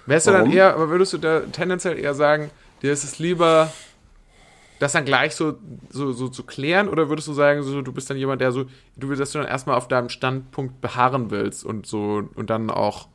Wärst 0.07 0.29
du 0.29 0.31
dann 0.31 0.43
Warum? 0.43 0.57
eher, 0.57 0.75
aber 0.75 0.89
würdest 0.89 1.13
du 1.13 1.19
da 1.19 1.41
tendenziell 1.41 1.99
eher 1.99 2.15
sagen, 2.15 2.51
dir 2.81 2.93
ist 2.93 3.05
es 3.05 3.19
lieber, 3.19 3.73
das 4.79 4.93
dann 4.93 5.05
gleich 5.05 5.35
so, 5.35 5.55
so, 5.91 6.13
so 6.13 6.29
zu 6.29 6.45
klären, 6.45 6.89
oder 6.89 7.09
würdest 7.09 7.29
du 7.29 7.33
sagen, 7.33 7.63
so, 7.63 7.83
du 7.83 7.93
bist 7.93 8.09
dann 8.09 8.17
jemand, 8.17 8.41
der 8.41 8.53
so, 8.53 8.65
du 8.97 9.09
willst, 9.09 9.21
dass 9.21 9.33
du 9.33 9.39
dann 9.39 9.49
erstmal 9.49 9.77
auf 9.77 9.89
deinem 9.89 10.09
Standpunkt 10.09 10.81
beharren 10.81 11.31
willst 11.31 11.65
und 11.65 11.87
so 11.87 12.23
und 12.35 12.49
dann 12.51 12.71
auch, 12.71 13.09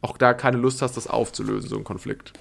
auch 0.00 0.18
da 0.18 0.34
keine 0.34 0.56
Lust 0.56 0.82
hast, 0.82 0.96
das 0.96 1.06
aufzulösen, 1.06 1.70
so 1.70 1.76
ein 1.76 1.84
Konflikt? 1.84 2.32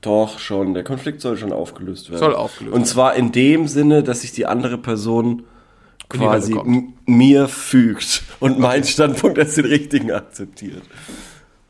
Doch, 0.00 0.38
schon. 0.38 0.74
Der 0.74 0.84
Konflikt 0.84 1.20
soll 1.20 1.36
schon 1.36 1.52
aufgelöst 1.52 2.08
werden. 2.08 2.20
Soll 2.20 2.34
aufgelöst 2.34 2.72
Und 2.72 2.80
werden. 2.80 2.86
zwar 2.86 3.14
in 3.16 3.32
dem 3.32 3.66
Sinne, 3.66 4.02
dass 4.02 4.22
sich 4.22 4.32
die 4.32 4.46
andere 4.46 4.78
Person 4.78 5.44
quasi 6.08 6.56
mir 7.06 7.48
fügt 7.48 8.22
und 8.40 8.58
meinen 8.58 8.84
Standpunkt 8.84 9.38
als 9.38 9.54
den 9.56 9.66
richtigen 9.66 10.10
akzeptiert. 10.12 10.82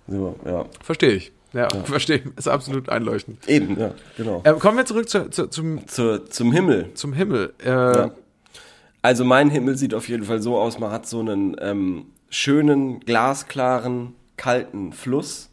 So, 0.06 0.36
ja. 0.44 0.64
Verstehe 0.82 1.12
ich. 1.12 1.32
Ja, 1.52 1.68
verstehe. 1.84 2.22
Ist 2.36 2.46
absolut 2.48 2.88
einleuchtend. 2.90 3.48
Eben, 3.48 3.78
ja, 3.78 3.92
genau. 4.16 4.42
Äh, 4.44 4.52
kommen 4.54 4.76
wir 4.76 4.84
zurück 4.84 5.08
zu, 5.08 5.30
zu, 5.30 5.46
zum, 5.48 5.86
Zur, 5.88 6.28
zum 6.30 6.52
Himmel. 6.52 6.90
zum 6.94 7.12
Himmel. 7.14 7.54
Äh, 7.64 7.68
Ja. 7.70 8.10
Also 9.00 9.24
mein 9.24 9.48
Himmel 9.48 9.76
sieht 9.78 9.94
auf 9.94 10.08
jeden 10.08 10.24
Fall 10.24 10.42
so 10.42 10.58
aus, 10.58 10.78
man 10.78 10.90
hat 10.90 11.06
so 11.06 11.20
einen 11.20 11.56
ähm, 11.60 12.06
schönen, 12.30 13.00
glasklaren, 13.00 14.14
kalten 14.36 14.92
Fluss 14.92 15.50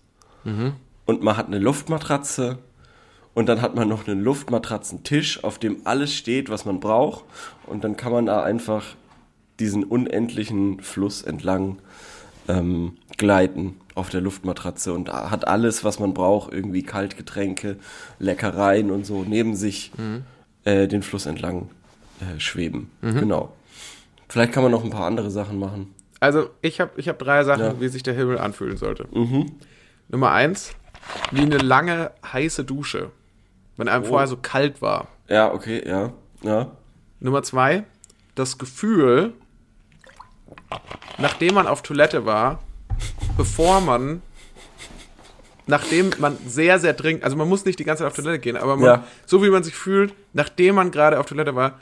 und 1.06 1.24
man 1.24 1.38
hat 1.38 1.48
eine 1.48 1.60
Luftmatratze 1.60 2.58
und 3.36 3.48
dann 3.48 3.62
hat 3.62 3.76
man 3.76 3.88
noch 3.88 4.08
einen 4.08 4.22
Luftmatratzentisch, 4.24 5.44
auf 5.44 5.60
dem 5.60 5.82
alles 5.84 6.14
steht, 6.14 6.50
was 6.50 6.66
man 6.66 6.80
braucht 6.80 7.26
und 7.68 7.84
dann 7.84 7.96
kann 7.96 8.12
man 8.12 8.26
da 8.26 8.42
einfach 8.44 8.96
diesen 9.60 9.84
unendlichen 9.84 10.80
Fluss 10.82 11.22
entlang 11.22 11.78
ähm, 12.48 12.98
gleiten 13.18 13.76
auf 13.96 14.10
der 14.10 14.22
Luftmatratze 14.22 14.92
und 14.94 15.10
hat 15.12 15.48
alles, 15.48 15.84
was 15.84 16.00
man 16.00 16.14
braucht, 16.14 16.52
irgendwie 16.54 16.84
Kaltgetränke, 16.84 17.78
Leckereien 18.20 18.92
und 18.92 19.06
so 19.06 19.24
neben 19.24 19.56
sich 19.56 19.92
äh, 20.66 20.88
den 20.88 21.02
Fluss 21.02 21.26
entlang 21.26 21.70
äh, 22.20 22.40
schweben. 22.40 22.90
Genau. 23.02 23.54
Vielleicht 24.28 24.52
kann 24.52 24.64
man 24.64 24.72
noch 24.72 24.84
ein 24.84 24.90
paar 24.90 25.06
andere 25.06 25.32
Sachen 25.32 25.58
machen. 25.60 25.94
Also, 26.20 26.50
ich 26.62 26.82
habe 26.82 26.92
ich 26.98 27.08
hab 27.08 27.20
drei 27.20 27.44
Sachen, 27.46 27.64
Ja. 27.64 27.80
wie 27.80 27.88
sich 27.88 28.04
der 28.04 28.14
Himmel 28.16 28.38
anfühlen 28.38 28.76
sollte. 28.78 29.08
Nummer 30.10 30.32
eins, 30.32 30.72
wie 31.32 31.42
eine 31.42 31.58
lange, 31.58 32.12
heiße 32.34 32.66
Dusche. 32.66 33.12
Wenn 33.78 33.88
einem 33.88 34.06
vorher 34.06 34.28
so 34.28 34.38
kalt 34.38 34.82
war. 34.82 35.08
Ja, 35.28 35.54
okay, 35.54 35.82
ja, 35.88 36.12
ja. 36.44 36.72
Nummer 37.20 37.44
zwei, 37.44 37.84
das 38.36 38.58
Gefühl, 38.58 39.34
nachdem 41.18 41.56
man 41.56 41.68
auf 41.68 41.82
Toilette 41.82 42.26
war, 42.26 42.60
bevor 43.38 43.82
man, 43.82 44.22
nachdem 45.68 46.12
man 46.20 46.38
sehr, 46.46 46.80
sehr 46.80 46.94
dringend, 46.94 47.24
also 47.24 47.36
man 47.36 47.50
muss 47.50 47.66
nicht 47.66 47.80
die 47.80 47.84
ganze 47.84 48.04
Zeit 48.04 48.12
auf 48.12 48.16
Toilette 48.16 48.40
gehen, 48.40 48.58
aber 48.58 48.76
man, 48.76 48.86
Ja. 48.86 49.04
so 49.26 49.44
wie 49.44 49.50
man 49.50 49.64
sich 49.64 49.76
fühlt, 49.76 50.14
nachdem 50.34 50.76
man 50.76 50.92
gerade 50.92 51.20
auf 51.20 51.26
Toilette 51.26 51.56
war, 51.56 51.80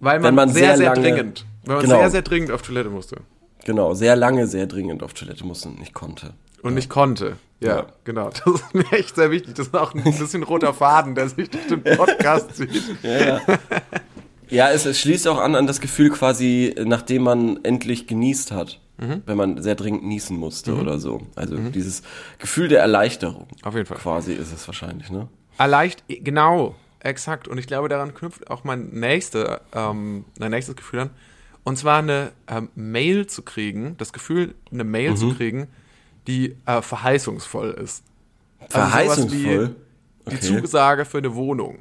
weil 0.00 0.20
man, 0.20 0.34
man 0.34 0.48
sehr, 0.50 0.68
sehr 0.68 0.76
sehr, 0.76 0.88
lange- 0.90 1.00
dringend, 1.02 1.46
weil 1.64 1.76
man 1.76 1.84
Genau. 1.86 1.98
sehr, 2.00 2.10
sehr 2.10 2.22
dringend 2.22 2.50
auf 2.50 2.62
Toilette 2.62 2.90
musste 2.90 3.16
Genau, 3.64 3.94
sehr 3.94 4.16
lange, 4.16 4.46
sehr 4.46 4.66
dringend 4.66 5.02
auf 5.02 5.14
Toilette 5.14 5.44
musste 5.44 5.68
und 5.68 5.78
nicht 5.78 5.94
konnte. 5.94 6.34
und 6.62 6.74
nicht 6.74 6.88
konnte. 6.90 7.36
Ja, 7.60 7.76
Ja. 7.76 7.86
genau. 8.04 8.30
Das 8.30 8.54
ist 8.54 8.74
mir 8.74 8.90
echt 8.92 9.14
sehr 9.16 9.30
wichtig. 9.30 9.54
Das 9.54 9.66
ist 9.68 9.74
auch 9.76 9.94
ein 9.94 10.02
bisschen 10.02 10.42
roter 10.42 10.72
Faden, 10.74 11.14
der 11.14 11.28
sich 11.28 11.50
durch 11.50 11.66
den 11.66 11.82
Podcast 11.82 12.56
zieht. 12.56 12.82
Ja, 14.50 14.70
es, 14.70 14.84
es 14.84 15.00
schließt 15.00 15.26
auch 15.28 15.38
an 15.38 15.54
an 15.56 15.66
das 15.66 15.80
Gefühl 15.80 16.10
quasi, 16.10 16.74
nachdem 16.84 17.22
man 17.22 17.60
endlich 17.64 18.06
genießt 18.06 18.52
hat. 18.52 18.80
Mhm. 18.98 19.22
Wenn 19.26 19.36
man 19.36 19.62
sehr 19.62 19.74
dringend 19.74 20.04
niesen 20.04 20.36
musste 20.36 20.74
oder 20.76 20.98
so. 20.98 21.22
Also 21.34 21.56
dieses 21.56 22.02
Gefühl 22.38 22.68
der 22.68 22.80
Erleichterung. 22.80 23.48
Auf 23.62 23.74
jeden 23.74 23.86
Fall. 23.86 23.96
Quasi 23.98 24.34
ist 24.34 24.52
es 24.52 24.68
wahrscheinlich, 24.68 25.10
ne? 25.10 25.26
Erleicht, 25.58 26.04
genau, 26.08 26.76
exakt. 27.00 27.48
Und 27.48 27.58
ich 27.58 27.66
glaube, 27.66 27.88
daran 27.88 28.14
knüpft 28.14 28.48
auch 28.50 28.62
mein, 28.64 28.90
nächste, 28.90 29.60
ähm, 29.74 30.24
mein 30.38 30.50
nächstes 30.52 30.76
Gefühl 30.76 31.00
an. 31.00 31.10
Und 31.64 31.78
zwar 31.78 31.98
eine 32.00 32.32
ähm, 32.46 32.68
Mail 32.74 33.26
zu 33.26 33.42
kriegen, 33.42 33.96
das 33.96 34.12
Gefühl, 34.12 34.54
eine 34.70 34.84
Mail 34.84 35.12
Mhm. 35.12 35.16
zu 35.16 35.34
kriegen, 35.34 35.66
die 36.26 36.56
äh, 36.66 36.82
verheißungsvoll 36.82 37.70
ist. 37.70 38.02
Also 38.60 38.72
sowas 38.78 38.90
Verheißungsvoll. 38.90 39.76
Die 40.26 40.36
Okay. 40.36 40.40
Zusage 40.40 41.04
für 41.04 41.18
eine 41.18 41.34
Wohnung. 41.34 41.80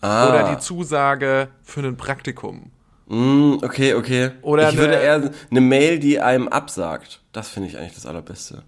Ah. 0.00 0.28
Oder 0.28 0.54
die 0.54 0.58
Zusage 0.60 1.48
für 1.62 1.80
ein 1.80 1.96
Praktikum. 1.96 2.70
Mm, 3.06 3.54
okay, 3.62 3.94
okay. 3.94 4.30
Oder 4.42 4.70
ich 4.70 4.76
würde 4.76 4.94
eine- 4.96 5.02
eher 5.26 5.30
eine 5.50 5.60
Mail, 5.60 5.98
die 6.00 6.20
einem 6.20 6.48
absagt. 6.48 7.22
Das 7.32 7.48
finde 7.48 7.68
ich 7.68 7.78
eigentlich 7.78 7.94
das 7.94 8.06
Allerbeste. 8.06 8.64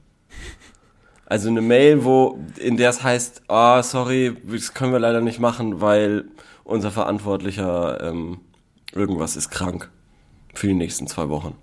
Also 1.26 1.48
eine 1.48 1.60
Mail, 1.60 2.04
wo 2.04 2.38
in 2.56 2.76
der 2.76 2.90
es 2.90 3.02
heißt, 3.02 3.42
ah, 3.48 3.82
sorry, 3.82 4.36
das 4.44 4.74
können 4.74 4.92
wir 4.92 5.00
leider 5.00 5.20
nicht 5.20 5.40
machen, 5.40 5.80
weil 5.80 6.26
unser 6.62 6.92
Verantwortlicher 6.92 8.00
ähm, 8.00 8.38
irgendwas 8.94 9.34
ist 9.36 9.50
krank 9.50 9.90
für 10.58 10.66
die 10.68 10.74
nächsten 10.74 11.06
zwei 11.06 11.28
Wochen. 11.28 11.56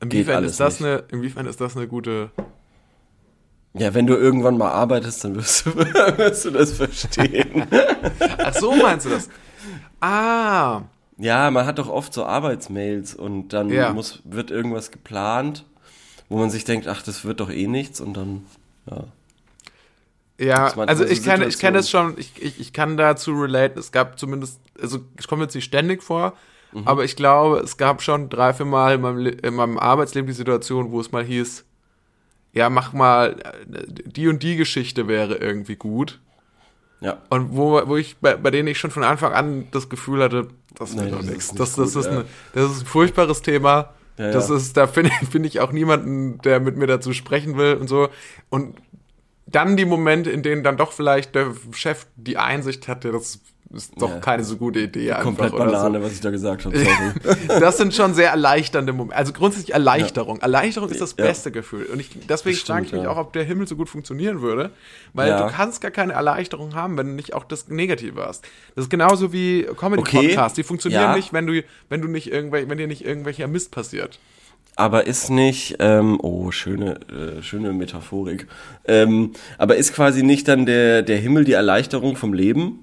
Inwiefern 0.00 0.36
alles 0.36 0.52
ist, 0.52 0.60
das 0.60 0.80
nicht. 0.80 0.88
eine, 0.90 1.04
inwiefern 1.10 1.46
ist 1.46 1.60
das 1.60 1.76
eine 1.76 1.86
gute. 1.88 2.30
Ja, 3.76 3.92
wenn 3.94 4.06
du 4.06 4.14
irgendwann 4.14 4.56
mal 4.56 4.70
arbeitest, 4.70 5.24
dann 5.24 5.34
wirst 5.34 5.66
du, 5.66 5.74
wirst 5.76 6.44
du 6.44 6.50
das 6.50 6.72
verstehen. 6.72 7.66
Ach 8.38 8.54
so, 8.54 8.74
meinst 8.74 9.06
du 9.06 9.10
das? 9.10 9.28
Ah, 10.00 10.82
ja, 11.16 11.50
man 11.50 11.64
hat 11.66 11.78
doch 11.78 11.88
oft 11.88 12.12
so 12.12 12.24
Arbeitsmails 12.24 13.14
und 13.14 13.48
dann 13.48 13.70
Ja. 13.70 13.92
muss, 13.92 14.20
wird 14.24 14.50
irgendwas 14.50 14.90
geplant, 14.90 15.64
wo 16.28 16.38
man 16.38 16.50
sich 16.50 16.64
denkt, 16.64 16.88
ach, 16.88 17.02
das 17.02 17.24
wird 17.24 17.40
doch 17.40 17.50
eh 17.50 17.66
nichts 17.68 18.00
und 18.00 18.14
dann, 18.16 18.44
ja. 18.90 19.04
Ja, 20.38 20.66
also 20.76 21.04
so 21.06 21.10
ich 21.10 21.22
kenne 21.22 21.46
ich 21.46 21.58
kenne 21.58 21.78
es 21.78 21.86
Situationen. 21.86 22.14
schon, 22.16 22.20
ich, 22.20 22.42
ich, 22.42 22.60
ich 22.60 22.72
kann 22.72 22.96
dazu 22.96 23.32
relate. 23.34 23.78
Es 23.78 23.92
gab 23.92 24.18
zumindest, 24.18 24.58
also 24.82 24.98
es 25.16 25.28
kommt 25.28 25.42
jetzt 25.42 25.54
nicht 25.54 25.64
ständig 25.64 26.02
vor, 26.02 26.32
Mhm. 26.74 26.82
aber 26.86 27.04
ich 27.04 27.16
glaube, 27.16 27.58
es 27.58 27.76
gab 27.76 28.02
schon 28.02 28.28
drei, 28.28 28.52
vier 28.52 28.66
Mal 28.66 28.96
in 28.96 29.00
meinem, 29.00 29.26
in 29.26 29.54
meinem 29.54 29.78
Arbeitsleben 29.78 30.26
die 30.26 30.34
Situation, 30.34 30.90
wo 30.90 31.00
es 31.00 31.12
mal 31.12 31.24
hieß, 31.24 31.64
ja, 32.52 32.70
mach 32.70 32.92
mal, 32.92 33.36
die 33.66 34.28
und 34.28 34.42
die 34.42 34.56
Geschichte 34.56 35.08
wäre 35.08 35.36
irgendwie 35.36 35.76
gut. 35.76 36.20
Ja. 37.00 37.18
Und 37.28 37.56
wo, 37.56 37.80
wo 37.86 37.96
ich, 37.96 38.16
bei, 38.18 38.36
bei 38.36 38.50
denen 38.50 38.68
ich 38.68 38.78
schon 38.78 38.90
von 38.90 39.02
Anfang 39.02 39.32
an 39.32 39.66
das 39.72 39.88
Gefühl 39.88 40.22
hatte, 40.22 40.48
das 40.74 40.96
wird 40.96 41.12
doch 41.12 41.22
nichts. 41.22 41.52
Das, 41.52 41.74
das, 41.74 41.96
ist 41.96 42.06
ja. 42.06 42.10
eine, 42.10 42.24
das 42.54 42.70
ist 42.70 42.82
ein 42.82 42.86
furchtbares 42.86 43.42
Thema. 43.42 43.92
Ja, 44.16 44.30
das 44.30 44.48
ja. 44.48 44.56
ist, 44.56 44.76
da 44.76 44.86
finde 44.86 45.10
ich, 45.20 45.28
finde 45.28 45.48
ich 45.48 45.60
auch 45.60 45.72
niemanden, 45.72 46.38
der 46.38 46.60
mit 46.60 46.76
mir 46.76 46.86
dazu 46.86 47.12
sprechen 47.12 47.56
will 47.56 47.74
und 47.74 47.88
so. 47.88 48.08
Und 48.48 48.76
dann 49.46 49.76
die 49.76 49.84
Momente, 49.84 50.30
in 50.30 50.42
denen 50.42 50.62
dann 50.62 50.76
doch 50.76 50.92
vielleicht 50.92 51.34
der 51.34 51.52
Chef 51.72 52.06
die 52.16 52.38
Einsicht 52.38 52.88
hatte, 52.88 53.12
das 53.12 53.40
ist 53.74 53.92
doch 54.00 54.10
Ja. 54.10 54.18
keine 54.20 54.44
so 54.44 54.56
gute 54.56 54.80
Idee 54.80 55.10
einfach 55.12 55.24
Komplett 55.24 55.52
Banane, 55.56 55.98
so. 55.98 56.04
was 56.04 56.12
ich 56.12 56.20
da 56.20 56.30
gesagt 56.30 56.64
habe, 56.64 56.76
sorry. 56.78 57.38
Das 57.60 57.76
sind 57.76 57.94
schon 57.94 58.14
sehr 58.14 58.30
erleichternde 58.30 58.92
Momente. 58.92 59.16
Also 59.16 59.32
grundsätzlich 59.32 59.74
Erleichterung. 59.74 60.40
Erleichterung 60.40 60.88
ist 60.90 61.00
das 61.00 61.14
Ja. 61.18 61.24
beste 61.26 61.50
Gefühl. 61.50 61.86
Und 61.86 62.00
ich, 62.00 62.10
deswegen 62.28 62.56
frage 62.56 62.86
ich 62.86 62.92
mich 62.92 63.02
ja. 63.02 63.10
auch, 63.10 63.16
ob 63.16 63.32
der 63.32 63.44
Himmel 63.44 63.66
so 63.66 63.76
gut 63.76 63.88
funktionieren 63.88 64.40
würde. 64.42 64.70
Weil 65.12 65.28
Ja. 65.28 65.46
du 65.46 65.52
kannst 65.52 65.80
gar 65.80 65.90
keine 65.90 66.12
Erleichterung 66.14 66.74
haben, 66.74 66.96
wenn 66.96 67.08
du 67.08 67.12
nicht 67.14 67.34
auch 67.34 67.44
das 67.44 67.68
Negative 67.68 68.24
hast. 68.26 68.44
Das 68.74 68.84
ist 68.84 68.90
genauso 68.90 69.32
wie 69.32 69.64
Comedy-Podcasts. 69.76 70.52
Okay. 70.52 70.52
Die 70.56 70.62
funktionieren 70.62 71.02
Ja. 71.02 71.16
nicht, 71.16 71.32
wenn 71.32 71.46
du, 71.46 71.62
wenn 71.88 72.00
du 72.00 72.08
nicht 72.08 72.30
irgendwelche, 72.30 72.68
wenn 72.68 72.78
dir 72.78 72.86
nicht 72.86 73.04
irgendwelcher 73.04 73.46
Mist 73.48 73.70
passiert. 73.70 74.18
Aber 74.76 75.06
ist 75.06 75.30
nicht, 75.30 75.76
ähm, 75.78 76.18
oh, 76.20 76.50
schöne, 76.50 76.98
äh, 77.08 77.42
schöne 77.42 77.72
Metaphorik. 77.72 78.48
Ähm, 78.86 79.30
aber 79.56 79.76
ist 79.76 79.92
quasi 79.94 80.24
nicht 80.24 80.48
dann 80.48 80.66
der, 80.66 81.02
der 81.02 81.16
Himmel 81.16 81.44
die 81.44 81.52
Erleichterung 81.52 82.16
vom 82.16 82.32
Leben? 82.32 82.80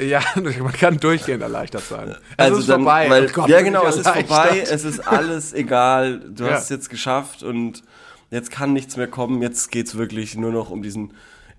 Ja, 0.00 0.20
man 0.36 0.72
kann 0.72 0.98
durchgehend 0.98 1.42
erleichtert 1.42 1.82
sein. 1.82 2.10
Es 2.10 2.16
Also 2.38 2.58
ist 2.60 2.68
dann, 2.68 2.80
vorbei. 2.82 3.10
Weil, 3.10 3.26
Oh 3.26 3.32
Gott, 3.32 3.48
ja, 3.48 3.60
genau, 3.60 3.86
es 3.86 3.96
ist 3.96 4.08
vorbei, 4.08 4.64
es 4.68 4.84
ist 4.84 5.00
alles 5.00 5.52
egal, 5.52 6.20
du 6.20 6.44
Ja. 6.44 6.52
hast 6.52 6.64
es 6.64 6.68
jetzt 6.70 6.90
geschafft 6.90 7.42
und 7.42 7.82
jetzt 8.30 8.50
kann 8.50 8.72
nichts 8.72 8.96
mehr 8.96 9.08
kommen, 9.08 9.42
jetzt 9.42 9.70
geht's 9.70 9.96
wirklich 9.96 10.36
nur 10.36 10.52
noch 10.52 10.70
um 10.70 10.82
diesen 10.82 11.12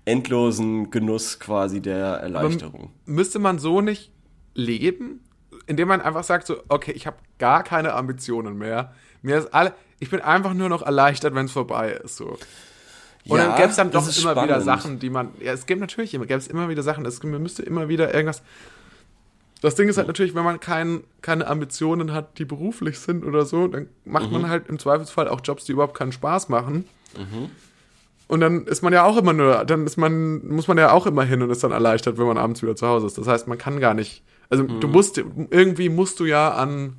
endlosen 0.04 0.90
Genuss 0.90 1.38
quasi 1.38 1.80
der 1.80 2.04
Erleichterung. 2.16 2.90
Müsste 3.04 3.38
man 3.38 3.58
so 3.58 3.80
nicht 3.80 4.10
leben, 4.54 5.20
indem 5.66 5.88
man 5.88 6.00
einfach 6.00 6.24
sagt 6.24 6.46
so, 6.46 6.56
okay, 6.68 6.92
ich 6.92 7.06
habe 7.06 7.16
gar 7.38 7.62
keine 7.62 7.92
Ambitionen 7.94 8.58
mehr. 8.58 8.92
Mir 9.22 9.38
ist 9.38 9.54
alle, 9.54 9.72
ich 10.00 10.10
bin 10.10 10.20
einfach 10.20 10.54
nur 10.54 10.68
noch 10.68 10.82
erleichtert, 10.82 11.34
wenn 11.34 11.46
es 11.46 11.52
vorbei 11.52 11.92
ist. 11.92 12.16
So. 12.16 12.36
Und 13.28 13.36
Ja, 13.38 13.46
dann 13.48 13.56
gäbe 13.56 13.68
es 13.68 13.76
dann 13.76 13.90
doch 13.92 14.02
immer 14.02 14.32
wieder 14.32 14.60
spannend. 14.60 14.64
Sachen, 14.64 14.98
die 14.98 15.10
man. 15.10 15.28
Ja, 15.40 15.52
es 15.52 15.66
gibt 15.66 15.80
natürlich 15.80 16.12
immer, 16.14 16.26
gäbe 16.26 16.38
es 16.38 16.48
immer 16.48 16.68
wieder 16.68 16.82
Sachen, 16.82 17.06
es 17.06 17.22
man 17.22 17.42
müsste 17.42 17.62
immer 17.62 17.88
wieder 17.88 18.12
irgendwas. 18.12 18.42
Das 19.60 19.76
Ding 19.76 19.88
ist 19.88 19.96
halt 19.96 20.08
natürlich, 20.08 20.34
wenn 20.34 20.42
man 20.42 20.58
kein, 20.58 21.04
keine 21.20 21.46
Ambitionen 21.46 22.12
hat, 22.12 22.38
die 22.40 22.44
beruflich 22.44 22.98
sind 22.98 23.24
oder 23.24 23.44
so, 23.46 23.68
dann 23.68 23.86
macht 24.04 24.26
Mhm. 24.26 24.32
man 24.42 24.48
halt 24.48 24.68
im 24.68 24.78
Zweifelsfall 24.80 25.28
auch 25.28 25.40
Jobs, 25.44 25.64
die 25.64 25.72
überhaupt 25.72 25.96
keinen 25.96 26.10
Spaß 26.10 26.48
machen. 26.48 26.84
Mhm. 27.16 27.48
Und 28.26 28.40
dann 28.40 28.66
ist 28.66 28.82
man 28.82 28.92
ja 28.92 29.04
auch 29.04 29.16
immer 29.16 29.32
nur, 29.32 29.64
dann 29.64 29.86
ist 29.86 29.96
man, 29.98 30.44
muss 30.48 30.66
man 30.66 30.78
ja 30.78 30.90
auch 30.90 31.06
immer 31.06 31.22
hin 31.22 31.42
und 31.42 31.50
ist 31.50 31.62
dann 31.62 31.70
erleichtert, 31.70 32.18
wenn 32.18 32.26
man 32.26 32.38
abends 32.38 32.60
wieder 32.62 32.74
zu 32.74 32.88
Hause 32.88 33.06
ist. 33.06 33.18
Das 33.18 33.28
heißt, 33.28 33.46
man 33.46 33.58
kann 33.58 33.78
gar 33.78 33.94
nicht. 33.94 34.24
Also 34.50 34.64
du 34.64 34.86
Mhm. 34.88 34.92
musst, 34.92 35.18
irgendwie 35.18 35.88
musst 35.90 36.18
du 36.18 36.24
ja 36.24 36.50
an. 36.54 36.96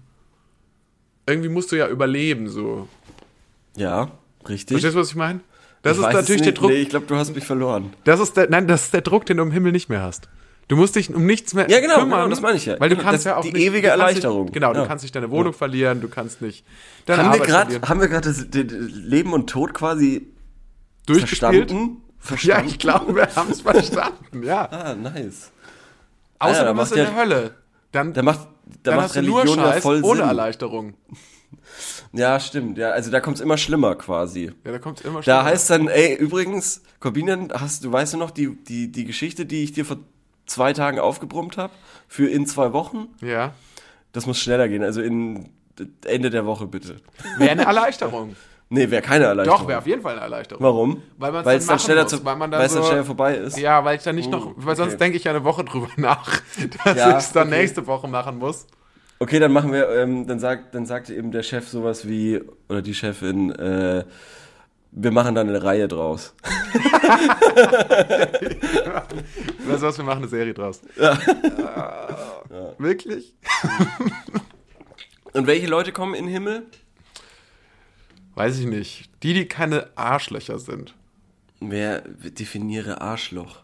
Irgendwie 1.26 1.50
musst 1.50 1.72
du 1.72 1.76
ja 1.76 1.88
überleben, 1.90 2.48
so. 2.50 2.88
Ja, 3.76 4.12
richtig. 4.48 4.76
Verstehst 4.76 4.96
du, 4.96 5.00
was 5.02 5.10
ich 5.10 5.16
meine? 5.16 5.40
Das 5.84 5.98
Ich 6.00 6.04
ist 6.04 6.14
natürlich 6.14 6.42
der. 6.42 6.52
Druck. 6.54 6.70
Nee, 6.72 6.78
ich 6.78 6.90
glaube, 6.90 7.06
du 7.06 7.16
hast 7.16 7.36
mich 7.36 7.46
verloren. 7.46 7.94
Das 8.06 8.20
ist 8.20 8.36
der, 8.36 8.50
nein, 8.50 8.68
das 8.68 8.86
ist 8.86 8.94
der 8.94 9.02
Druck, 9.02 9.26
den 9.28 9.38
du 9.38 9.44
im 9.44 9.52
Himmel 9.52 9.72
nicht 9.72 9.90
mehr 9.90 10.02
hast. 10.02 10.28
Du 10.70 10.78
musst 10.78 10.96
dich 10.96 11.14
um 11.14 11.26
nichts 11.26 11.54
mehr 11.54 11.70
Ja, 11.70 11.82
genau, 11.82 11.96
kümmern. 12.00 12.20
genau, 12.22 12.30
das 12.30 12.42
meine 12.42 12.56
ich 12.58 12.66
ja. 12.66 12.80
Weil 12.80 12.90
du 12.90 12.96
Genau, 12.96 13.10
kannst 13.10 13.26
ja 13.26 13.36
auch 13.36 13.42
die 13.44 13.52
nicht, 13.52 13.64
ewige 13.66 13.88
Erleichterung. 13.90 14.44
Nicht, 14.46 14.54
genau, 14.54 14.74
Ja. 14.74 14.82
du 14.82 14.88
kannst 14.88 15.04
nicht 15.04 15.14
deine 15.14 15.30
Wohnung 15.30 15.52
verlieren, 15.54 16.00
du 16.02 16.08
kannst 16.08 16.42
nicht 16.42 16.66
deine 17.06 17.24
Haben 17.24 17.34
wir 17.34 17.46
gerade, 17.46 17.72
verlieren. 17.72 17.90
haben 17.90 18.00
wir 18.02 18.08
gerade 18.08 18.30
das- 18.30 18.50
das 18.50 18.66
Leben 18.94 19.34
und 19.34 19.50
Tod 19.50 19.74
quasi 19.74 20.28
Durchgespielt? 21.06 21.70
verstanden? 21.70 21.98
Ja, 22.44 22.64
ich 22.66 22.80
glaube, 22.80 23.14
wir 23.16 23.28
haben 23.36 23.52
es 23.52 23.60
verstanden, 23.62 24.44
ja. 24.44 24.66
Ah, 24.72 24.96
nice. 24.96 25.52
Außer 26.40 26.64
da 26.64 26.74
du 26.74 26.80
bist 26.80 26.92
in 26.94 26.98
ja- 27.00 27.04
der 27.06 27.16
Hölle. 27.18 27.52
Dann, 27.92 28.14
Da 28.14 28.24
macht, 28.24 28.40
da 28.84 28.92
dann 28.92 28.96
macht 29.02 29.16
du 29.18 29.22
nur 29.22 29.40
Religion 29.42 29.60
ja 29.66 29.72
Scheiß 29.74 29.84
voll 29.84 30.02
ohne 30.04 30.20
Sinn. 30.22 30.28
Erleichterung. 30.30 30.94
Ja, 32.14 32.40
stimmt. 32.40 32.78
Ja, 32.78 32.92
also 32.92 33.10
da 33.12 33.20
kommt's 33.20 33.42
immer 33.42 33.58
schlimmer 33.58 33.96
quasi. 33.96 34.52
Ja, 34.64 34.72
da 34.72 34.80
kommt 34.80 35.02
immer 35.02 35.20
Da 35.20 35.24
schlimmer. 35.24 35.44
heißt 35.46 35.70
dann, 35.72 35.88
ey, 35.88 36.14
übrigens, 36.16 36.82
Corbinian, 37.00 37.52
hast 37.54 37.84
du 37.84 37.92
weißt 37.92 38.14
du 38.14 38.18
noch 38.18 38.32
die, 38.32 38.56
die, 38.56 38.92
die 38.92 39.06
Geschichte, 39.06 39.46
die 39.48 39.64
ich 39.64 39.72
dir 39.74 39.84
vor 39.84 39.98
zwei 40.46 40.74
Tagen 40.74 41.00
aufgebrummt 41.00 41.58
habe? 41.58 41.74
Für 42.08 42.30
in 42.30 42.46
zwei 42.46 42.72
Wochen? 42.74 43.08
Ja. 43.22 43.54
Das 44.12 44.28
muss 44.28 44.40
schneller 44.40 44.68
gehen, 44.70 44.84
also 44.84 45.02
in 45.02 45.50
Ende 46.06 46.30
der 46.30 46.46
Woche 46.46 46.68
bitte. 46.68 46.98
Wäre 47.40 47.52
eine 47.52 47.64
Erleichterung. 47.66 48.36
Nee, 48.70 48.90
wäre 48.90 49.04
keine 49.04 49.26
Erleichterung. 49.26 49.60
Doch, 49.60 49.68
wäre 49.68 49.78
auf 49.78 49.86
jeden 49.86 50.02
Fall 50.02 50.14
eine 50.14 50.22
Erleichterung. 50.22 50.64
Warum? 50.64 51.04
Weil 51.20 51.32
man's 51.32 51.46
Weil 51.46 51.54
dann 51.56 51.60
es 51.62 51.68
dann 51.68 51.80
schneller, 51.80 52.04
muss, 52.04 52.12
zu, 52.12 52.26
weil 52.26 52.36
man 52.38 52.50
dann 52.50 52.60
es 52.62 52.72
so- 52.74 52.82
schneller 52.84 53.04
vorbei 53.06 53.36
ist. 53.36 53.60
Ja, 53.60 53.86
weil 53.86 53.98
ich 53.98 54.04
dann 54.04 54.16
nicht 54.16 54.32
noch, 54.32 54.48
Uh, 54.48 54.54
weil 54.56 54.76
sonst 54.76 54.94
okay. 54.94 55.00
denke 55.00 55.18
ich 55.18 55.26
ja 55.26 55.32
eine 55.32 55.44
Woche 55.44 55.64
drüber 55.64 55.90
nach, 55.98 56.42
dass 56.84 56.98
Ja, 56.98 57.10
ich 57.12 57.16
es 57.18 57.32
dann 57.34 57.50
okay. 57.50 57.58
nächste 57.60 57.86
Woche 57.86 58.08
machen 58.08 58.40
muss. 58.40 58.66
Okay, 59.24 59.40
dann 59.40 59.54
machen 59.54 59.72
wir, 59.72 59.88
ähm, 59.88 60.28
dann 60.28 60.38
sagt, 60.38 60.76
dann 60.76 60.86
sagte 60.86 61.16
eben 61.16 61.32
der 61.32 61.44
Chef 61.44 61.70
sowas 61.70 62.06
wie, 62.06 62.42
oder 62.68 62.82
die 62.82 62.94
Chefin, 62.94 63.52
äh, 63.52 64.04
wir 64.92 65.12
machen 65.12 65.34
da 65.34 65.40
eine 65.40 65.64
Reihe 65.64 65.88
draus. 65.88 66.36
Weißt 69.66 69.82
du 69.82 69.82
was, 69.82 69.98
wir 69.98 70.04
machen 70.04 70.24
eine 70.24 70.28
Serie 70.28 70.54
draus. 70.54 70.82
Ja. 70.98 71.18
Wirklich? 72.78 73.34
Und 75.32 75.48
welche 75.48 75.68
Leute 75.68 75.94
kommen 75.94 76.16
in 76.16 76.26
den 76.26 76.34
Himmel? 76.34 76.66
Weiß 78.36 78.60
ich 78.60 78.66
nicht. 78.66 79.10
Die, 79.24 79.34
die 79.34 79.48
keine 79.48 79.88
Arschlöcher 79.96 80.60
sind. 80.60 80.96
Wer 81.62 82.02
definiere 82.02 83.00
Arschloch? 83.00 83.62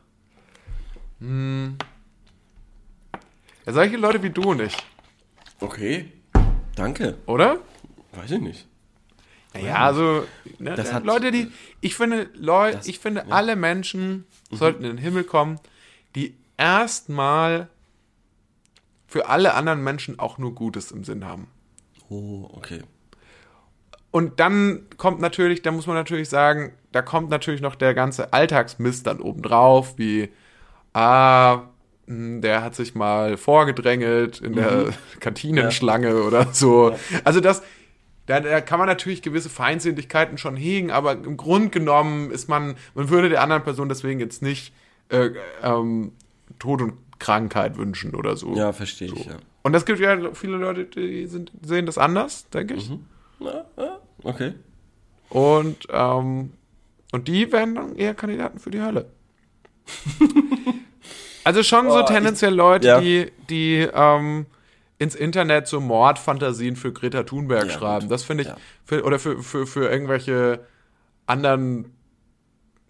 Ja, 1.20 1.74
solche 3.74 3.98
Leute 3.98 4.24
wie 4.24 4.30
du 4.30 4.54
nicht, 4.54 4.86
Okay. 5.60 6.12
Danke. 6.76 7.18
oder? 7.26 7.58
Weiß 8.14 8.32
ich 8.32 8.40
nicht. 8.40 8.68
Ja, 9.62 9.76
also 9.86 10.26
ne, 10.60 10.76
Das 10.76 10.94
hat- 10.94 11.04
Leute, 11.06 11.32
die 11.32 11.52
ich 11.82 11.96
finde, 11.96 12.30
Leute, 12.36 12.78
Das- 12.78 12.88
ich 12.88 13.00
finde, 13.00 13.32
alle 13.32 13.56
Menschen 13.56 14.26
sollten 14.52 14.84
in 14.84 14.92
den 14.92 14.98
Himmel 14.98 15.24
kommen, 15.24 15.60
die 16.16 16.36
erstmal 16.58 17.68
für 19.08 19.28
alle 19.28 19.56
anderen 19.56 19.84
Menschen 19.84 20.20
auch 20.20 20.38
nur 20.38 20.54
Gutes 20.54 20.92
im 20.92 21.04
Sinn 21.04 21.26
haben. 21.26 21.48
Oh, 22.10 22.48
okay. 22.54 22.82
Und 24.12 24.40
dann 24.40 24.86
kommt 24.98 25.20
natürlich, 25.20 25.62
da 25.62 25.72
muss 25.72 25.88
man 25.88 25.96
natürlich 25.96 26.30
sagen, 26.30 26.74
da 26.92 27.02
kommt 27.02 27.30
natürlich 27.30 27.62
noch 27.62 27.76
der 27.76 27.94
ganze 27.94 28.34
Alltagsmist 28.34 29.06
dann 29.08 29.20
obendrauf, 29.20 29.98
wie, 29.98 30.30
ah, 30.94 31.64
der 32.10 32.64
hat 32.64 32.74
sich 32.74 32.96
mal 32.96 33.38
vorgedrängelt 33.38 34.42
in 34.42 34.54
der 34.54 34.88
Kantinenschlange 35.20 36.24
oder 36.24 36.48
so. 36.54 36.96
Also 37.24 37.40
das, 37.40 37.62
da, 38.26 38.40
da 38.40 38.62
kann 38.62 38.80
man 38.80 38.88
natürlich 38.88 39.22
gewisse 39.22 39.50
Feindseligkeiten 39.50 40.40
schon 40.40 40.56
hegen, 40.56 40.90
aber 40.90 41.12
im 41.12 41.38
Grund 41.38 41.72
genommen 41.72 42.32
ist 42.32 42.50
man, 42.50 42.76
man 42.96 43.10
würde 43.10 43.30
der 43.30 43.44
anderen 43.44 43.64
Person 43.64 43.90
deswegen 43.90 44.20
jetzt 44.20 44.42
nicht 44.42 44.74
äh, 45.10 45.30
ähm, 45.62 46.14
Tod 46.58 46.82
und 46.82 46.94
Krankheit 47.20 47.78
wünschen 47.78 48.16
oder 48.16 48.36
so. 48.36 48.56
Ja, 48.56 48.74
verstehe 48.74 49.14
ich, 49.14 49.26
ja. 49.26 49.36
Und 49.62 49.76
es 49.76 49.86
gibt 49.86 50.00
ja 50.00 50.34
viele 50.34 50.58
Leute, 50.58 50.86
die 50.86 51.28
sind, 51.28 51.52
sehen 51.62 51.86
das 51.86 52.00
anders, 52.00 52.50
denke 52.50 52.74
ich. 52.74 52.90
Okay. 54.24 54.54
Und, 55.30 55.88
ähm, 55.92 56.54
und 57.12 57.28
die 57.28 57.52
wären 57.52 57.76
dann 57.76 57.96
eher 57.96 58.16
Kandidaten 58.16 58.58
für 58.58 58.72
die 58.72 58.82
Hölle. 58.82 59.12
also 61.44 61.64
schon 61.64 61.90
so 61.90 62.00
Oh, 62.00 62.04
tendenziell 62.04 62.54
Leute, 62.54 62.88
ja. 62.88 63.00
die, 63.02 63.32
die 63.50 63.88
ähm, 63.94 64.46
ins 64.98 65.16
Internet 65.16 65.68
so 65.68 65.80
Mordfantasien 65.80 66.76
für 66.76 66.92
Greta 66.92 67.24
Thunberg 67.24 67.68
Ja, 67.68 67.74
schreiben. 67.74 68.02
gut. 68.08 68.12
Das 68.12 68.24
finde 68.24 68.44
ich, 68.44 68.50
Ja. 68.50 68.58
für, 68.86 69.04
oder 69.04 69.20
für, 69.20 69.42
für, 69.42 69.66
für 69.66 69.90
irgendwelche 69.90 70.60
anderen, 71.26 71.94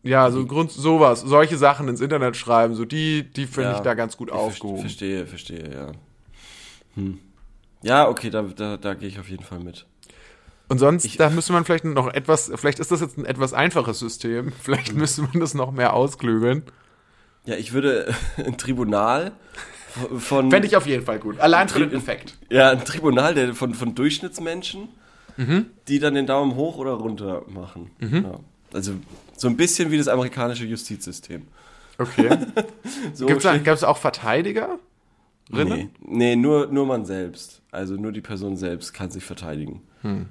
ja, 0.04 0.32
so 0.32 0.46
Grund, 0.46 0.72
sowas, 0.72 1.22
solche 1.22 1.58
Sachen 1.58 1.88
ins 1.88 2.02
Internet 2.02 2.36
schreiben, 2.38 2.74
so 2.76 2.86
die, 2.86 3.24
die 3.24 3.46
finde 3.46 3.74
ich 3.74 3.80
da 3.80 3.94
ganz 3.94 4.16
gut 4.18 4.30
Ich 4.30 4.34
aufgehoben. 4.36 4.82
Verstehe, 4.82 5.28
verstehe, 5.28 5.72
ja. 5.74 5.92
Hm. 6.96 7.20
Ja, 7.82 8.08
okay, 8.10 8.30
da, 8.30 8.42
da, 8.44 8.78
da 8.78 8.94
gehe 8.94 9.08
ich 9.08 9.20
auf 9.20 9.30
jeden 9.30 9.44
Fall 9.44 9.60
mit. 9.60 9.86
Und 10.68 10.78
sonst, 10.78 11.20
da 11.20 11.30
müsste 11.30 11.52
man 11.54 11.66
vielleicht 11.66 11.84
noch 11.86 12.08
etwas, 12.14 12.52
vielleicht 12.56 12.80
ist 12.80 12.92
das 12.92 13.02
jetzt 13.02 13.18
ein 13.18 13.26
etwas 13.26 13.54
einfaches 13.54 14.00
System, 14.00 14.52
vielleicht 14.62 14.94
Mhm. 14.94 15.00
müsste 15.00 15.22
man 15.24 15.40
das 15.40 15.54
noch 15.54 15.72
mehr 15.72 15.94
ausklügeln. 15.94 16.64
Ja, 17.46 17.56
ich 17.56 17.74
würde 17.74 18.14
ein 18.38 18.58
Tribunal 18.58 19.32
von. 20.18 20.52
Fände 20.52 20.68
ich 20.68 20.76
auf 20.76 20.86
jeden 20.86 21.06
Fall 21.06 21.20
gut. 21.20 21.40
Allein 21.40 21.68
für 21.70 21.80
den 21.80 21.94
Effekt. 21.94 22.38
Ja, 22.50 22.72
ein 22.72 22.84
Tribunal 22.86 23.34
der, 23.34 23.54
von, 23.56 23.74
von 23.74 23.96
Durchschnittsmenschen, 23.96 24.90
Mhm. 25.38 25.68
die 25.88 26.00
dann 26.00 26.16
den 26.16 26.28
Daumen 26.28 26.56
hoch 26.56 26.78
oder 26.78 26.92
runter 26.92 27.44
machen. 27.48 27.92
Ja. 28.02 28.40
Also 28.74 28.94
so 29.38 29.48
ein 29.48 29.56
bisschen 29.56 29.90
wie 29.90 29.98
das 29.98 30.10
amerikanische 30.10 30.66
Justizsystem. 30.66 31.44
Okay. 31.98 32.30
So 33.14 33.28
schlecht- 33.28 33.66
es 33.68 33.84
auch 33.86 33.98
Verteidiger? 33.98 34.80
Nee, 35.50 35.90
nee 36.02 36.36
nur, 36.36 36.68
nur 36.68 36.86
man 36.86 37.06
selbst. 37.06 37.62
Also 37.72 37.96
nur 37.96 38.12
die 38.12 38.22
Person 38.22 38.58
selbst 38.58 38.94
kann 38.94 39.10
sich 39.12 39.24
verteidigen. 39.24 39.82
Hm. 40.02 40.26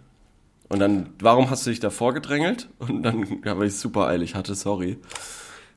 Und 0.69 0.79
dann, 0.79 1.11
warum 1.21 1.49
hast 1.51 1.65
du 1.67 1.71
dich 1.71 1.81
da 1.81 1.89
vorgedrängelt? 1.91 2.69
Und 2.79 3.03
dann, 3.03 3.43
ja, 3.45 3.59
weil 3.59 3.69
ich 3.69 3.77
super 3.77 4.07
eilig 4.09 4.35
hatte, 4.35 4.55
sorry. 4.55 4.99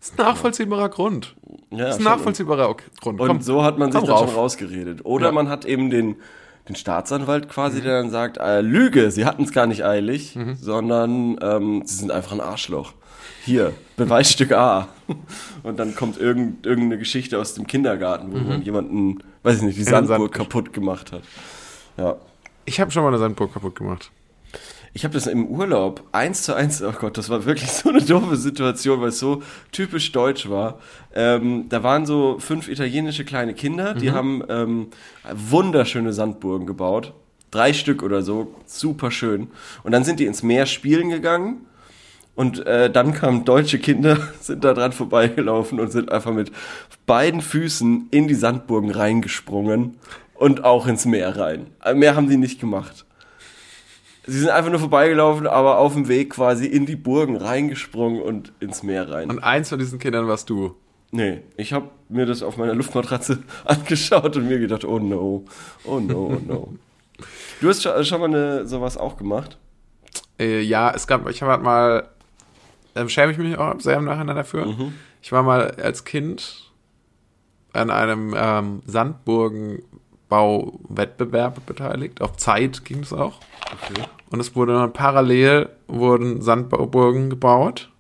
Das 0.02 0.10
ist 0.10 0.20
ein 0.20 0.26
nachvollziehbarer 0.26 0.90
Grund. 0.90 1.36
Ja, 1.70 1.86
Das 1.86 1.96
ist 1.96 2.02
ein 2.02 2.04
nachvollziehbarer 2.06 2.70
Ok- 2.70 2.84
Grund. 3.00 3.22
Und 3.22 3.28
Komm, 3.28 3.42
so 3.42 3.64
hat 3.64 3.78
man 3.78 3.92
sich 3.92 4.02
dann 4.02 4.10
rauf. 4.10 4.28
schon 4.30 4.36
rausgeredet. 4.36 5.06
Oder 5.06 5.26
Ja. 5.28 5.32
Mhm. 5.32 5.36
man 5.36 5.50
hat 5.50 5.64
eben 5.66 5.90
den, 5.92 6.16
den 6.68 6.76
Staatsanwalt 6.76 7.48
quasi, 7.50 7.82
der 7.82 8.02
dann 8.02 8.10
sagt, 8.10 8.38
äh, 8.38 8.62
Lüge, 8.62 9.12
sie 9.12 9.26
hatten 9.26 9.44
es 9.44 9.52
gar 9.54 9.68
nicht 9.68 9.86
eilig, 9.86 10.36
Mhm. 10.36 10.56
sondern 10.56 11.38
ähm, 11.42 11.84
sie 11.86 11.96
sind 11.98 12.12
einfach 12.12 12.32
ein 12.34 12.42
Arschloch. 12.42 12.94
Hier, 13.46 13.74
Beweisstück 13.96 14.52
A. 14.54 14.88
Und 15.64 15.78
dann 15.80 15.96
kommt 15.96 16.20
irgend, 16.20 16.66
irgendeine 16.66 16.98
Geschichte 16.98 17.40
aus 17.40 17.54
dem 17.54 17.68
Kindergarten, 17.68 18.34
wo 18.34 18.38
man 18.40 18.64
jemanden, 18.64 19.20
weiß 19.44 19.58
ich 19.58 19.62
nicht, 19.62 19.78
die 19.78 19.82
Mhm. 19.84 19.86
Sandburg 19.86 20.20
Sand- 20.20 20.32
kaputt 20.34 20.74
gemacht 20.74 21.12
hat. 21.12 21.22
Ja. 21.98 22.16
Ich 22.66 22.80
habe 22.80 22.90
schon 22.92 23.04
mal 23.04 23.10
eine 23.10 23.18
Sandburg 23.20 23.54
kaputt 23.54 23.76
gemacht. 23.76 24.12
Ich 24.94 25.06
habe 25.06 25.14
das 25.14 25.26
im 25.28 25.48
Urlaub 25.48 26.04
eins 26.12 26.44
zu 26.44 26.54
eins, 26.54 26.84
oh 26.84 26.92
Gott, 26.92 27.18
das 27.18 27.30
war 27.30 27.46
wirklich 27.46 27.72
so 27.72 27.90
eine 27.90 28.02
doofe 28.02 28.36
Situation, 28.36 29.02
weil 29.02 29.10
es 29.10 29.20
so 29.20 29.42
typisch 29.72 30.12
deutsch 30.12 30.50
war. 30.50 30.80
Ähm, 31.16 31.68
da 31.70 31.84
waren 31.84 32.06
so 32.06 32.38
fünf 32.40 32.68
italienische 32.68 33.24
kleine 33.24 33.54
Kinder, 33.54 33.94
die 33.94 34.12
haben 34.12 34.44
ähm, 34.50 34.88
wunderschöne 35.34 36.14
Sandburgen 36.14 36.68
gebaut. 36.68 37.14
Drei 37.52 37.74
Stück 37.74 38.02
oder 38.04 38.22
so, 38.22 38.56
super 38.66 39.12
schön. 39.12 39.50
Und 39.84 39.92
dann 39.92 40.04
sind 40.04 40.20
die 40.20 40.26
ins 40.26 40.44
Meer 40.44 40.66
spielen 40.66 41.10
gegangen. 41.10 41.66
Und 42.34 42.66
äh, 42.66 42.90
dann 42.90 43.14
kamen 43.14 43.44
deutsche 43.44 43.78
Kinder, 43.78 44.18
sind 44.40 44.64
da 44.64 44.74
dran 44.74 44.94
vorbeigelaufen 44.94 45.80
und 45.80 45.92
sind 45.92 46.12
einfach 46.12 46.32
mit 46.32 46.52
beiden 47.06 47.42
Füßen 47.42 48.08
in 48.10 48.28
die 48.28 48.36
Sandburgen 48.36 48.90
reingesprungen 48.90 49.98
und 50.34 50.64
auch 50.64 50.88
ins 50.88 51.06
Meer 51.06 51.38
rein. 51.38 51.68
Äh, 51.84 51.94
Mehr 51.94 52.16
haben 52.16 52.30
die 52.30 52.38
nicht 52.38 52.60
gemacht. 52.60 53.06
Sie 54.32 54.40
sind 54.40 54.50
einfach 54.50 54.72
nur 54.72 54.80
vorbeigelaufen, 54.80 55.46
aber 55.46 55.78
auf 55.78 55.94
dem 55.94 56.08
Weg 56.08 56.30
quasi 56.30 56.66
in 56.66 56.86
die 56.86 56.96
Burgen 56.96 57.36
reingesprungen 57.36 58.22
und 58.22 58.54
ins 58.62 58.82
Meer 58.82 59.12
rein. 59.12 59.30
Und 59.30 59.40
eins 59.40 59.68
von 59.68 59.78
diesen 59.78 60.00
Kindern 60.00 60.26
warst 60.26 60.50
du. 60.50 60.78
nee, 61.12 61.42
ich 61.58 61.74
habe 61.74 61.90
mir 62.08 62.26
das 62.26 62.42
auf 62.42 62.56
meiner 62.56 62.74
Luftmatratze 62.74 63.44
angeschaut 63.66 64.38
und 64.38 64.48
mir 64.48 64.60
gedacht, 64.60 64.86
oh 64.86 65.00
no, 65.00 65.44
oh 65.84 66.00
no, 66.00 66.38
oh 66.38 66.42
no. 66.48 66.74
du 67.60 67.68
hast 67.68 67.84
schon, 67.84 68.06
schon 68.06 68.22
mal 68.22 68.28
eine, 68.28 68.66
sowas 68.66 68.96
auch 68.96 69.18
gemacht? 69.18 69.58
Äh, 70.40 70.62
ja, 70.62 70.92
es 70.92 71.08
gab, 71.08 71.30
ich 71.30 71.42
habe 71.42 71.62
mal, 71.62 72.08
ähm, 72.96 73.10
schäme 73.10 73.34
ich 73.34 73.38
mich 73.38 73.58
auch 73.58 73.78
sehr 73.82 73.98
im 73.98 74.06
Nachhinein 74.06 74.38
dafür. 74.38 74.68
Mhm. 74.68 74.94
Ich 75.22 75.34
war 75.34 75.44
mal 75.44 75.72
als 75.72 76.06
Kind 76.06 76.72
an 77.74 77.90
einem 77.90 78.34
ähm, 78.38 78.82
Sandburgenbauwettbewerb 78.86 81.66
beteiligt. 81.66 82.22
Auf 82.22 82.38
Zeit 82.38 82.86
ging 82.86 83.00
es 83.00 83.12
auch. 83.12 83.42
Okay. 83.74 84.06
Und 84.32 84.40
es 84.40 84.56
wurde 84.56 84.88
parallel 84.88 85.70
wurden 85.88 86.42
Sandburgen 86.42 87.30
gebaut. 87.30 87.92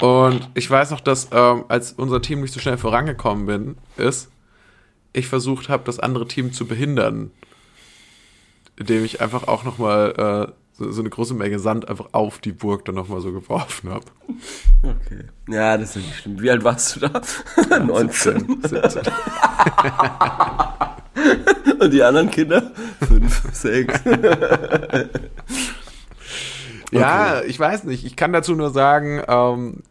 Und 0.00 0.50
ich 0.54 0.68
weiß 0.68 0.90
noch, 0.90 1.00
dass 1.00 1.28
ähm, 1.32 1.64
als 1.68 1.92
unser 1.92 2.20
Team 2.20 2.40
nicht 2.40 2.52
so 2.52 2.60
schnell 2.60 2.76
vorangekommen 2.76 3.46
bin, 3.46 3.76
ist, 3.96 4.30
ich 5.12 5.28
versucht 5.28 5.68
habe, 5.68 5.84
das 5.84 6.00
andere 6.00 6.26
Team 6.26 6.52
zu 6.52 6.66
behindern, 6.66 7.30
indem 8.76 9.04
ich 9.04 9.20
einfach 9.20 9.48
auch 9.48 9.64
noch 9.64 9.78
mal 9.78 10.48
äh, 10.48 10.52
so, 10.72 10.90
so 10.90 11.02
eine 11.02 11.10
große 11.10 11.34
Menge 11.34 11.58
Sand 11.58 11.88
einfach 11.88 12.08
auf 12.12 12.38
die 12.38 12.52
Burg 12.52 12.84
dann 12.84 12.94
noch 12.96 13.08
mal 13.08 13.20
so 13.20 13.32
geworfen 13.32 13.90
habe. 13.90 14.04
Okay. 14.82 15.24
Ja, 15.48 15.76
das 15.76 15.96
ist 15.96 16.04
nicht 16.04 16.16
schlimm. 16.16 16.40
Wie 16.40 16.50
alt 16.50 16.62
warst 16.62 16.96
du 16.96 17.00
da? 17.00 17.20
19. 17.78 18.62
17. 18.62 19.02
Und 21.84 21.90
die 21.92 22.02
anderen 22.02 22.30
Kinder? 22.30 22.70
5, 23.06 23.42
6. 23.52 24.00
Ja, 26.90 27.42
ich 27.42 27.58
weiß 27.60 27.84
nicht. 27.84 28.06
Ich 28.06 28.16
kann 28.16 28.32
dazu 28.32 28.54
nur 28.54 28.70
sagen, 28.70 29.20
ähm, 29.28 29.82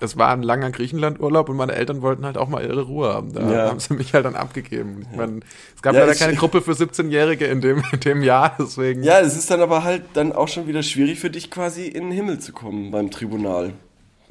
es 0.00 0.18
war 0.18 0.30
ein 0.32 0.42
langer 0.42 0.70
Griechenlandurlaub 0.70 1.48
und 1.48 1.56
meine 1.56 1.72
Eltern 1.74 2.02
wollten 2.02 2.26
halt 2.26 2.36
auch 2.36 2.48
mal 2.48 2.62
ihre 2.62 2.82
Ruhe 2.82 3.08
haben. 3.14 3.32
Da 3.32 3.40
Ja. 3.50 3.68
haben 3.70 3.78
sie 3.80 3.94
mich 3.94 4.12
halt 4.12 4.26
dann 4.26 4.34
abgegeben. 4.34 5.06
Ich 5.10 5.16
mein, 5.16 5.42
es 5.74 5.80
gab 5.80 5.94
Ja, 5.94 6.00
leider 6.00 6.14
keine 6.14 6.34
Gruppe 6.34 6.60
für 6.60 6.72
17-Jährige 6.72 7.46
in 7.46 7.60
dem, 7.60 7.82
in 7.92 8.00
dem 8.00 8.22
Jahr, 8.22 8.54
deswegen. 8.58 9.02
Ja, 9.02 9.20
es 9.20 9.36
ist 9.36 9.50
dann 9.50 9.60
aber 9.62 9.82
halt 9.84 10.02
dann 10.14 10.32
auch 10.32 10.48
schon 10.48 10.66
wieder 10.66 10.82
schwierig 10.82 11.20
für 11.20 11.30
dich 11.30 11.50
quasi 11.50 11.86
in 11.86 12.04
den 12.04 12.12
Himmel 12.12 12.38
zu 12.40 12.52
kommen 12.52 12.90
beim 12.90 13.10
Tribunal. 13.10 13.72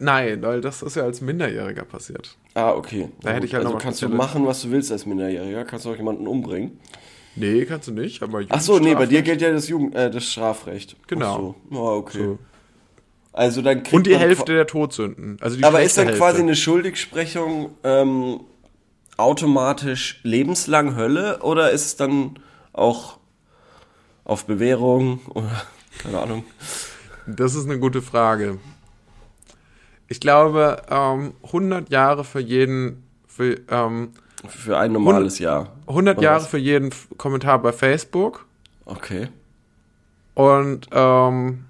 Nein, 0.01 0.41
weil 0.41 0.61
das 0.61 0.81
ist 0.81 0.95
ja 0.95 1.03
als 1.03 1.21
Minderjähriger 1.21 1.83
passiert. 1.85 2.35
Ah, 2.55 2.71
okay. 2.71 3.09
Da 3.21 3.31
hätte 3.31 3.45
ich 3.45 3.53
halt 3.53 3.65
also 3.65 3.75
noch 3.75 3.81
kannst 3.81 4.01
du 4.01 4.09
machen, 4.09 4.47
was 4.47 4.63
du 4.63 4.71
willst 4.71 4.91
als 4.91 5.05
Minderjähriger. 5.05 5.63
Kannst 5.63 5.85
du 5.85 5.91
auch 5.91 5.95
jemanden 5.95 6.27
umbringen. 6.27 6.79
Nee, 7.35 7.65
kannst 7.65 7.87
du 7.87 7.91
nicht, 7.93 8.23
aber 8.23 8.41
Ach 8.49 8.59
so, 8.59 8.79
nee, 8.79 8.95
bei 8.95 9.05
dir 9.05 9.21
gilt 9.21 9.41
ja 9.41 9.51
das, 9.51 9.69
Jugend, 9.69 9.95
äh, 9.95 10.09
das 10.09 10.25
Strafrecht. 10.25 10.97
Genau. 11.07 11.55
Ach 11.69 11.71
so. 11.71 11.77
Ah, 11.77 11.95
okay. 11.95 12.17
So. 12.17 12.39
Also 13.31 13.61
dann 13.61 13.83
kriegt 13.83 13.93
Und 13.93 14.07
die 14.07 14.17
Hälfte 14.17 14.53
der 14.53 14.67
Todsünden. 14.67 15.37
Also 15.39 15.55
die 15.55 15.63
Aber 15.63 15.81
ist 15.83 15.97
dann 15.97 16.07
quasi 16.07 16.23
Hälfte. 16.23 16.41
eine 16.41 16.55
Schuldigsprechung 16.55 17.75
ähm, 17.83 18.41
automatisch 19.17 20.19
lebenslang 20.23 20.95
Hölle 20.95 21.39
oder 21.43 21.71
ist 21.71 21.85
es 21.85 21.95
dann 21.95 22.39
auch 22.73 23.19
auf 24.25 24.45
Bewährung 24.45 25.21
oder 25.29 25.63
keine 26.01 26.19
Ahnung? 26.19 26.43
Das 27.27 27.53
ist 27.53 27.65
eine 27.65 27.79
gute 27.79 28.01
Frage. 28.01 28.57
Ich 30.11 30.19
glaube, 30.19 30.81
ähm, 30.89 31.35
100 31.41 31.89
Jahre 31.89 32.25
für 32.25 32.41
jeden, 32.41 33.01
für, 33.27 33.55
ähm, 33.69 34.09
Für 34.45 34.77
ein 34.77 34.91
normales 34.91 35.39
Jahr. 35.39 35.71
100 35.87 36.17
Oder 36.17 36.25
Jahre 36.25 36.43
für 36.43 36.57
jeden 36.57 36.89
Kommentar 37.17 37.61
bei 37.61 37.71
Facebook 37.71 38.45
Okay. 38.83 39.29
und, 40.33 40.89
ähm, 40.91 41.63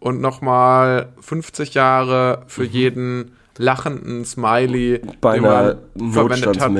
und 0.00 0.20
nochmal 0.20 1.12
50 1.20 1.74
Jahre 1.74 2.42
für 2.48 2.64
jeden 2.64 3.36
lachenden 3.58 4.24
Smiley, 4.24 5.02
Mhm. 5.04 5.10
Bei 5.20 5.36
den 5.36 5.44
einer 5.44 5.76
man 5.94 6.12
verwendet 6.12 6.60
hat. 6.60 6.72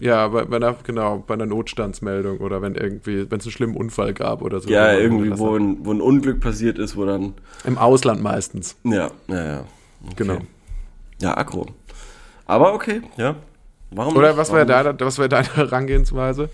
Ja, 0.00 0.28
bei, 0.28 0.44
bei 0.44 0.56
einer, 0.56 0.74
genau, 0.84 1.22
bei 1.26 1.34
einer 1.34 1.46
Notstandsmeldung 1.46 2.38
oder 2.38 2.60
wenn 2.60 2.74
irgendwie, 2.74 3.30
wenn 3.30 3.38
es 3.38 3.46
einen 3.46 3.52
schlimmen 3.52 3.76
Unfall 3.76 4.14
gab 4.14 4.42
oder 4.42 4.60
so. 4.60 4.68
Ja, 4.68 4.92
irgendwie, 4.92 5.36
wo 5.38 5.56
ein, 5.56 5.84
wo 5.84 5.92
ein 5.92 6.00
Unglück 6.00 6.40
passiert 6.40 6.78
ist, 6.78 6.96
wo 6.96 7.04
dann. 7.04 7.34
Im 7.64 7.78
Ausland 7.78 8.22
meistens, 8.22 8.76
Ja, 8.84 9.10
ja, 9.28 9.44
ja. 9.44 9.64
Okay. 10.04 10.14
genau. 10.16 10.38
Ja, 11.20 11.36
aggro. 11.36 11.66
Aber 12.46 12.74
okay, 12.74 13.02
ja. 13.16 13.36
Warum 13.90 14.16
Oder 14.16 14.28
nicht? 14.28 14.36
was 14.38 14.52
wäre 14.52 14.66
deine, 14.66 14.98
was 14.98 15.16
deine 15.16 15.48
Herangehensweise? 15.56 16.50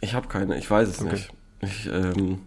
Ich 0.00 0.14
habe 0.14 0.28
keine, 0.28 0.58
ich 0.58 0.70
weiß 0.70 0.88
es 0.88 1.00
Okay. 1.00 1.12
nicht. 1.12 1.32
Ich, 1.62 1.86
ähm, 1.86 2.40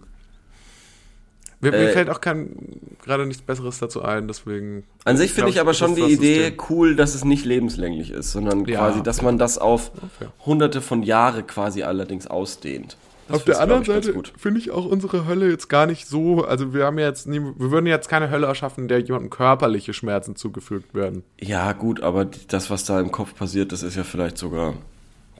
Mir, 1.59 1.71
mir 1.71 1.89
Äh, 1.89 1.91
fällt 1.93 2.09
auch 2.09 2.21
kein, 2.21 2.55
gerade 3.03 3.25
nichts 3.25 3.41
Besseres 3.41 3.79
dazu 3.79 4.03
ein, 4.03 4.27
deswegen. 4.27 4.83
an 5.05 5.17
sich 5.17 5.33
finde 5.33 5.49
ich 5.49 5.59
aber 5.59 5.73
schon 5.73 5.95
die 5.95 6.03
Idee 6.03 6.45
System. 6.49 6.57
cool, 6.69 6.95
dass 6.95 7.15
es 7.15 7.25
nicht 7.25 7.45
lebenslänglich 7.45 8.11
ist, 8.11 8.31
sondern 8.31 8.65
Ja, 8.65 8.77
quasi, 8.79 9.01
dass 9.01 9.17
okay. 9.17 9.25
man 9.25 9.37
das 9.39 9.57
auf 9.57 9.91
Okay. 9.95 10.29
hunderte 10.45 10.81
von 10.81 11.01
Jahre 11.01 11.41
quasi 11.43 11.81
allerdings 11.83 12.27
ausdehnt. 12.27 12.95
Das 13.27 13.37
Auf 13.37 13.43
der 13.43 13.59
anderen 13.59 13.83
Seite 13.83 14.13
finde 14.37 14.59
ich 14.59 14.71
auch 14.71 14.85
unsere 14.85 15.27
Hölle 15.27 15.49
jetzt 15.49 15.67
gar 15.67 15.85
nicht 15.85 16.07
so. 16.07 16.45
Also 16.45 16.73
wir 16.73 16.85
haben 16.85 16.97
jetzt 16.97 17.27
nie, 17.27 17.41
wir 17.41 17.71
würden 17.71 17.85
jetzt 17.87 18.07
keine 18.07 18.29
Hölle 18.29 18.47
erschaffen, 18.47 18.87
der 18.87 18.99
jemandem 19.01 19.29
körperliche 19.31 19.93
Schmerzen 19.93 20.37
zugefügt 20.37 20.93
werden. 20.93 21.23
Ja, 21.41 21.73
gut, 21.73 22.01
aber 22.01 22.23
das, 22.47 22.69
was 22.69 22.85
da 22.85 23.01
im 23.01 23.11
Kopf 23.11 23.35
passiert, 23.35 23.73
das 23.73 23.83
ist 23.83 23.97
ja 23.97 24.03
vielleicht 24.05 24.37
sogar. 24.37 24.75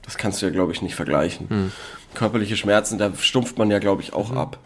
Das 0.02 0.18
kannst 0.18 0.42
du 0.42 0.46
ja, 0.46 0.52
glaube 0.52 0.72
ich, 0.72 0.82
nicht 0.82 0.96
vergleichen. 0.96 1.48
Hm. 1.48 1.72
Körperliche 2.14 2.56
Schmerzen, 2.58 2.98
da 2.98 3.10
stumpft 3.14 3.56
man 3.56 3.70
ja, 3.70 3.78
glaube 3.78 4.02
ich, 4.02 4.12
auch 4.12 4.32
Mhm. 4.32 4.36
ab. 4.38 4.58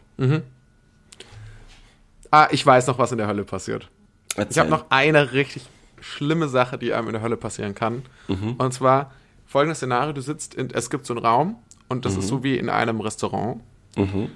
Ah, 2.32 2.48
ich 2.50 2.64
weiß 2.66 2.86
noch, 2.88 2.98
was 2.98 3.12
in 3.12 3.18
der 3.18 3.26
Hölle 3.28 3.44
passiert. 3.44 3.88
Ich 4.32 4.38
Erzähl. 4.38 4.60
habe 4.62 4.70
noch 4.70 4.86
eine 4.88 5.32
richtig 5.32 5.64
schlimme 6.00 6.48
Sache, 6.48 6.78
die 6.78 6.92
einem 6.94 7.06
in 7.08 7.12
der 7.12 7.22
Hölle 7.22 7.36
passieren 7.36 7.74
kann. 7.76 8.02
Mhm. 8.26 8.54
Und 8.54 8.72
zwar 8.74 9.12
folgendes 9.46 9.78
Szenario: 9.78 10.12
Du 10.12 10.20
sitzt 10.22 10.54
in, 10.54 10.70
es 10.70 10.90
gibt 10.90 11.06
so 11.06 11.14
einen 11.14 11.24
Raum 11.24 11.56
und 11.88 12.04
das 12.04 12.16
ist 12.16 12.26
so 12.28 12.42
wie 12.42 12.56
in 12.56 12.68
einem 12.70 13.00
Restaurant. 13.00 13.60
Mhm. 13.96 14.30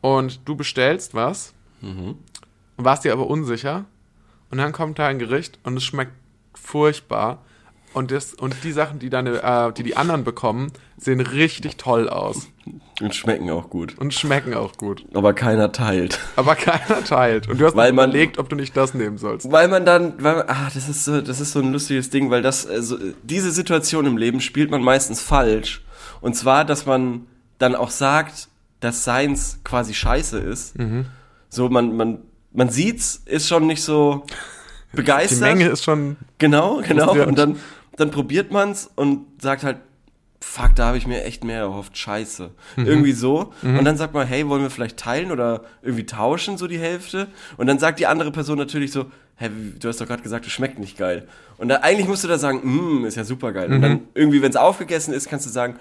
Und 0.00 0.40
du 0.48 0.56
bestellst 0.56 1.14
was, 1.14 1.52
Mhm. 1.82 2.16
warst 2.78 3.04
dir 3.04 3.12
aber 3.12 3.26
unsicher. 3.28 3.84
Und 4.50 4.58
dann 4.58 4.72
kommt 4.72 4.98
da 4.98 5.06
ein 5.06 5.18
Gericht 5.18 5.58
und 5.64 5.76
es 5.76 5.84
schmeckt 5.84 6.12
furchtbar. 6.54 7.42
Und, 7.96 8.10
das, 8.10 8.34
und 8.34 8.54
die 8.62 8.72
Sachen, 8.72 8.98
die, 8.98 9.08
deine, 9.08 9.42
äh, 9.42 9.72
die 9.72 9.82
die 9.82 9.96
anderen 9.96 10.22
bekommen, 10.22 10.70
sehen 10.98 11.18
richtig 11.20 11.78
toll 11.78 12.10
aus 12.10 12.46
Und 13.00 13.14
schmecken 13.14 13.48
auch 13.50 13.70
gut. 13.70 13.96
und 13.98 14.12
schmecken 14.12 14.52
auch 14.52 14.76
gut. 14.76 15.06
Aber 15.14 15.32
keiner 15.32 15.72
teilt. 15.72 16.18
Aber 16.36 16.56
keiner 16.56 17.02
teilt. 17.04 17.48
Und 17.48 17.58
du 17.58 17.64
hast 17.64 17.74
Weil 17.74 17.94
man- 17.94 18.10
überlegt, 18.10 18.38
ob 18.38 18.50
du 18.50 18.56
nicht 18.56 18.76
das 18.76 18.92
nehmen 18.92 19.16
sollst. 19.16 19.50
Weil 19.50 19.68
man 19.68 19.86
dann, 19.86 20.22
weil, 20.22 20.42
ah, 20.46 20.68
das 20.74 20.90
ist 20.90 21.06
so, 21.06 21.22
das 21.22 21.40
ist 21.40 21.52
so 21.52 21.60
ein 21.60 21.72
lustiges 21.72 22.10
Ding, 22.10 22.28
weil 22.30 22.42
das, 22.42 22.66
äh, 22.66 22.82
so, 22.82 22.98
diese 23.22 23.50
Situation 23.50 24.04
im 24.04 24.18
Leben 24.18 24.42
spielt 24.42 24.70
man 24.70 24.82
meistens 24.82 25.22
falsch. 25.22 25.82
Und 26.20 26.36
zwar, 26.36 26.66
dass 26.66 26.84
man 26.84 27.26
dann 27.58 27.74
auch 27.74 27.88
sagt, 27.90 28.48
dass 28.80 29.04
Seins 29.04 29.60
quasi 29.64 29.94
scheiße 29.94 30.38
ist. 30.38 30.78
Mhm. 30.78 31.06
So, 31.48 31.70
man, 31.70 31.96
man, 31.96 32.18
man 32.52 32.68
sieht's, 32.68 33.22
ist 33.24 33.48
schon 33.48 33.66
nicht 33.66 33.82
so 33.82 34.26
Die 34.92 34.96
begeistert. 34.96 35.40
Menge 35.40 35.68
ist 35.68 35.82
schon. 35.82 36.16
Genau, 36.36 36.82
genau. 36.86 37.12
Und 37.26 37.38
dann, 37.38 37.56
dann 37.96 38.10
probiert 38.10 38.50
man's 38.52 38.90
und 38.94 39.26
sagt 39.40 39.62
halt, 39.64 39.78
fuck, 40.40 40.74
da 40.76 40.86
habe 40.88 40.98
ich 40.98 41.06
mir 41.06 41.24
echt 41.24 41.44
mehr 41.44 41.60
erhofft, 41.60 41.96
scheiße. 41.96 42.50
Mhm. 42.76 42.86
Irgendwie 42.86 43.12
so. 43.12 43.52
Und 43.62 43.84
dann 43.84 43.96
sagt 43.96 44.14
man, 44.14 44.26
hey, 44.26 44.46
wollen 44.48 44.62
wir 44.62 44.70
vielleicht 44.70 44.96
teilen 44.98 45.30
oder 45.32 45.64
irgendwie 45.82 46.04
tauschen, 46.06 46.56
so 46.58 46.66
die 46.66 46.78
Hälfte? 46.78 47.28
Und 47.56 47.66
dann 47.66 47.78
sagt 47.78 47.98
die 47.98 48.06
andere 48.06 48.30
Person 48.30 48.58
natürlich 48.58 48.92
so, 48.92 49.06
hä, 49.36 49.48
wie- 49.54 49.78
du 49.78 49.88
hast 49.88 50.00
doch 50.00 50.06
gerade 50.06 50.22
gesagt, 50.22 50.46
es 50.46 50.52
schmeckt 50.52 50.78
nicht 50.78 50.96
geil. 50.98 51.26
Und 51.58 51.68
dann, 51.68 51.82
eigentlich 51.82 52.06
musst 52.06 52.22
du 52.22 52.28
da 52.28 52.38
sagen, 52.38 52.60
mm, 52.62 53.06
ist 53.06 53.16
ja 53.16 53.24
super 53.24 53.52
geil. 53.52 53.72
Und 53.72 53.80
dann 53.82 54.00
irgendwie, 54.14 54.40
wenn 54.42 54.50
es 54.50 54.56
aufgegessen 54.56 55.12
ist, 55.14 55.28
kannst 55.28 55.46
du 55.46 55.50
sagen, 55.50 55.76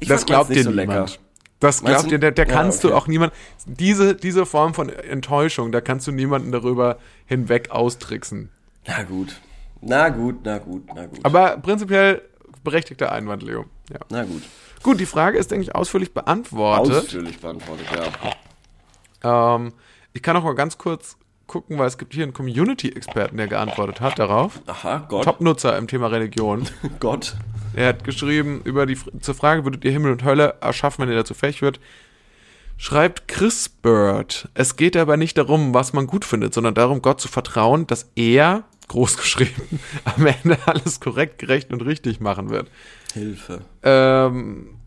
ich 0.00 0.08
Mhm. 0.08 0.12
Das 0.12 0.26
glaubt 0.26 0.50
nicht 0.50 0.58
dir 0.58 0.64
so 0.64 0.70
niemand. 0.70 0.88
lecker. 1.10 1.20
Das 1.60 1.82
Meinst 1.82 1.94
glaubt 2.00 2.04
du- 2.06 2.10
dir, 2.10 2.18
der, 2.18 2.30
der 2.32 2.46
Ja, 2.46 2.52
kannst 2.52 2.84
okay. 2.84 2.92
du 2.92 2.96
auch 2.96 3.06
niemand. 3.06 3.32
Diese, 3.66 4.14
diese 4.14 4.44
Form 4.44 4.74
von 4.74 4.90
Enttäuschung, 4.90 5.72
da 5.72 5.80
kannst 5.80 6.06
du 6.06 6.12
niemanden 6.12 6.52
darüber 6.52 6.98
hinweg 7.26 7.70
austricksen. 7.70 8.50
Na 8.86 9.02
gut. 9.04 9.40
Na 9.80 10.08
gut, 10.08 10.44
na 10.44 10.58
gut, 10.58 10.84
na 10.94 11.06
gut. 11.06 11.20
Aber 11.22 11.56
prinzipiell 11.58 12.22
berechtigter 12.64 13.12
Einwand, 13.12 13.42
Leo. 13.42 13.66
Ja. 13.90 14.00
na 14.10 14.24
gut. 14.24 14.42
Gut, 14.82 15.00
die 15.00 15.06
Frage 15.06 15.38
ist, 15.38 15.50
denke 15.50 15.64
ich, 15.64 15.74
ausführlich 15.74 16.14
beantwortet. 16.14 17.04
Ausführlich 17.04 17.40
beantwortet, 17.40 17.86
ja. 19.22 19.56
Ähm, 19.56 19.72
ich 20.12 20.22
kann 20.22 20.36
auch 20.36 20.44
mal 20.44 20.54
ganz 20.54 20.78
kurz 20.78 21.16
gucken, 21.46 21.78
weil 21.78 21.88
es 21.88 21.98
gibt 21.98 22.14
hier 22.14 22.22
einen 22.22 22.34
Community-Experten, 22.34 23.36
der 23.36 23.48
geantwortet 23.48 24.00
hat 24.00 24.18
darauf. 24.18 24.60
Aha, 24.66 25.06
Gott. 25.08 25.24
Top-Nutzer 25.24 25.76
im 25.76 25.88
Thema 25.88 26.08
Religion. 26.08 26.68
Gott. 27.00 27.34
Er 27.74 27.88
hat 27.88 28.04
geschrieben 28.04 28.60
über 28.64 28.86
die 28.86 28.98
zur 29.20 29.34
Frage, 29.34 29.64
würdet 29.64 29.84
ihr 29.84 29.90
Himmel 29.90 30.12
und 30.12 30.24
Hölle 30.24 30.56
erschaffen, 30.60 31.02
wenn 31.02 31.10
ihr 31.10 31.16
dazu 31.16 31.34
fähig 31.34 31.62
wird? 31.62 31.80
Schreibt 32.76 33.26
Chris 33.26 33.68
Bird. 33.68 34.48
Es 34.54 34.76
geht 34.76 34.96
aber 34.96 35.16
nicht 35.16 35.36
darum, 35.36 35.74
was 35.74 35.92
man 35.92 36.06
gut 36.06 36.24
findet, 36.24 36.54
sondern 36.54 36.74
darum, 36.74 37.02
Gott 37.02 37.20
zu 37.20 37.26
vertrauen, 37.26 37.86
dass 37.88 38.08
er, 38.14 38.64
groß 38.88 39.16
geschrieben, 39.16 39.80
am 40.04 40.26
Ende 40.26 40.58
alles 40.66 41.00
korrekt, 41.00 41.38
gerecht 41.38 41.72
und 41.72 41.82
richtig 41.82 42.20
machen 42.20 42.50
wird. 42.50 42.70
Hilfe. 43.12 43.60
Ähm, 43.82 44.78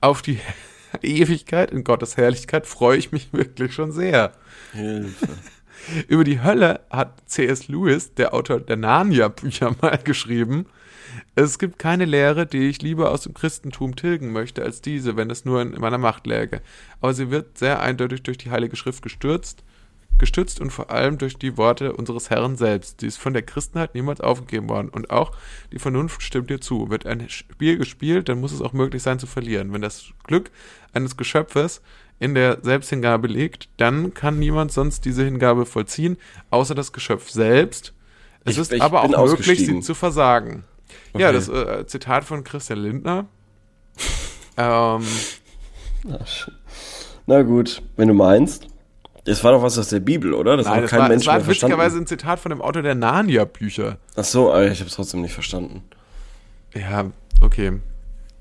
auf 0.00 0.22
die 0.22 0.38
Ewigkeit 1.02 1.70
in 1.70 1.84
Gottes 1.84 2.16
Herrlichkeit 2.16 2.66
freue 2.66 2.98
ich 2.98 3.12
mich 3.12 3.32
wirklich 3.32 3.74
schon 3.74 3.92
sehr. 3.92 4.32
Hilfe. 4.72 5.28
Über 6.08 6.24
die 6.24 6.42
Hölle 6.42 6.80
hat 6.90 7.22
C.S. 7.26 7.68
Lewis, 7.68 8.14
der 8.14 8.34
Autor 8.34 8.60
der 8.60 8.76
Narnia-Bücher, 8.76 9.74
mal 9.80 9.98
geschrieben. 9.98 10.66
Es 11.34 11.58
gibt 11.58 11.78
keine 11.78 12.04
Lehre, 12.04 12.46
die 12.46 12.68
ich 12.68 12.82
lieber 12.82 13.10
aus 13.10 13.22
dem 13.22 13.32
Christentum 13.32 13.96
tilgen 13.96 14.32
möchte, 14.32 14.62
als 14.62 14.82
diese, 14.82 15.16
wenn 15.16 15.30
es 15.30 15.44
nur 15.44 15.62
in 15.62 15.70
meiner 15.80 15.98
Macht 15.98 16.26
läge. 16.26 16.60
Aber 17.00 17.14
sie 17.14 17.30
wird 17.30 17.58
sehr 17.58 17.80
eindeutig 17.80 18.22
durch 18.22 18.38
die 18.38 18.50
Heilige 18.50 18.76
Schrift 18.76 19.02
gestürzt, 19.02 19.62
gestützt 20.18 20.60
und 20.60 20.70
vor 20.70 20.90
allem 20.90 21.18
durch 21.18 21.36
die 21.36 21.56
Worte 21.56 21.92
unseres 21.92 22.30
Herrn 22.30 22.56
selbst. 22.56 23.00
Sie 23.00 23.06
ist 23.06 23.18
von 23.18 23.32
der 23.32 23.42
Christenheit 23.42 23.94
niemals 23.94 24.20
aufgegeben 24.20 24.68
worden. 24.68 24.88
Und 24.88 25.10
auch 25.10 25.32
die 25.72 25.78
Vernunft 25.78 26.22
stimmt 26.22 26.50
ihr 26.50 26.60
zu. 26.60 26.90
Wird 26.90 27.06
ein 27.06 27.28
Spiel 27.28 27.78
gespielt, 27.78 28.28
dann 28.28 28.40
muss 28.40 28.52
es 28.52 28.60
auch 28.62 28.72
möglich 28.72 29.02
sein 29.02 29.18
zu 29.18 29.26
verlieren. 29.26 29.72
Wenn 29.72 29.82
das 29.82 30.06
Glück 30.24 30.50
eines 30.92 31.16
Geschöpfes 31.16 31.80
in 32.18 32.34
der 32.34 32.58
Selbsthingabe 32.62 33.28
liegt, 33.28 33.68
dann 33.76 34.12
kann 34.14 34.38
niemand 34.38 34.72
sonst 34.72 35.04
diese 35.04 35.24
Hingabe 35.24 35.66
vollziehen, 35.66 36.16
außer 36.50 36.74
das 36.74 36.92
Geschöpf 36.92 37.30
selbst. 37.30 37.92
Es 38.44 38.54
Ich- 38.54 38.58
ist 38.62 38.72
ich 38.72 38.82
aber 38.82 39.02
auch 39.02 39.26
möglich, 39.26 39.58
sie 39.66 39.80
zu 39.80 39.94
versagen. 39.94 40.64
Ja, 41.16 41.28
Okay. 41.28 41.32
das 41.36 41.48
äh, 41.48 41.86
Zitat 41.86 42.24
von 42.24 42.42
Christian 42.44 42.78
Lindner. 42.80 43.26
ähm, 44.56 45.02
Na 47.26 47.42
gut, 47.42 47.82
wenn 47.96 48.08
du 48.08 48.14
meinst. 48.14 48.66
Das 49.28 49.44
war 49.44 49.52
doch 49.52 49.62
was 49.62 49.78
aus 49.78 49.88
der 49.88 50.00
Bibel, 50.00 50.32
oder? 50.34 50.56
Das 50.56 50.66
nein, 50.66 50.76
hat 50.76 50.84
es 50.84 50.90
kein 50.90 51.00
war, 51.00 51.08
Mensch 51.08 51.22
es 51.22 51.26
war 51.26 51.38
mehr 51.38 51.46
witzigerweise 51.48 51.98
ein 51.98 52.06
Zitat 52.06 52.40
von 52.40 52.50
dem 52.50 52.60
Autor 52.62 52.82
der 52.82 52.94
Narnia-Bücher. 52.94 53.98
Ach 54.16 54.24
so, 54.24 54.50
aber 54.50 54.66
ich 54.70 54.80
habe 54.80 54.88
es 54.88 54.94
trotzdem 54.96 55.20
nicht 55.20 55.34
verstanden. 55.34 55.82
Ja, 56.74 57.06
okay. 57.40 57.72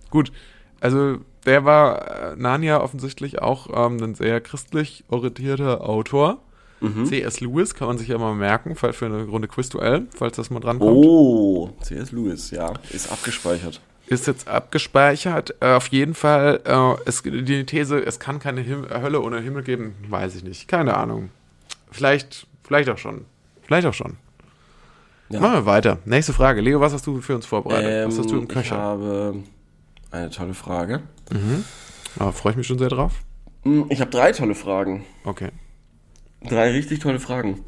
Gut. 0.10 0.32
Also, 0.80 1.18
der 1.46 1.66
war 1.66 2.32
äh, 2.34 2.36
Narnia 2.36 2.82
offensichtlich 2.82 3.42
auch 3.42 3.68
ähm, 3.74 4.02
ein 4.04 4.16
sehr 4.16 4.42
christlich 4.42 5.04
orientierter 5.10 5.82
Autor. 5.88 6.40
Mhm. 6.80 7.06
C.S. 7.06 7.40
Lewis 7.40 7.74
kann 7.74 7.88
man 7.88 7.98
sich 7.98 8.10
ja 8.10 8.18
mal 8.20 8.36
merken, 8.36 8.76
fall- 8.76 8.94
für 8.94 9.08
eine 9.08 9.24
Runde 9.24 9.48
Quizduell, 9.48 10.06
falls 10.16 10.36
das 10.38 10.50
mal 10.52 10.60
drankommt. 10.60 10.92
Oh, 10.96 11.72
C.S. 11.82 12.12
Lewis, 12.12 12.52
ja, 12.52 12.74
ist 12.92 13.12
abgespeichert. 13.12 13.82
Ist 14.08 14.26
jetzt 14.28 14.48
abgespeichert. 14.48 15.56
Äh, 15.60 15.74
auf 15.74 15.88
jeden 15.88 16.14
Fall, 16.14 16.62
äh, 16.66 16.96
es, 17.06 17.24
die 17.24 17.66
These, 17.66 18.00
es 18.06 18.20
kann 18.20 18.40
keine 18.40 18.62
Him 18.62 18.88
Hölle 18.90 19.22
ohne 19.22 19.40
Himmel 19.42 19.64
geben, 19.64 19.96
weiß 20.10 20.36
ich 20.36 20.44
nicht. 20.44 20.68
Keine 20.68 20.96
Ahnung. 20.96 21.30
Vielleicht, 21.92 22.48
vielleicht 22.64 22.90
auch 22.90 22.98
schon. 22.98 23.26
Vielleicht 23.64 23.86
auch 23.88 23.94
schon. 23.94 24.16
Ja. 25.30 25.42
Machen 25.42 25.54
wir 25.56 25.66
weiter. 25.66 25.98
Nächste 26.06 26.32
Frage. 26.32 26.62
Leo, 26.62 26.80
was 26.80 26.94
hast 26.94 27.06
du 27.06 27.20
für 27.20 27.36
uns 27.36 27.46
vorbereitet? 27.46 28.08
was 28.08 28.18
hast 28.18 28.30
du 28.32 28.36
im 28.36 28.44
Ähm, 28.44 28.48
Ich 28.48 28.54
Köcher? 28.54 28.78
habe 28.78 29.36
eine 30.12 30.30
tolle 30.30 30.54
Frage. 30.54 31.02
Ah, 32.18 32.32
Freue 32.32 32.52
ich 32.52 32.58
mich 32.58 32.68
schon 32.68 32.80
sehr 32.80 32.88
drauf. 32.88 33.12
Hm, 33.64 33.88
Ich 33.90 34.00
habe 34.00 34.10
drei 34.10 34.32
tolle 34.32 34.56
Fragen. 34.56 35.04
Okay. 35.26 35.50
Drei 36.48 36.72
richtig 36.72 37.00
tolle 37.00 37.20
Fragen. 37.20 37.66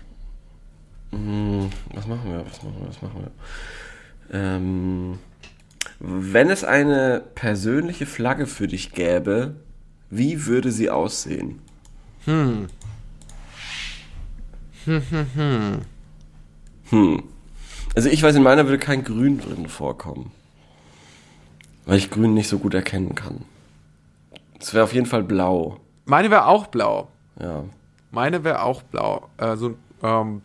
Hm, 1.11 1.69
Was 1.93 2.07
machen 2.07 2.31
wir? 2.31 2.45
Was 2.45 2.63
machen 2.63 2.75
wir? 2.79 2.87
Was 2.87 3.01
machen 3.01 3.21
wir? 3.23 4.39
Ähm, 4.39 5.19
Wenn 5.99 6.49
es 6.49 6.63
eine 6.63 7.21
persönliche 7.35 8.05
Flagge 8.05 8.47
für 8.47 8.67
dich 8.67 8.93
gäbe, 8.93 9.55
wie 10.09 10.45
würde 10.45 10.71
sie 10.71 10.89
aussehen? 10.89 11.61
Hm. 12.25 12.67
Also 17.95 18.09
ich 18.09 18.23
weiß, 18.23 18.35
in 18.35 18.43
meiner 18.43 18.65
würde 18.65 18.79
kein 18.79 19.03
Grün 19.03 19.39
drin 19.39 19.67
vorkommen. 19.67 20.31
Weil 21.85 21.97
ich 21.97 22.09
Grün 22.09 22.33
nicht 22.33 22.47
so 22.47 22.59
gut 22.59 22.73
erkennen 22.73 23.13
kann. 23.15 23.43
Es 24.59 24.73
wäre 24.73 24.85
auf 24.85 24.93
jeden 24.93 25.05
Fall 25.05 25.23
blau. 25.23 25.79
Meine 26.05 26.31
wäre 26.31 26.47
auch 26.47 26.67
blau. 26.67 27.09
Ja. 27.39 27.65
Meine 28.11 28.43
wäre 28.43 28.63
auch 28.63 28.83
blau. 28.83 29.29
So 29.55 29.67
ein 29.69 29.75
ähm, 30.01 30.41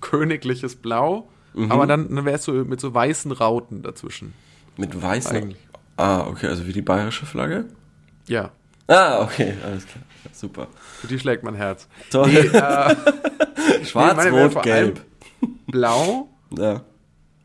königliches 0.00 0.76
Blau. 0.76 1.28
Mhm. 1.54 1.70
Aber 1.70 1.86
dann, 1.86 2.14
dann 2.14 2.24
wäre 2.24 2.36
es 2.36 2.44
so 2.44 2.52
mit 2.52 2.80
so 2.80 2.94
weißen 2.94 3.32
Rauten 3.32 3.82
dazwischen. 3.82 4.32
Mit 4.78 5.00
weißen. 5.00 5.36
Eigentlich. 5.36 5.58
Ah, 5.98 6.26
okay, 6.26 6.46
also 6.46 6.66
wie 6.66 6.72
die 6.72 6.80
bayerische 6.82 7.26
Flagge? 7.26 7.66
Ja, 8.26 8.50
Ah, 8.90 9.20
okay, 9.22 9.52
alles 9.66 9.86
klar. 9.86 10.02
Super. 10.32 10.66
für 11.00 11.08
die 11.08 11.18
schlägt 11.18 11.42
mein 11.44 11.54
Herz. 11.54 11.86
Toll. 12.10 12.28
Nee, 12.28 12.38
äh, 12.38 12.94
Schwarz, 13.84 14.16
wäre 14.24 14.44
rot, 14.48 14.62
gelb. 14.62 15.00
blau. 15.66 16.28
Ja. 16.56 16.80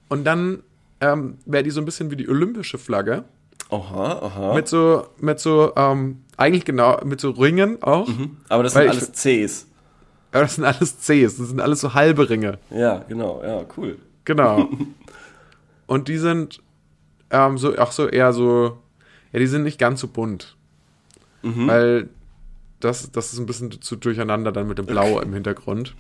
Und 0.07 0.23
dann 0.23 0.63
ähm, 1.01 1.37
wäre 1.45 1.63
die 1.63 1.71
so 1.71 1.81
ein 1.81 1.85
bisschen 1.85 2.09
wie 2.09 2.15
die 2.15 2.29
olympische 2.29 2.77
Flagge. 2.77 3.25
Aha, 3.69 4.19
aha. 4.21 4.53
Mit 4.53 4.69
so, 4.69 5.07
mit 5.19 5.41
so, 5.41 5.73
ähm, 5.75 6.23
eigentlich 6.37 6.63
genau, 6.63 7.03
mit 7.03 7.19
so 7.19 7.31
Ringen 7.31 7.83
auch. 7.83 8.07
Aber 8.47 8.63
das 8.63 8.71
sind 8.73 8.87
alles 8.87 9.11
Cs. 9.11 9.67
Aber 10.31 10.43
das 10.43 10.55
sind 10.55 10.63
alles 10.63 10.97
Cs, 10.99 11.35
das 11.37 11.47
sind 11.49 11.59
alles 11.59 11.81
so 11.81 11.93
halbe 11.93 12.29
Ringe. 12.29 12.59
Ja, 12.69 12.99
genau, 13.09 13.41
ja, 13.43 13.65
cool. 13.75 13.97
Genau. 14.23 14.69
Und 15.87 16.07
die 16.07 16.17
sind 16.17 16.61
ähm, 17.33 17.57
so, 17.57 17.77
auch 17.77 17.91
so 17.91 18.07
eher 18.07 18.31
so, 18.31 18.77
ja, 19.33 19.39
die 19.39 19.47
sind 19.47 19.63
nicht 19.63 19.79
ganz 19.79 19.99
so 19.99 20.07
bunt. 20.07 20.55
Weil 21.41 22.07
das, 22.79 23.11
das 23.11 23.33
ist 23.33 23.39
ein 23.39 23.45
bisschen 23.45 23.81
zu 23.81 23.97
durcheinander 23.97 24.53
dann 24.53 24.65
mit 24.69 24.77
dem 24.77 24.85
Blau 24.85 25.19
im 25.19 25.33
Hintergrund. 25.33 25.93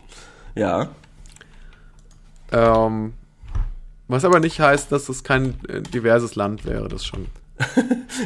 Ja. 0.55 0.87
Ähm, 2.53 3.11
was 4.07 4.23
aber 4.23 4.39
nicht 4.39 4.59
heißt, 4.61 4.89
dass 4.91 5.05
das 5.07 5.23
kein 5.25 5.55
äh, 5.67 5.81
diverses 5.81 6.35
Land 6.35 6.65
wäre, 6.65 6.87
das 6.87 7.05
schon. 7.05 7.25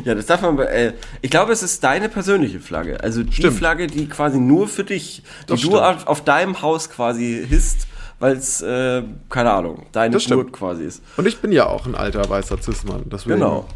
Ja, 0.04 0.14
das 0.16 0.26
darf 0.26 0.42
man. 0.42 0.60
Äh, 0.60 0.94
ich 1.22 1.32
glaube, 1.32 1.54
es 1.54 1.64
ist 1.64 1.84
deine 1.84 2.10
persönliche 2.10 2.60
Flagge. 2.60 3.02
Also 3.02 3.24
die 3.24 3.32
Stimmt. 3.32 3.58
Flagge, 3.58 3.88
die 3.88 4.08
quasi 4.08 4.38
nur 4.38 4.68
für 4.68 4.84
dich, 4.84 5.24
die 5.44 5.48
Das 5.48 5.62
du 5.62 5.68
stimmt. 5.68 5.82
auf, 5.82 6.08
auf 6.08 6.24
deinem 6.24 6.62
Haus 6.62 6.90
quasi 6.90 7.44
hisst, 7.48 7.87
weil 8.20 8.36
es, 8.36 8.62
äh, 8.62 9.04
keine 9.30 9.52
Ahnung, 9.52 9.86
deine. 9.92 10.18
Burg 10.18 10.52
quasi 10.54 10.84
ist. 10.84 11.04
Und 11.18 11.28
ich 11.28 11.38
bin 11.40 11.52
ja 11.52 11.66
auch 11.68 11.86
ein 11.86 11.96
alter 11.96 12.28
weißer 12.30 12.62
Cis-Mann. 12.62 13.06
Genau. 13.26 13.68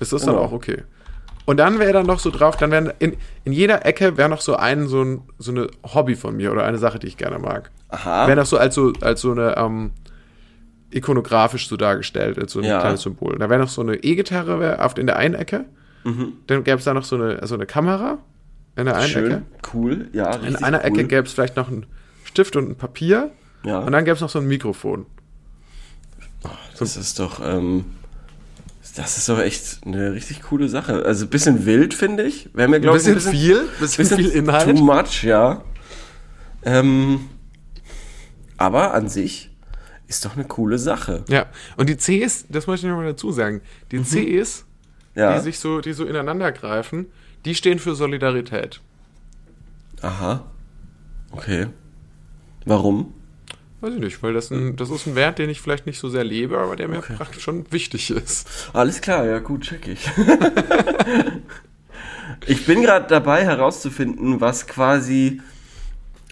ist 0.00 0.12
das 0.12 0.22
dann 0.24 0.34
Genau. 0.34 0.46
auch 0.46 0.52
okay. 0.52 0.82
Und 1.46 1.56
dann 1.56 1.78
wäre 1.78 1.94
dann 1.94 2.04
noch 2.06 2.18
so 2.18 2.30
drauf, 2.30 2.56
dann 2.58 2.70
wären 2.70 2.92
in, 2.98 3.16
in 3.44 3.52
jeder 3.52 3.86
Ecke 3.86 4.18
wäre 4.18 4.28
noch 4.28 4.42
so 4.42 4.56
ein, 4.56 4.86
so 4.86 5.02
ein, 5.02 5.22
so 5.38 5.50
eine 5.50 5.68
Hobby 5.94 6.14
von 6.14 6.36
mir 6.36 6.52
oder 6.52 6.64
eine 6.64 6.76
Sache, 6.76 6.98
die 6.98 7.06
ich 7.06 7.16
gerne 7.16 7.38
mag. 7.38 7.70
Aha. 7.88 8.26
Wäre 8.26 8.36
noch 8.38 8.46
so 8.46 8.58
als 8.58 8.74
so, 8.74 8.92
als 9.00 9.22
so 9.22 9.32
eine, 9.32 9.56
ähm, 9.56 9.92
ikonografisch 10.90 11.68
so 11.68 11.76
dargestellt, 11.76 12.38
als 12.38 12.52
so 12.52 12.60
ein 12.60 12.64
Ja. 12.64 12.80
kleines 12.80 13.02
Symbol. 13.02 13.36
Da 13.38 13.48
wäre 13.50 13.60
noch 13.60 13.68
so 13.68 13.82
eine 13.82 13.96
E-Gitarre 13.96 14.78
in 14.98 15.06
der 15.06 15.16
einen 15.16 15.34
Ecke. 15.34 15.64
Dann 16.46 16.64
gäbe 16.64 16.78
es 16.78 16.84
da 16.84 16.94
noch 16.94 17.04
so 17.04 17.16
eine, 17.16 17.46
so 17.46 17.54
eine 17.54 17.66
Kamera 17.66 18.18
in 18.76 18.86
der 18.86 18.96
einen 18.96 19.04
Mhm. 19.04 19.08
Schön, 19.10 19.30
Ecke. 19.32 19.42
cool, 19.74 20.08
ja. 20.12 20.34
In 20.36 20.56
einer 20.56 20.78
cool. 20.78 20.84
Ecke 20.86 21.04
gäbe 21.04 21.26
es 21.26 21.32
vielleicht 21.32 21.56
noch 21.56 21.68
einen 21.68 21.84
Stift 22.24 22.56
und 22.56 22.70
ein 22.70 22.76
Papier. 22.76 23.30
Ja. 23.64 23.78
Und 23.80 23.92
dann 23.92 24.04
gäbe 24.04 24.14
es 24.14 24.20
noch 24.20 24.30
so 24.30 24.38
ein 24.38 24.46
Mikrofon. 24.46 25.06
Das 26.78 26.96
ist 26.96 27.18
doch, 27.18 27.40
ähm, 27.44 27.84
das 28.94 29.18
ist 29.18 29.28
doch 29.28 29.40
echt 29.40 29.80
eine 29.84 30.12
richtig 30.12 30.42
coole 30.42 30.68
Sache. 30.68 31.04
Also 31.04 31.26
ein 31.26 31.30
bisschen 31.30 31.66
wild, 31.66 31.92
finde 31.92 32.22
ich. 32.22 32.50
Wäre 32.54 32.68
mir, 32.68 32.76
Ein 32.76 32.82
glaube 32.82 32.98
ich, 32.98 33.04
bisschen, 33.04 33.32
viel, 33.32 33.68
bisschen, 33.80 34.06
viel 34.06 34.28
Inhalt. 34.28 34.76
Too 34.76 34.84
much, 34.84 35.24
ja. 35.24 35.62
Ähm, 36.62 37.28
aber 38.56 38.94
an 38.94 39.08
sich 39.08 39.50
ist 40.06 40.24
doch 40.24 40.34
eine 40.36 40.44
coole 40.44 40.78
Sache. 40.78 41.24
Ja, 41.28 41.46
und 41.76 41.88
die 41.88 41.96
Cs, 41.96 42.46
das 42.48 42.66
möchte 42.66 42.86
ich 42.86 42.90
nochmal 42.90 43.06
dazu 43.06 43.32
sagen, 43.32 43.60
die 43.90 43.98
Cs, 44.00 44.64
Mhm. 45.14 45.20
Ja. 45.20 45.36
die 45.36 45.42
sich 45.42 45.58
so, 45.58 45.80
die 45.80 45.92
so 45.92 46.04
ineinander 46.04 46.52
greifen, 46.52 47.06
die 47.44 47.54
stehen 47.56 47.80
für 47.80 47.96
Solidarität. 47.96 48.80
Aha. 50.00 50.44
Okay. 51.32 51.66
Warum? 52.64 53.14
Weiß 53.80 53.94
ich 53.94 54.00
nicht, 54.00 54.22
weil 54.22 54.34
das, 54.34 54.50
ein, 54.50 54.74
das 54.76 54.90
ist 54.90 55.06
ein 55.06 55.14
Wert, 55.14 55.38
den 55.38 55.50
ich 55.50 55.60
vielleicht 55.60 55.86
nicht 55.86 56.00
so 56.00 56.08
sehr 56.08 56.24
lebe, 56.24 56.58
aber 56.58 56.74
der 56.74 56.88
mir 56.88 57.00
praktisch 57.00 57.44
schon 57.44 57.70
wichtig 57.70 58.10
ist. 58.10 58.48
Alles 58.72 59.00
klar, 59.00 59.24
ja 59.24 59.38
gut, 59.38 59.62
check 59.62 59.86
ich. 59.86 60.10
ich 62.46 62.66
bin 62.66 62.82
gerade 62.82 63.06
dabei 63.08 63.44
herauszufinden, 63.44 64.40
was 64.40 64.66
quasi 64.66 65.40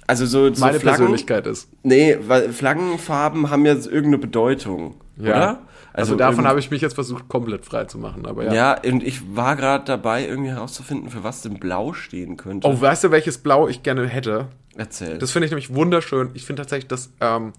also 0.06 0.24
so, 0.24 0.52
so 0.54 0.60
Meine 0.60 0.78
Flaggen, 0.78 0.98
Persönlichkeit 0.98 1.46
ist. 1.46 1.68
Nee, 1.82 2.16
weil 2.20 2.52
Flaggenfarben 2.52 3.50
haben 3.50 3.66
ja 3.66 3.74
irgendeine 3.74 4.18
Bedeutung, 4.18 4.94
oder? 5.18 5.62
Also, 5.92 6.14
davon 6.14 6.34
irgend- 6.34 6.48
habe 6.48 6.60
ich 6.60 6.70
mich 6.70 6.82
jetzt 6.82 6.94
versucht, 6.94 7.26
komplett 7.28 7.64
frei 7.64 7.86
zu 7.86 7.98
machen, 7.98 8.26
aber 8.26 8.44
ja. 8.44 8.54
Ja, 8.54 8.80
und 8.92 9.02
ich 9.02 9.34
war 9.34 9.56
gerade 9.56 9.84
dabei, 9.84 10.26
irgendwie 10.26 10.50
herauszufinden, 10.50 11.10
für 11.10 11.24
was 11.24 11.42
denn 11.42 11.58
Blau 11.58 11.94
stehen 11.94 12.36
könnte. 12.36 12.68
Oh, 12.68 12.78
weißt 12.78 13.04
du, 13.04 13.10
welches 13.10 13.38
Blau 13.38 13.66
ich 13.66 13.82
gerne 13.82 14.06
hätte? 14.06 14.48
Erzähl. 14.76 15.18
Das 15.18 15.32
finde 15.32 15.46
ich 15.46 15.50
nämlich 15.52 15.74
wunderschön. 15.74 16.30
Ich 16.34 16.44
finde 16.44 16.62
tatsächlich, 16.62 16.88
dass, 16.88 17.10
ähm, 17.20 17.52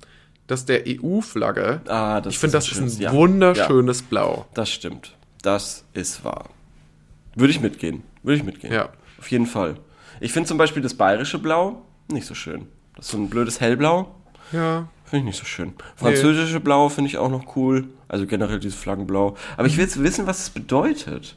dass 0.47 0.65
der 0.65 0.83
EU-Flagge, 0.87 1.81
ah, 1.87 2.21
das 2.21 2.33
ich 2.33 2.39
finde, 2.39 2.53
das 2.53 2.71
ist 2.71 2.79
ein 2.79 3.01
ja, 3.01 3.11
wunderschönes 3.11 4.01
Blau. 4.01 4.37
Ja, 4.37 4.45
das 4.53 4.69
stimmt. 4.69 5.15
Das 5.41 5.83
ist 5.93 6.23
wahr. 6.23 6.49
Würde 7.35 7.51
ich 7.51 7.59
mitgehen. 7.59 8.03
Würde 8.23 8.37
ich 8.37 8.43
mitgehen. 8.43 8.73
Ja. 8.73 8.89
Auf 9.19 9.29
jeden 9.31 9.45
Fall. 9.45 9.77
Ich 10.19 10.33
finde 10.33 10.47
zum 10.47 10.57
Beispiel 10.57 10.81
das 10.81 10.93
bayerische 10.93 11.39
Blau 11.39 11.83
nicht 12.09 12.25
so 12.25 12.33
schön. 12.33 12.67
Das 12.95 13.05
ist 13.05 13.11
so 13.11 13.17
ein 13.17 13.29
blödes 13.29 13.61
Hellblau. 13.61 14.15
Ja. 14.51 14.87
Finde 15.05 15.19
ich 15.19 15.25
nicht 15.25 15.39
so 15.39 15.45
schön. 15.45 15.73
Französische 15.95 16.59
Blau 16.59 16.89
finde 16.89 17.09
ich 17.09 17.17
auch 17.17 17.29
noch 17.29 17.55
cool. 17.55 17.87
Also 18.07 18.25
generell 18.25 18.59
dieses 18.59 18.77
Flaggenblau. 18.77 19.35
Aber 19.55 19.67
ich 19.67 19.77
will 19.77 19.85
jetzt 19.85 20.01
wissen, 20.01 20.27
was 20.27 20.43
es 20.43 20.49
bedeutet. 20.49 21.35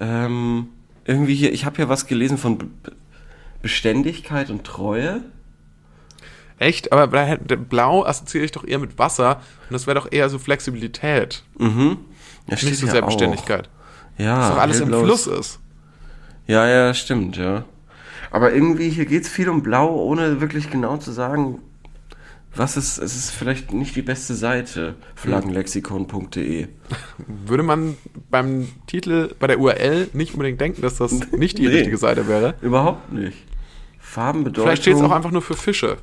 Ähm, 0.00 0.68
irgendwie 1.04 1.34
hier, 1.34 1.52
ich 1.52 1.64
habe 1.64 1.76
hier 1.76 1.88
was 1.88 2.06
gelesen 2.06 2.38
von 2.38 2.70
Beständigkeit 3.62 4.50
und 4.50 4.64
Treue. 4.64 5.22
Echt? 6.58 6.92
Aber 6.92 7.06
Blau 7.38 8.04
assoziiere 8.04 8.44
ich 8.44 8.52
doch 8.52 8.66
eher 8.66 8.78
mit 8.78 8.98
Wasser 8.98 9.36
und 9.68 9.72
das 9.74 9.86
wäre 9.86 9.98
doch 9.98 10.10
eher 10.10 10.28
so 10.28 10.38
Flexibilität, 10.38 11.44
Ja, 11.58 11.66
steht 12.56 12.70
nicht 12.70 12.78
so 12.80 12.86
hier 12.86 12.92
sehr 12.92 13.02
auch. 13.02 13.06
Beständigkeit. 13.06 13.68
Ja, 14.16 14.36
Dass 14.38 14.50
doch 14.50 14.58
alles 14.58 14.80
im 14.80 14.88
Fluss 14.88 15.26
ist- 15.28 15.38
ist. 15.38 15.60
Ja, 16.48 16.66
ja, 16.66 16.94
stimmt, 16.94 17.36
ja. 17.36 17.64
Aber 18.30 18.52
irgendwie, 18.52 18.88
hier 18.90 19.06
geht 19.06 19.22
es 19.22 19.28
viel 19.28 19.48
um 19.48 19.62
Blau, 19.62 19.94
ohne 20.02 20.40
wirklich 20.40 20.70
genau 20.70 20.96
zu 20.96 21.12
sagen, 21.12 21.60
was 22.54 22.76
ist, 22.76 22.98
es 22.98 23.14
ist 23.14 23.30
vielleicht 23.30 23.72
nicht 23.72 23.94
die 23.94 24.02
beste 24.02 24.34
Seite, 24.34 24.94
flaggenlexikon.de. 25.14 26.68
Würde 27.46 27.62
man 27.62 27.96
beim 28.30 28.68
Titel, 28.86 29.34
bei 29.38 29.46
der 29.46 29.60
URL 29.60 30.08
nicht 30.12 30.32
unbedingt 30.34 30.60
denken, 30.60 30.82
dass 30.82 30.96
das 30.96 31.12
nicht 31.32 31.58
die 31.58 31.68
Nee. 31.68 31.74
richtige 31.76 31.98
Seite 31.98 32.26
wäre. 32.26 32.54
Überhaupt 32.62 33.12
nicht. 33.12 33.36
Farbenbedeutung 34.00 34.64
Vielleicht 34.64 34.82
steht 34.82 34.96
es 34.96 35.02
auch 35.02 35.10
einfach 35.12 35.30
nur 35.30 35.42
für 35.42 35.54
Fische. 35.54 35.98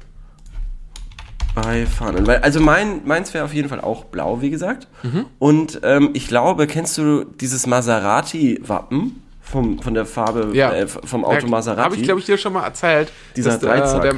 bei 1.56 1.86
Fahnen. 1.86 2.28
Also 2.30 2.60
mein, 2.60 3.02
meins 3.06 3.34
wäre 3.34 3.46
auf 3.46 3.54
jeden 3.54 3.70
Fall 3.70 3.82
auch 3.82 4.06
blau, 4.06 4.42
wie 4.42 4.50
gesagt. 4.50 4.88
Mhm. 5.04 5.26
Und 5.40 5.80
ähm, 5.84 6.10
ich 6.14 6.28
glaube, 6.28 6.68
kennst 6.68 6.98
du 6.98 7.24
dieses 7.24 7.66
Maserati-Wappen 7.66 9.22
vom, 9.42 9.80
von 9.82 9.94
der 9.94 10.06
Farbe, 10.06 10.50
Ja. 10.54 10.74
äh, 10.74 10.88
vom 10.88 11.24
Auto 11.26 11.48
Maserati? 11.48 11.82
Habe 11.84 11.96
ich, 11.96 12.04
glaube 12.04 12.20
ich, 12.20 12.26
dir 12.26 12.38
schon 12.38 12.54
mal 12.54 12.64
erzählt, 12.66 13.12
Dieser 13.36 13.52
dass, 13.52 13.60
Dreizack. 13.62 14.02
der, 14.02 14.16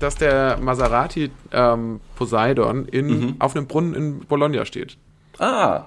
dass 0.00 0.14
der 0.16 0.58
Maserati 0.60 1.30
ähm, 1.52 2.00
Poseidon 2.16 2.86
in, 2.86 3.06
Mhm. 3.06 3.34
auf 3.38 3.54
einem 3.56 3.66
Brunnen 3.66 3.94
in 3.94 4.20
Bologna 4.20 4.64
steht. 4.64 4.96
Ah, 5.38 5.84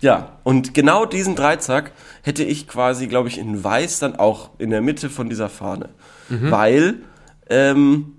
ja. 0.00 0.38
Und 0.44 0.72
genau 0.74 1.04
diesen 1.06 1.34
Dreizack 1.36 1.92
hätte 2.22 2.42
ich 2.44 2.66
quasi, 2.68 3.06
glaube 3.06 3.28
ich, 3.28 3.38
in 3.38 3.62
weiß 3.62 3.98
dann 3.98 4.16
auch 4.16 4.50
in 4.58 4.70
der 4.70 4.80
Mitte 4.80 5.10
von 5.10 5.28
dieser 5.28 5.48
Fahne. 5.48 5.90
Mhm. 6.28 6.50
Weil 6.50 6.94
ähm, 7.50 8.12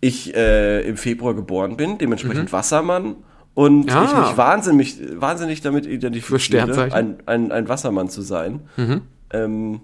ich 0.00 0.34
äh, 0.34 0.80
im 0.88 0.96
Februar 0.96 1.34
geboren 1.34 1.76
bin, 1.76 1.98
dementsprechend 1.98 2.52
Wassermann. 2.52 3.16
Und 3.54 3.86
Mhm. 3.86 3.92
Ah. 3.92 4.04
ich 4.04 4.28
mich 4.28 4.36
wahnsinnig, 4.36 4.96
wahnsinnig 5.20 5.60
damit 5.60 5.84
identifiziere, 5.86 6.90
ein, 6.92 7.18
ein, 7.26 7.52
ein 7.52 7.68
Wassermann 7.68 8.08
zu 8.08 8.22
sein. 8.22 8.60
Mhm. 8.76 9.02
Ähm, 9.30 9.80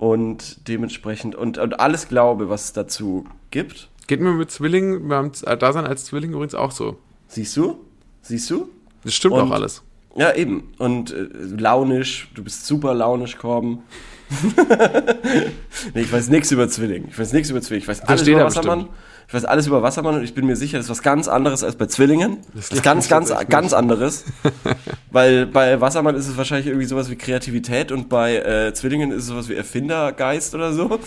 und 0.00 0.66
dementsprechend, 0.66 1.34
und, 1.36 1.58
und 1.58 1.78
alles 1.78 2.08
glaube, 2.08 2.48
was 2.48 2.64
es 2.64 2.72
dazu 2.72 3.26
gibt. 3.50 3.88
Geht 4.06 4.20
mir 4.20 4.32
mit 4.32 4.50
Zwillingen, 4.50 5.06
beim 5.08 5.30
äh, 5.44 5.56
Dasein 5.58 5.86
als 5.86 6.06
Zwilling 6.06 6.32
übrigens 6.32 6.54
auch 6.54 6.70
so. 6.72 6.96
Siehst 7.28 7.54
du? 7.56 7.78
Siehst 8.22 8.50
du? 8.50 8.70
Das 9.04 9.14
stimmt 9.14 9.34
Und- 9.34 9.42
auch 9.42 9.50
alles. 9.52 9.82
Ja, 10.16 10.34
eben. 10.34 10.72
Und 10.78 11.12
äh, 11.12 11.28
launisch, 11.56 12.30
du 12.34 12.42
bist 12.42 12.66
super 12.66 12.94
launisch, 12.94 13.36
Korben. 13.36 13.82
nee, 15.94 16.00
ich 16.00 16.12
weiß 16.12 16.28
nichts 16.30 16.50
über 16.50 16.68
Zwilling. 16.68 17.06
Ich 17.10 17.18
weiß 17.18 17.32
nichts 17.32 17.50
über 17.50 17.60
Zwilling. 17.60 17.82
Ich 17.82 17.88
weiß 17.88 18.00
alles 18.02 18.26
über 18.26 18.40
er 18.40 18.46
Wassermann. 18.46 18.78
bestimmt. 18.78 18.98
Ich 19.30 19.34
weiß 19.34 19.44
alles 19.44 19.68
über 19.68 19.80
Wassermann 19.80 20.16
und 20.16 20.24
ich 20.24 20.34
bin 20.34 20.44
mir 20.44 20.56
sicher, 20.56 20.78
das 20.78 20.86
ist 20.86 20.90
was 20.90 21.02
ganz 21.02 21.28
anderes 21.28 21.62
als 21.62 21.76
bei 21.76 21.86
Zwillingen. 21.86 22.38
Das 22.52 22.72
ist 22.72 22.82
ganz, 22.82 23.08
ganz, 23.08 23.32
ganz 23.48 23.72
anderes. 23.72 24.24
Weil 25.12 25.46
bei 25.46 25.80
Wassermann 25.80 26.16
ist 26.16 26.26
es 26.26 26.36
wahrscheinlich 26.36 26.66
irgendwie 26.66 26.86
sowas 26.86 27.10
wie 27.10 27.14
Kreativität 27.14 27.92
und 27.92 28.08
bei 28.08 28.38
äh, 28.38 28.74
Zwillingen 28.74 29.12
ist 29.12 29.18
es 29.18 29.26
sowas 29.26 29.48
wie 29.48 29.54
Erfindergeist 29.54 30.56
oder 30.56 30.72
so. 30.72 30.98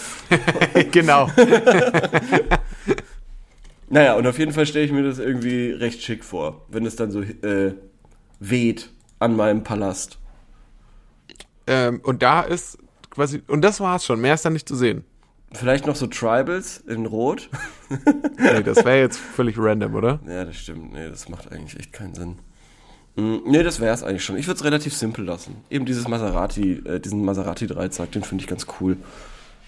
genau. 0.91 1.29
Naja, 3.89 4.15
und 4.15 4.25
auf 4.25 4.39
jeden 4.39 4.53
Fall 4.53 4.65
stelle 4.65 4.85
ich 4.85 4.91
mir 4.91 5.03
das 5.03 5.19
irgendwie 5.19 5.69
recht 5.69 6.01
schick 6.01 6.23
vor, 6.23 6.65
wenn 6.69 6.83
es 6.83 6.95
dann 6.95 7.11
so 7.11 7.21
äh, 7.21 7.75
weht 8.39 8.89
an 9.19 9.35
meinem 9.35 9.63
Palast. 9.63 10.17
ähm, 11.67 11.99
und 12.03 12.23
da 12.23 12.41
ist 12.41 12.79
quasi, 13.11 13.43
und 13.47 13.61
das 13.61 13.81
war's 13.81 14.03
schon, 14.03 14.19
mehr 14.19 14.33
ist 14.33 14.45
da 14.45 14.49
nicht 14.49 14.67
zu 14.67 14.75
sehen. 14.75 15.03
Vielleicht 15.53 15.85
noch 15.87 15.95
so 15.95 16.07
Tribals 16.07 16.77
in 16.87 17.05
Rot. 17.05 17.49
Nee, 18.39 18.63
das 18.63 18.77
wäre 18.83 18.99
jetzt 18.99 19.17
völlig 19.19 19.55
random, 19.59 19.93
oder? 19.95 20.19
Ja, 20.27 20.45
das 20.45 20.55
stimmt. 20.57 20.93
Nee, 20.93 21.07
das 21.09 21.29
macht 21.29 21.51
eigentlich 21.51 21.79
echt 21.79 21.93
keinen 21.93 22.15
Sinn. 22.15 22.35
Mm, 23.15 23.37
Nee, 23.45 23.61
das 23.61 23.79
wäre 23.79 23.93
es 23.93 24.01
eigentlich 24.03 24.23
schon. 24.25 24.35
Ich 24.37 24.47
würde 24.47 24.57
es 24.57 24.63
relativ 24.63 24.95
simpel 24.95 25.23
lassen. 25.25 25.57
Eben 25.69 25.85
dieses 25.85 26.07
Maserati, 26.07 26.81
äh, 26.85 26.99
diesen 26.99 27.23
Maserati-Dreizack, 27.23 28.11
den 28.11 28.23
finde 28.23 28.41
ich 28.43 28.47
ganz 28.49 28.65
cool. 28.81 28.97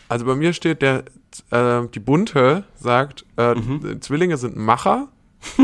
Also 0.09 0.25
bei 0.25 0.35
mir 0.35 0.53
steht 0.53 0.81
der, 0.81 1.03
äh, 1.51 1.81
die 1.93 1.99
Bunte 1.99 2.63
sagt, 2.75 3.25
äh, 3.37 3.53
Mhm. 3.53 4.01
Zwillinge 4.01 4.37
sind 4.37 4.55
Macher, 4.57 5.07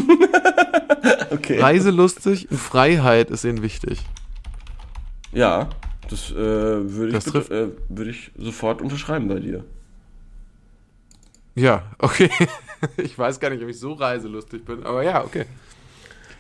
Okay. 1.32 1.60
reiselustig 1.60 2.50
und 2.52 2.58
Freiheit 2.60 3.30
ist 3.32 3.44
ihnen 3.44 3.62
wichtig. 3.64 4.04
Ja, 5.32 5.70
das 6.10 6.32
äh, 6.32 6.36
würde 6.36 7.08
ich, 7.08 7.14
Das 7.14 7.26
trifft- 7.26 7.52
äh, 7.52 7.70
würde 7.90 8.12
ich 8.12 8.32
sofort 8.38 8.82
unterschreiben 8.82 9.28
bei 9.28 9.40
dir. 9.40 9.64
Ja, 11.56 11.84
okay. 12.00 12.30
Ich 12.98 13.16
weiß 13.16 13.40
gar 13.40 13.52
nicht, 13.52 13.62
ob 13.62 13.70
ich 13.70 13.80
so 13.80 13.94
reiselustig 13.94 14.66
bin, 14.66 14.84
aber 14.84 15.04
ja, 15.04 15.24
okay. 15.24 15.46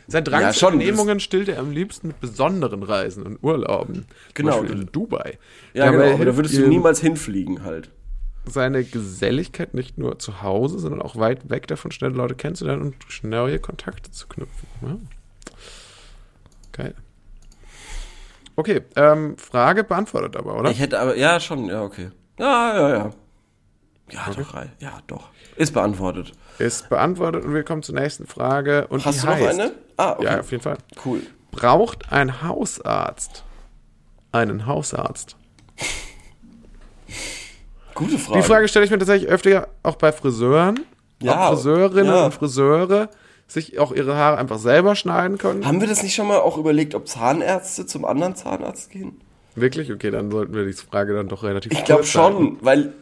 Sein 0.07 0.23
Drang 0.23 0.41
Ja, 0.41 0.51
zu 0.51 0.65
Unternehmungen 0.65 1.19
stillt 1.19 1.47
er 1.49 1.59
am 1.59 1.69
liebsten 1.71 2.07
mit 2.07 2.19
besonderen 2.19 2.81
Reisen 2.81 3.23
und 3.23 3.43
Urlauben. 3.43 3.93
Zum 3.95 4.05
Genau. 4.33 4.59
Beispiel 4.61 4.81
in 4.81 4.85
Dubai. 4.91 5.37
Ja, 5.73 5.85
Dabei 5.85 5.97
genau. 6.05 6.15
Aber 6.15 6.25
da 6.25 6.35
würdest 6.35 6.57
du 6.57 6.67
niemals 6.67 6.99
hinfliegen 6.99 7.63
halt. 7.63 7.91
seine 8.45 8.83
Geselligkeit 8.83 9.75
nicht 9.75 9.99
nur 9.99 10.17
zu 10.17 10.41
Hause, 10.41 10.79
sondern 10.79 11.01
auch 11.03 11.15
weit 11.15 11.51
weg 11.51 11.67
davon, 11.67 11.91
schnell 11.91 12.11
Leute 12.11 12.33
kennenzulernen 12.33 12.81
und 12.81 13.23
neue 13.23 13.59
Kontakte 13.59 14.09
zu 14.09 14.27
knüpfen. 14.27 14.67
Ja. 14.81 14.97
Geil. 16.71 16.95
Okay, 18.55 18.81
ähm, 18.95 19.37
Frage 19.37 19.83
beantwortet 19.83 20.35
aber, 20.37 20.59
oder? 20.59 20.71
Ich 20.71 20.79
hätte 20.79 20.99
aber, 20.99 21.15
ja, 21.17 21.39
schon, 21.39 21.65
ja, 21.67 21.83
okay. 21.83 22.09
Ja, 22.39 22.75
ja, 22.75 22.89
ja. 22.95 23.09
Ja, 24.11 24.27
doch, 24.35 24.53
Rei- 24.53 24.71
ja, 24.79 24.99
doch. 25.07 25.29
Ist 25.55 25.73
beantwortet. 25.73 26.33
Ist 26.59 26.89
beantwortet 26.89 27.45
und 27.45 27.53
wir 27.53 27.63
kommen 27.63 27.83
zur 27.83 27.95
nächsten 27.95 28.27
Frage. 28.27 28.87
Und 28.87 29.05
Hast 29.05 29.23
du 29.23 29.27
noch 29.27 29.33
heißt, 29.35 29.59
eine? 29.59 29.71
Ah, 29.97 30.13
okay. 30.13 30.25
Ja, 30.25 30.39
auf 30.39 30.51
jeden 30.51 30.63
Fall. 30.63 30.77
Cool. 31.05 31.21
Braucht 31.51 32.11
ein 32.11 32.41
Hausarzt 32.41 33.43
einen 34.31 34.65
Hausarzt? 34.65 35.35
Gute 37.93 38.17
Frage. 38.17 38.39
Die 38.39 38.45
Frage 38.45 38.67
stelle 38.67 38.85
ich 38.85 38.91
mir 38.91 38.97
tatsächlich 38.97 39.29
öfter 39.29 39.67
auch 39.83 39.95
bei 39.95 40.11
Friseuren. 40.11 40.79
Ja, 41.21 41.49
ob 41.49 41.55
Friseurinnen 41.55 42.05
ja. 42.13 42.25
und 42.25 42.33
Friseure 42.33 43.09
sich 43.47 43.77
auch 43.77 43.91
ihre 43.91 44.15
Haare 44.15 44.37
einfach 44.37 44.57
selber 44.57 44.95
schneiden 44.95 45.37
können. 45.37 45.65
Haben 45.65 45.81
wir 45.81 45.87
das 45.87 46.01
nicht 46.01 46.15
schon 46.15 46.27
mal 46.27 46.39
auch 46.39 46.57
überlegt, 46.57 46.95
ob 46.95 47.07
Zahnärzte 47.07 47.85
zum 47.85 48.05
anderen 48.05 48.35
Zahnarzt 48.35 48.89
gehen? 48.89 49.19
Wirklich? 49.55 49.91
Okay, 49.91 50.09
dann 50.09 50.31
sollten 50.31 50.53
wir 50.53 50.65
die 50.65 50.73
Frage 50.73 51.13
dann 51.13 51.27
doch 51.27 51.43
relativ 51.43 51.73
Ich 51.73 51.83
glaube 51.83 52.05
schon, 52.05 52.57
weil 52.61 52.93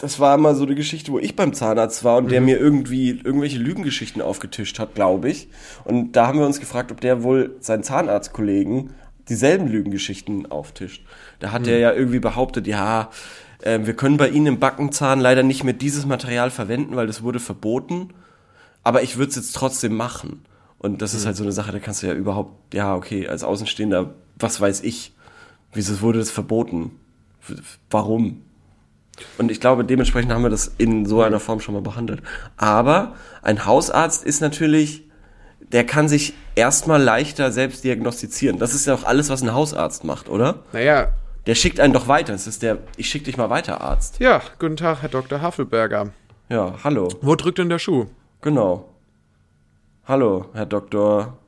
das 0.00 0.18
war 0.18 0.34
immer 0.34 0.54
so 0.54 0.64
eine 0.64 0.74
Geschichte, 0.74 1.12
wo 1.12 1.18
ich 1.18 1.36
beim 1.36 1.52
Zahnarzt 1.52 2.04
war 2.04 2.16
und 2.16 2.24
Mhm. 2.24 2.28
der 2.30 2.40
mir 2.40 2.58
irgendwie 2.58 3.10
irgendwelche 3.10 3.58
Lügengeschichten 3.58 4.22
aufgetischt 4.22 4.78
hat, 4.78 4.94
glaube 4.94 5.28
ich. 5.30 5.48
Und 5.84 6.12
da 6.12 6.26
haben 6.26 6.38
wir 6.38 6.46
uns 6.46 6.60
gefragt, 6.60 6.90
ob 6.90 7.00
der 7.00 7.22
wohl 7.22 7.56
seinen 7.60 7.82
Zahnarztkollegen 7.82 8.90
dieselben 9.28 9.68
Lügengeschichten 9.68 10.50
auftischt. 10.50 11.04
Da 11.38 11.52
hat 11.52 11.62
Mhm. 11.62 11.66
der 11.66 11.78
ja 11.78 11.92
irgendwie 11.92 12.18
behauptet, 12.18 12.66
ja, 12.66 13.10
äh, 13.62 13.80
wir 13.84 13.94
können 13.94 14.16
bei 14.16 14.28
Ihnen 14.28 14.46
im 14.46 14.58
Backenzahn 14.58 15.20
leider 15.20 15.42
nicht 15.42 15.64
mehr 15.64 15.74
dieses 15.74 16.06
Material 16.06 16.50
verwenden, 16.50 16.96
weil 16.96 17.06
das 17.06 17.22
wurde 17.22 17.38
verboten. 17.40 18.08
Aber 18.82 19.02
ich 19.02 19.18
würde 19.18 19.28
es 19.30 19.36
jetzt 19.36 19.54
trotzdem 19.54 19.94
machen. 19.94 20.42
Und 20.78 21.02
das 21.02 21.12
ist 21.12 21.26
halt 21.26 21.36
so 21.36 21.42
eine 21.42 21.52
Sache, 21.52 21.72
da 21.72 21.78
kannst 21.78 22.02
du 22.02 22.06
ja 22.06 22.14
überhaupt, 22.14 22.72
ja, 22.72 22.96
okay, 22.96 23.28
als 23.28 23.44
Außenstehender, 23.44 24.14
was 24.38 24.58
weiß 24.62 24.80
ich, 24.82 25.12
wieso 25.74 26.00
wurde 26.00 26.18
das 26.20 26.30
verboten? 26.30 26.92
Warum? 27.90 28.42
Und 29.38 29.50
ich 29.50 29.60
glaube, 29.60 29.84
dementsprechend 29.84 30.32
haben 30.32 30.42
wir 30.42 30.50
das 30.50 30.72
in 30.78 31.06
so 31.06 31.22
einer 31.22 31.40
Form 31.40 31.60
schon 31.60 31.74
mal 31.74 31.82
behandelt. 31.82 32.22
Aber 32.56 33.14
ein 33.42 33.64
Hausarzt 33.66 34.24
ist 34.24 34.40
natürlich, 34.40 35.04
der 35.72 35.84
kann 35.84 36.08
sich 36.08 36.34
erstmal 36.56 37.00
leichter 37.02 37.52
selbst 37.52 37.84
diagnostizieren. 37.84 38.58
Das 38.58 38.74
ist 38.74 38.86
ja 38.86 38.94
auch 38.94 39.04
alles, 39.04 39.30
was 39.30 39.42
ein 39.42 39.52
Hausarzt 39.54 40.04
macht, 40.04 40.28
oder? 40.28 40.60
Naja, 40.72 41.12
Der 41.46 41.54
schickt 41.54 41.80
einen 41.80 41.92
doch 41.94 42.06
weiter. 42.08 42.32
Das 42.32 42.46
ist 42.46 42.62
der, 42.62 42.78
ich 42.96 43.08
schick 43.08 43.24
dich 43.24 43.36
mal 43.36 43.48
weiter, 43.50 43.80
Arzt. 43.80 44.18
ja, 44.20 44.42
guten 44.58 44.76
Tag, 44.76 45.00
Herr 45.02 45.08
Dr. 45.08 45.40
Haffelberger. 45.40 46.10
Ja, 46.48 46.74
hallo. 46.84 47.08
Wo 47.22 47.34
drückt 47.36 47.58
denn 47.58 47.68
der 47.68 47.78
Schuh? 47.78 48.06
Genau. 48.42 48.88
Hallo, 50.04 50.46
Herr 50.52 50.66
Dr. 50.66 51.38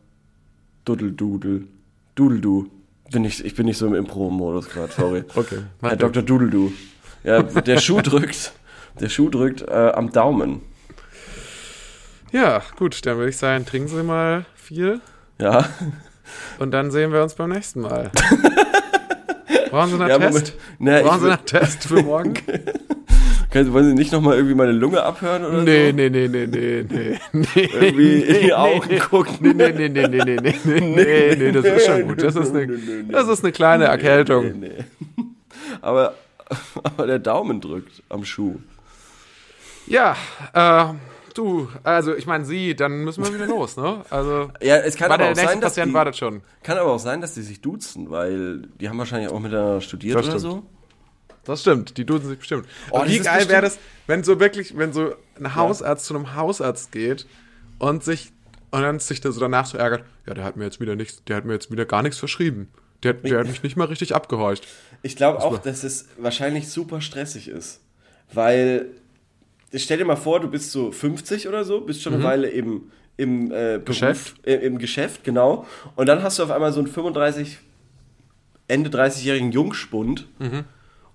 Dudeldudel. 0.85 1.66
Dudeldu. 2.14 2.68
Bin 3.11 3.25
ich, 3.25 3.45
ich 3.45 3.55
bin 3.55 3.66
nicht 3.66 3.77
so 3.79 3.87
im 3.87 3.95
Impro-Modus 3.95 4.68
gerade, 4.68 4.93
sorry. 4.93 5.25
Okay. 5.35 5.59
Herr 5.81 5.97
Dr. 5.97 6.23
Dudeldu. 6.23 6.73
Ja, 7.25 7.43
der 7.43 7.79
Schuh 7.79 8.01
drückt. 8.01 8.53
Der 9.01 9.09
Schuh 9.09 9.29
drückt 9.31 9.62
äh, 9.62 9.93
am 9.95 10.12
Daumen. 10.12 10.61
Ja, 12.33 12.62
gut, 12.77 13.05
dann 13.07 13.18
würde 13.18 13.31
ich 13.31 13.37
sagen, 13.37 13.64
trinken 13.66 13.89
Sie 13.89 14.03
mal 14.03 14.45
viel 14.55 15.01
Ja. 15.41 15.68
und 16.59 16.70
dann 16.73 16.91
sehen 16.91 17.12
wir 17.12 17.23
uns 17.23 17.35
beim 17.35 17.51
nächsten 17.51 17.81
Mal. 17.83 18.11
Brauchen 19.70 19.91
Sie 19.91 19.95
einen 20.03 20.09
Ja, 20.09 20.18
Test? 20.18 20.55
Na, 20.79 21.03
Brauchen 21.03 21.20
Sie 21.20 21.31
einen 21.31 21.45
Test 21.47 21.85
für 21.85 22.03
morgen? 22.03 22.35
Können, 23.51 23.73
wollen 23.75 23.87
Sie 23.89 23.95
nicht 23.95 24.12
nochmal 24.12 24.37
irgendwie 24.37 24.55
meine 24.55 24.73
Lunge 24.73 25.03
abhören 25.03 25.45
oder 25.45 25.62
Nee, 25.62 25.91
so? 25.91 25.97
nee, 25.97 26.09
nee, 26.09 26.27
nee, 26.29 26.47
nee, 26.47 26.85
nee. 26.89 27.18
nee 27.33 27.68
Irgendwie 27.75 28.20
in 28.23 28.35
die 28.41 28.47
nee, 28.47 28.53
Augen 28.55 28.87
nee. 28.89 28.99
gucken. 28.99 29.37
Nee, 29.41 29.53
nee, 29.53 29.73
nee, 29.73 29.89
nee, 29.89 30.09
nee, 30.09 30.25
nee, 30.25 30.37
nee, 30.43 30.57
nee, 30.64 30.81
nee, 30.81 31.37
nee, 31.37 31.53
das 31.53 31.64
ist 31.66 31.87
schon 31.87 32.09
gut. 32.09 32.23
Das 32.23 32.35
ist 32.35 32.55
eine, 32.55 32.66
das 33.11 33.29
ist 33.29 33.43
eine 33.45 33.53
kleine 33.53 33.85
Erkältung. 33.85 34.59
Nee, 34.59 34.68
nee. 35.18 35.25
Aber, 35.83 36.14
aber 36.82 37.07
der 37.07 37.18
Daumen 37.18 37.61
drückt 37.61 38.03
am 38.09 38.24
Schuh. 38.24 38.57
Ja, 39.86 40.16
äh, 40.53 40.94
du, 41.34 41.68
also 41.82 42.14
ich 42.14 42.26
meine 42.26 42.44
Sie, 42.44 42.74
dann 42.76 43.05
müssen 43.05 43.24
wir 43.24 43.34
wieder 43.34 43.46
los, 43.57 43.76
ne? 43.76 44.05
Also, 44.11 44.50
Ja, 44.61 44.76
es 44.78 44.96
kann 44.96 45.11
aber 45.11 45.30
auch 45.30 45.34
sein, 45.34 45.61
dass 45.61 45.72
Patient 45.74 45.90
die, 45.90 45.94
wartet 45.94 46.16
schon. 46.16 46.42
kann 46.62 46.78
aber 46.78 46.92
auch 46.92 46.98
sein, 47.00 47.20
dass 47.20 47.34
die 47.34 47.42
sich 47.42 47.61
duzen, 47.61 48.11
weil 48.11 48.62
die 48.80 48.88
haben 48.88 48.98
wahrscheinlich 48.98 49.30
auch 49.30 49.40
miteinander 49.40 49.80
studiert 49.80 50.16
Das 50.18 50.26
oder 50.28 50.38
stimmt. 50.38 50.53
so. 50.55 50.62
Das 51.44 51.61
stimmt, 51.62 51.96
die 51.96 52.07
duzen 52.07 52.28
sich 52.28 52.38
bestimmt. 52.38 52.66
Oh, 52.92 53.03
wie 53.05 53.18
geil 53.18 53.48
wäre 53.48 53.62
das, 53.62 53.78
wenn 54.07 54.22
so 54.22 54.38
wirklich, 54.38 54.76
wenn 54.78 54.92
so 54.92 55.14
ein 55.38 55.57
Hausarzt 55.57 56.07
zu 56.07 56.14
einem 56.14 56.36
Hausarzt 56.36 56.92
geht 56.92 57.26
und 57.80 58.05
sich 58.05 58.32
und 58.70 58.80
dann 58.82 59.00
sich 59.00 59.20
da 59.20 59.32
so 59.32 59.40
danach 59.40 59.66
so 59.66 59.76
ärgert, 59.76 60.05
ja, 60.26 60.34
der 60.34 60.44
hat 60.44 60.57
mir 60.57 60.64
jetzt 60.64 60.80
wieder 60.80 60.94
nichts, 60.94 61.22
der 61.24 61.36
hat 61.36 61.44
mir 61.44 61.53
jetzt 61.55 61.70
wieder 61.72 61.84
gar 61.84 62.03
nichts 62.03 62.18
verschrieben. 62.18 62.68
Der, 63.03 63.14
hat- 63.14 63.24
der 63.24 63.38
hat 63.40 63.48
mich 63.48 63.62
nicht 63.62 63.76
mal 63.76 63.86
richtig 63.86 64.14
abgehorcht. 64.14 64.66
Ich 65.03 65.16
glaube 65.16 65.42
auch, 65.42 65.59
dass 65.59 65.82
es 65.84 66.07
wahrscheinlich 66.18 66.68
super 66.68 67.00
stressig 67.00 67.48
ist. 67.48 67.80
Weil, 68.32 68.86
stell 69.74 69.98
dir 69.98 70.05
mal 70.05 70.16
vor, 70.16 70.40
du 70.40 70.48
bist 70.48 70.70
so 70.72 70.92
50 70.92 71.48
oder 71.48 71.64
so, 71.64 71.80
bist 71.80 72.03
schon 72.03 72.14
eine 72.14 72.22
Weile 72.24 72.48
im, 72.48 72.90
im 73.16 73.46
äh, 73.50 73.74
Beruf, 73.78 73.84
Geschäft. 73.84 74.34
Äh, 74.46 74.55
im 74.57 74.78
Geschäft, 74.78 75.24
genau. 75.24 75.66
Und 75.96 76.07
dann 76.07 76.22
hast 76.22 76.38
du 76.38 76.42
auf 76.44 76.50
einmal 76.50 76.72
so 76.72 76.80
einen 76.80 76.88
35, 76.88 77.59
Ende 78.68 78.90
30-jährigen 78.90 79.53
Jungspund 79.53 80.28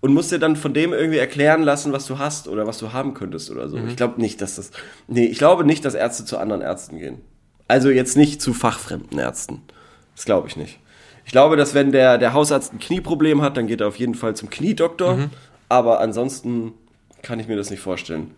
und 0.02 0.14
musst 0.14 0.32
dir 0.32 0.38
dann 0.40 0.56
von 0.56 0.74
dem 0.74 0.94
irgendwie 0.94 1.18
erklären 1.18 1.64
lassen, 1.64 1.92
was 1.92 2.06
du 2.06 2.20
hast 2.20 2.48
oder 2.48 2.68
was 2.68 2.78
du 2.78 2.94
haben 2.94 3.14
könntest 3.14 3.50
oder 3.50 3.68
so. 3.70 3.78
Ich 3.78 3.96
glaube 3.96 4.22
nicht, 4.22 4.42
dass 4.42 4.58
das. 4.58 4.72
Nee, 5.08 5.26
ich 5.26 5.38
glaube 5.40 5.64
nicht, 5.64 5.84
dass 5.86 5.96
Ärzte 5.96 6.26
zu 6.26 6.38
anderen 6.38 6.62
Ärzten 6.62 7.00
gehen. 7.00 7.22
Also 7.68 7.90
jetzt 7.90 8.16
nicht 8.16 8.42
zu 8.42 8.54
fachfremden 8.54 9.18
Ärzten. 9.18 9.62
Das 10.16 10.26
glaube 10.26 10.48
ich 10.50 10.56
nicht. 10.56 10.80
Ich 11.28 11.34
glaube, 11.34 11.58
dass 11.58 11.74
wenn 11.74 11.92
der, 11.92 12.18
der 12.18 12.32
Hausarzt 12.32 12.74
ein 12.74 12.80
Knieproblem 12.80 13.42
hat, 13.42 13.58
dann 13.58 13.68
geht 13.68 13.82
er 13.82 13.90
auf 13.90 13.98
jeden 13.98 14.16
Fall 14.16 14.34
zum 14.38 14.50
Kniedoktor. 14.50 15.30
Aber 15.68 16.00
ansonsten 16.00 16.72
kann 17.22 17.38
ich 17.42 17.50
mir 17.50 17.58
das 17.58 17.70
nicht 17.70 17.82
vorstellen. 17.82 18.32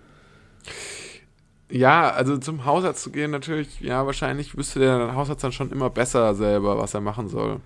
Ja, 1.70 2.10
also 2.10 2.36
zum 2.40 2.66
Hausarzt 2.66 3.04
zu 3.04 3.12
gehen, 3.12 3.30
natürlich, 3.30 3.80
ja, 3.80 4.08
wahrscheinlich 4.08 4.58
wüsste 4.58 4.80
der 4.80 5.14
Hausarzt 5.14 5.44
dann 5.44 5.52
schon 5.52 5.72
immer 5.72 5.92
besser 5.92 6.34
selber, 6.34 6.80
was 6.80 6.96
er 6.96 7.02
machen 7.02 7.30
soll. 7.30 7.60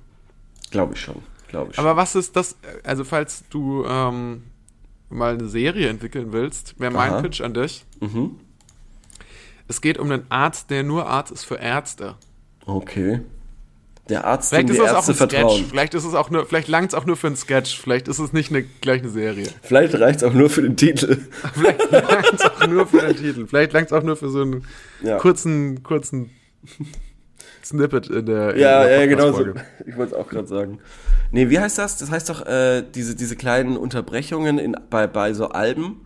Glaube 0.71 0.95
ich 0.95 0.99
schon. 0.99 1.23
Glaube 1.47 1.71
ich 1.71 1.79
Aber 1.79 1.95
was 1.95 2.15
ist 2.15 2.35
das, 2.35 2.57
also 2.83 3.05
falls 3.05 3.45
du 3.49 3.85
ähm, 3.85 4.43
mal 5.09 5.35
eine 5.35 5.47
Serie 5.47 5.87
entwickeln 5.87 6.33
willst, 6.33 6.77
wäre 6.81 6.91
mein 6.91 7.13
Aha. 7.13 7.21
Pitch 7.21 7.39
an 7.39 7.53
dich. 7.53 7.85
Mhm. 8.01 8.41
Es 9.69 9.79
geht 9.79 9.97
um 9.97 10.11
einen 10.11 10.25
Arzt, 10.27 10.69
der 10.69 10.83
nur 10.83 11.07
Arzt 11.07 11.31
ist 11.31 11.45
für 11.45 11.55
Ärzte. 11.55 12.15
Okay. 12.65 13.21
Der 14.09 14.25
Arzt, 14.25 14.49
Vielleicht 14.49 14.67
dem 14.67 14.75
ist 14.75 14.81
die 14.81 14.85
Ärzte 14.85 15.13
vertrauen. 15.13 15.65
Vielleicht 15.69 15.93
ist 15.93 16.03
es 16.03 16.13
auch 16.13 16.29
nur, 16.29 16.45
vielleicht 16.45 16.67
langt 16.67 16.89
es 16.89 16.93
auch 16.93 17.05
nur 17.05 17.15
für 17.15 17.27
ein 17.27 17.37
Sketch. 17.37 17.79
Vielleicht 17.79 18.09
ist 18.09 18.19
es 18.19 18.33
nicht 18.33 18.49
eine, 18.51 18.63
gleich 18.63 19.01
eine 19.01 19.09
Serie. 19.09 19.47
Vielleicht 19.61 19.95
reicht's 19.97 20.23
auch 20.23 20.33
nur 20.33 20.49
für 20.49 20.61
den 20.61 20.75
Titel. 20.75 21.19
Vielleicht 21.53 21.89
langt 21.91 22.33
es 22.33 22.41
auch 22.43 22.67
nur 22.67 22.85
für 22.85 22.99
den 22.99 23.15
Titel. 23.15 23.47
Vielleicht 23.47 23.71
langt 23.71 23.87
es 23.87 23.93
auch 23.93 24.03
nur 24.03 24.17
für 24.17 24.29
so 24.29 24.41
einen 24.41 24.65
Ja. 25.01 25.17
kurzen, 25.19 25.83
kurzen 25.83 26.31
Snippet 27.63 28.07
in 28.09 28.25
der 28.25 28.53
in 28.55 28.59
Ja, 28.59 28.83
der 28.83 28.99
ja, 28.99 29.05
genau 29.05 29.31
so. 29.31 29.45
Ich 29.85 29.95
wollte 29.95 30.13
es 30.15 30.19
auch 30.19 30.27
gerade 30.27 30.47
sagen. 30.47 30.79
Nee, 31.31 31.49
wie 31.49 31.59
heißt 31.59 31.77
das? 31.77 31.97
Das 31.97 32.11
heißt 32.11 32.29
doch, 32.29 32.45
äh, 32.45 32.83
diese, 32.93 33.15
diese 33.15 33.37
kleinen 33.37 33.77
Unterbrechungen 33.77 34.59
in, 34.59 34.75
bei, 34.89 35.07
bei 35.07 35.33
so 35.33 35.47
Alben. 35.49 36.05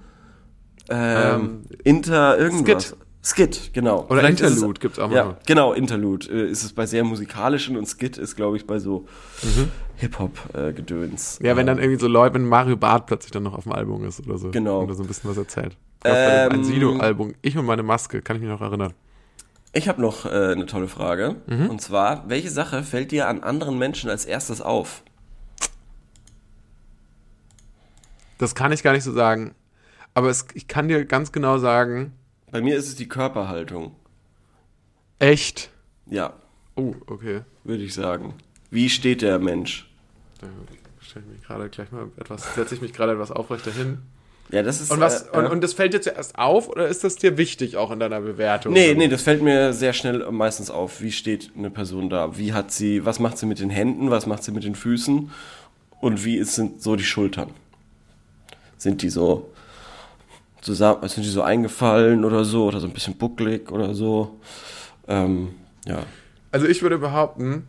Ähm, 0.90 1.64
Inter 1.84 2.38
irgendwas. 2.38 2.90
Skit. 2.90 2.98
Skit, 3.30 3.72
genau. 3.74 4.06
Oder 4.10 4.22
Vielleicht 4.22 4.40
Interlude 4.42 4.80
gibt's 4.80 5.00
auch 5.00 5.12
Ja, 5.12 5.24
manchmal. 5.26 5.42
genau, 5.46 5.74
Interlude. 5.74 6.28
Äh, 6.28 6.50
ist 6.50 6.64
es 6.64 6.72
bei 6.72 6.86
sehr 6.86 7.04
musikalischen 7.04 7.76
und 7.76 7.86
Skit 7.86 8.18
ist, 8.18 8.36
glaube 8.38 8.56
ich, 8.58 8.66
bei 8.66 8.80
so 8.80 9.06
Mhm. 9.44 9.70
Hip-Hop-Gedöns. 9.98 11.40
Ja, 11.42 11.56
wenn 11.58 11.66
dann 11.68 11.78
irgendwie 11.80 12.00
so 12.00 12.08
Leute, 12.08 12.36
wenn 12.36 12.46
Mario 12.48 12.78
Barth 12.78 13.06
plötzlich 13.08 13.32
dann 13.32 13.44
noch 13.44 13.54
auf 13.54 13.64
dem 13.64 13.74
Album 13.74 14.06
ist 14.06 14.26
oder 14.26 14.38
so. 14.38 14.52
Genau. 14.52 14.82
Oder 14.84 14.94
so 14.94 15.04
ein 15.04 15.08
bisschen 15.08 15.30
was 15.30 15.38
erzählt. 15.38 15.76
War 16.04 16.16
Ähm, 16.16 16.52
ein 16.54 16.64
Sido-Album. 16.64 17.34
Ich 17.42 17.58
und 17.58 17.66
meine 17.66 17.84
Maske, 17.84 18.22
kann 18.22 18.36
ich 18.38 18.42
mich 18.44 18.50
noch 18.52 18.62
erinnern. 18.62 18.94
Ich 19.74 19.90
habe 19.90 20.02
noch 20.02 20.26
äh, 20.26 20.30
eine 20.54 20.66
tolle 20.66 20.88
Frage. 20.88 21.36
Mhm. 21.48 21.70
Und 21.70 21.82
zwar, 21.82 22.30
welche 22.30 22.50
Sache 22.50 22.84
fällt 22.84 23.12
dir 23.12 23.28
an 23.28 23.44
anderen 23.44 23.78
Menschen 23.78 24.10
als 24.10 24.24
erstes 24.26 24.62
auf? 24.62 25.04
Das 28.38 28.56
kann 28.56 28.72
ich 28.72 28.84
gar 28.84 28.94
nicht 28.94 29.04
so 29.04 29.12
sagen. 29.12 29.54
Aber 30.14 30.30
es, 30.30 30.46
ich 30.54 30.68
kann 30.68 30.88
dir 30.88 31.06
ganz 31.06 31.32
genau 31.32 31.58
sagen, 31.58 32.14
Bei 32.58 32.64
mir 32.64 32.76
ist 32.76 32.88
es 32.88 32.96
die 32.96 33.08
Körperhaltung. 33.08 33.92
echt. 35.20 35.70
Ja, 36.08 36.34
Oh, 36.76 36.96
okay. 37.06 37.42
würde 37.64 37.84
ich 37.84 37.94
sagen. 37.94 38.34
Wie 38.72 38.90
steht 38.90 39.22
der 39.22 39.38
Mensch? 39.38 39.88
Da 40.42 40.48
stelle 41.00 41.26
ich 41.28 41.34
mich 41.38 41.44
gerade 41.48 41.70
gleich 41.70 41.92
mal 41.92 42.08
etwas, 42.18 42.56
setze 42.56 42.74
ich 42.74 42.82
mich 42.82 42.94
gerade 42.94 43.12
etwas 43.12 43.30
aufrechter 43.30 43.70
hin. 43.72 44.00
Ja, 44.50 44.64
das 44.64 44.82
ist. 44.82 44.90
Und 44.90 45.00
was, 45.02 45.28
äh, 45.28 45.38
und, 45.38 45.46
und 45.46 45.64
das 45.64 45.74
fällt 45.74 45.94
dir 45.94 46.02
zuerst 46.02 46.40
auf 46.40 46.68
oder 46.68 46.88
ist 46.88 47.04
das 47.04 47.16
dir 47.18 47.38
wichtig 47.38 47.78
auch 47.78 47.92
in 47.92 48.00
deiner 48.00 48.22
Bewertung? 48.22 48.74
Nee, 48.74 48.96
nee, 48.96 49.08
das 49.08 49.22
fällt 49.22 49.44
mir 49.44 49.72
sehr 49.74 49.94
schnell 49.94 50.26
meistens 50.32 50.72
auf. 50.72 51.00
Wie 51.00 51.12
steht 51.12 51.52
eine 51.56 51.70
Person 51.70 52.10
da? 52.10 52.40
Wie 52.40 52.54
hat 52.54 52.72
sie, 52.72 53.06
was 53.06 53.20
macht 53.20 53.38
sie 53.38 53.46
mit 53.46 53.60
den 53.60 53.70
Händen, 53.70 54.10
was 54.10 54.26
macht 54.26 54.42
sie 54.44 54.52
mit 54.52 54.64
den 54.64 54.74
Füßen 54.74 55.30
und 56.02 56.26
wie 56.26 56.38
ist, 56.38 56.56
sind 56.56 56.82
so 56.82 56.96
die 56.96 57.04
Schultern? 57.04 57.52
Sind 58.80 59.04
die 59.04 59.10
so 59.12 59.52
zusammen, 60.62 61.08
sind 61.08 61.24
die 61.24 61.30
so 61.30 61.42
eingefallen 61.42 62.26
oder 62.26 62.44
so 62.46 62.66
oder 62.66 62.80
so 62.80 62.88
ein 62.88 62.94
bisschen 62.94 63.16
bucklig 63.18 63.72
oder 63.72 63.94
so? 63.94 64.40
Ähm, 65.08 65.50
ja. 65.86 66.00
Also 66.52 66.68
ich 66.68 66.82
würde 66.82 66.98
behaupten, 66.98 67.68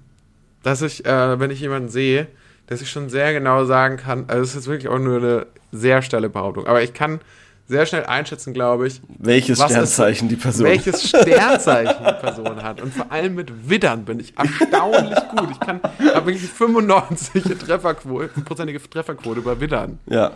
dass 0.63 0.83
ich, 0.83 1.05
äh, 1.07 1.39
wenn 1.41 1.51
ich 1.51 1.61
jemanden 1.61 1.89
sehe, 1.89 2.27
dass 2.67 2.81
ich 2.83 2.91
schon 2.91 3.09
sehr 3.09 3.33
genau 3.33 3.65
sagen 3.65 3.97
kann, 3.97 4.25
also 4.29 4.43
es 4.43 4.55
ist 4.55 4.67
wirklich 4.67 4.89
auch 4.89 4.99
nur 4.99 5.17
eine 5.19 5.47
sehr 5.73 6.03
steile 6.03 6.29
Behauptung, 6.29 6.67
aber 6.67 6.83
ich 6.83 6.93
kann 6.95 7.21
sehr 7.67 7.85
schnell 7.85 8.07
einschätzen, 8.07 8.55
glaube 8.55 8.87
ich, 8.87 9.01
Welches 9.19 9.59
Was 9.59 9.67
ist- 9.71 9.75
Sternzeichen 9.77 10.29
die 10.31 10.37
Person? 10.37 10.65
welches 10.67 11.07
Sternzeichen 11.07 11.97
die 12.07 12.13
Person 12.15 12.63
hat. 12.63 12.81
Und 12.81 12.95
vor 12.95 13.13
allem 13.13 13.35
mit 13.35 13.69
Widdern 13.69 14.07
bin 14.07 14.21
ich 14.21 14.33
erstaunlich 14.39 15.19
gut. 15.37 15.51
Ich 15.53 15.61
kann, 15.61 15.81
habe 16.15 16.27
wirklich 16.27 16.49
95 16.51 17.43
Trefferquote, 17.59 18.29
prozentige 18.43 18.81
Trefferquote 18.83 19.43
bei 19.43 19.61
Widdern. 19.61 19.99
Ja. 20.07 20.33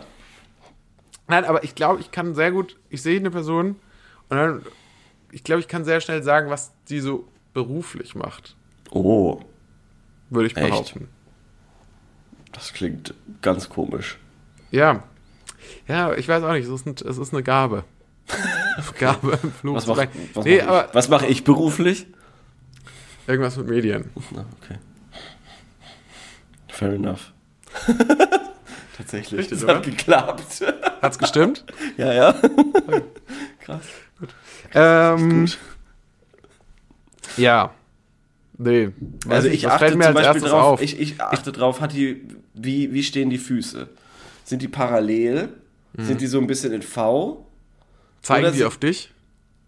Nein, 1.33 1.45
aber 1.45 1.63
ich 1.63 1.73
glaube, 1.73 1.99
ich 1.99 2.11
kann 2.11 2.35
sehr 2.35 2.51
gut, 2.51 2.77
ich 2.91 3.01
sehe 3.01 3.19
eine 3.19 3.31
Person 3.31 3.69
und 4.29 4.37
dann, 4.37 4.61
ich 5.31 5.43
glaube, 5.43 5.61
ich 5.61 5.67
kann 5.67 5.83
sehr 5.83 5.99
schnell 5.99 6.21
sagen, 6.21 6.51
was 6.51 6.71
die 6.89 6.99
so 6.99 7.27
beruflich 7.55 8.13
macht, 8.13 8.55
Oh, 8.91 9.41
würde 10.29 10.45
ich 10.45 10.55
Echt? 10.55 10.67
behaupten. 10.69 11.07
das 12.51 12.71
klingt 12.71 13.15
ganz 13.41 13.67
komisch. 13.67 14.19
Ja. 14.69 15.01
Ja, 15.87 16.13
ich 16.13 16.27
weiß 16.27 16.43
auch 16.43 16.51
nicht, 16.51 16.65
es 16.67 16.69
ist, 16.69 16.85
ein, 16.85 16.93
es 17.03 17.17
ist 17.17 17.33
eine 17.33 17.41
Gabe. 17.41 17.83
Gabe 18.99 19.39
im 19.41 19.51
Flug. 19.51 19.75
Was 19.75 19.87
mache 19.87 20.09
was 20.35 20.45
nee, 20.45 20.61
mach 20.63 20.85
ich, 20.87 20.93
was 20.93 21.09
mach 21.09 21.23
ich 21.23 21.43
beruflich? 21.43 22.05
irgendwas 23.25 23.57
mit 23.57 23.69
Medien. 23.69 24.11
Okay. 24.15 24.77
Fair 26.67 26.93
enough. 26.93 27.33
Tatsächlich, 28.97 29.39
Richtig, 29.39 29.57
das 29.57 29.63
oder? 29.63 29.77
hat 29.77 29.83
geklappt. 29.83 30.63
Hat's 31.03 31.19
gestimmt? 31.19 31.65
ja, 31.97 32.13
ja. 32.13 32.35
Krass. 33.59 33.83
Ähm, 34.73 35.47
ja. 37.37 37.71
Nee. 38.57 38.89
Also 39.27 39.47
ich 39.49 39.67
achte 39.67 39.95
mir 39.95 40.05
zum 40.05 40.13
Beispiel 40.13 40.41
drauf, 40.41 40.63
auf. 40.63 40.81
Ich, 40.81 40.99
ich 40.99 41.19
achte 41.21 41.51
drauf, 41.51 41.81
hat 41.81 41.93
die, 41.93 42.25
wie, 42.53 42.93
wie 42.93 43.03
stehen 43.03 43.29
die 43.29 43.37
Füße? 43.37 43.89
Sind 44.45 44.61
die 44.61 44.67
parallel? 44.67 45.49
Mhm. 45.93 46.05
Sind 46.05 46.21
die 46.21 46.27
so 46.27 46.39
ein 46.39 46.47
bisschen 46.47 46.71
in 46.73 46.81
V? 46.81 47.45
Zeigen 48.21 48.43
oder 48.45 48.51
die 48.51 48.57
sie- 48.59 48.65
auf 48.65 48.77
dich? 48.77 49.11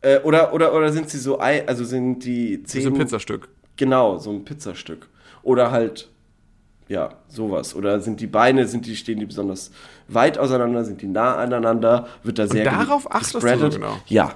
Äh, 0.02 0.20
oder, 0.20 0.54
oder, 0.54 0.74
oder 0.74 0.92
sind 0.94 1.10
sie 1.10 1.18
so, 1.18 1.40
also 1.40 1.84
sind 1.84 2.20
die 2.26 2.62
Zehen... 2.64 2.82
ist 2.82 2.88
ein 2.88 2.94
Pizzastück. 2.94 3.50
Genau, 3.76 4.18
so 4.20 4.32
ein 4.32 4.46
Pizzastück. 4.46 5.08
Oder 5.42 5.72
halt, 5.72 6.10
ja, 6.88 7.10
sowas. 7.28 7.76
Oder 7.76 8.00
sind 8.00 8.20
die 8.20 8.28
Beine, 8.28 8.68
sind 8.68 8.86
die, 8.86 8.96
stehen 8.96 9.20
die 9.20 9.26
besonders 9.26 9.72
weit 10.08 10.38
auseinander, 10.38 10.84
sind 10.86 11.02
die 11.02 11.08
nah 11.08 11.36
aneinander, 11.36 12.08
wird 12.24 12.38
da 12.40 12.48
sehr 12.48 12.64
darauf 12.64 13.04
ge- 13.06 13.12
achtest 13.14 13.36
du 13.36 13.40
so 13.58 13.70
genau? 13.70 13.98
Ja. 14.08 14.34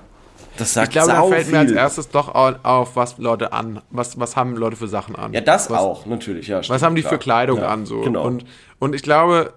Das 0.57 0.73
sagt 0.73 0.87
Ich 0.87 0.91
glaube, 0.93 1.11
da 1.11 1.23
fällt 1.23 1.43
viel. 1.45 1.53
mir 1.53 1.59
als 1.59 1.71
erstes 1.71 2.09
doch 2.09 2.33
au- 2.35 2.55
auf, 2.63 2.95
was 2.97 3.17
Leute 3.17 3.53
an, 3.53 3.81
was, 3.91 4.19
was 4.19 4.35
haben 4.35 4.57
Leute 4.57 4.75
für 4.75 4.87
Sachen 4.89 5.15
an. 5.15 5.31
ja, 5.31 5.39
das 5.41 5.69
was, 5.69 5.79
auch, 5.79 6.05
natürlich, 6.05 6.47
ja. 6.47 6.57
Was 6.57 6.65
stimmt, 6.65 6.81
haben 6.81 6.95
die 6.95 7.01
klar. 7.01 7.13
für 7.13 7.19
Kleidung 7.19 7.59
ja, 7.59 7.67
an 7.69 7.85
so? 7.85 8.01
Genau. 8.01 8.25
Und, 8.25 8.43
und 8.79 8.93
ich 8.93 9.01
glaube, 9.03 9.53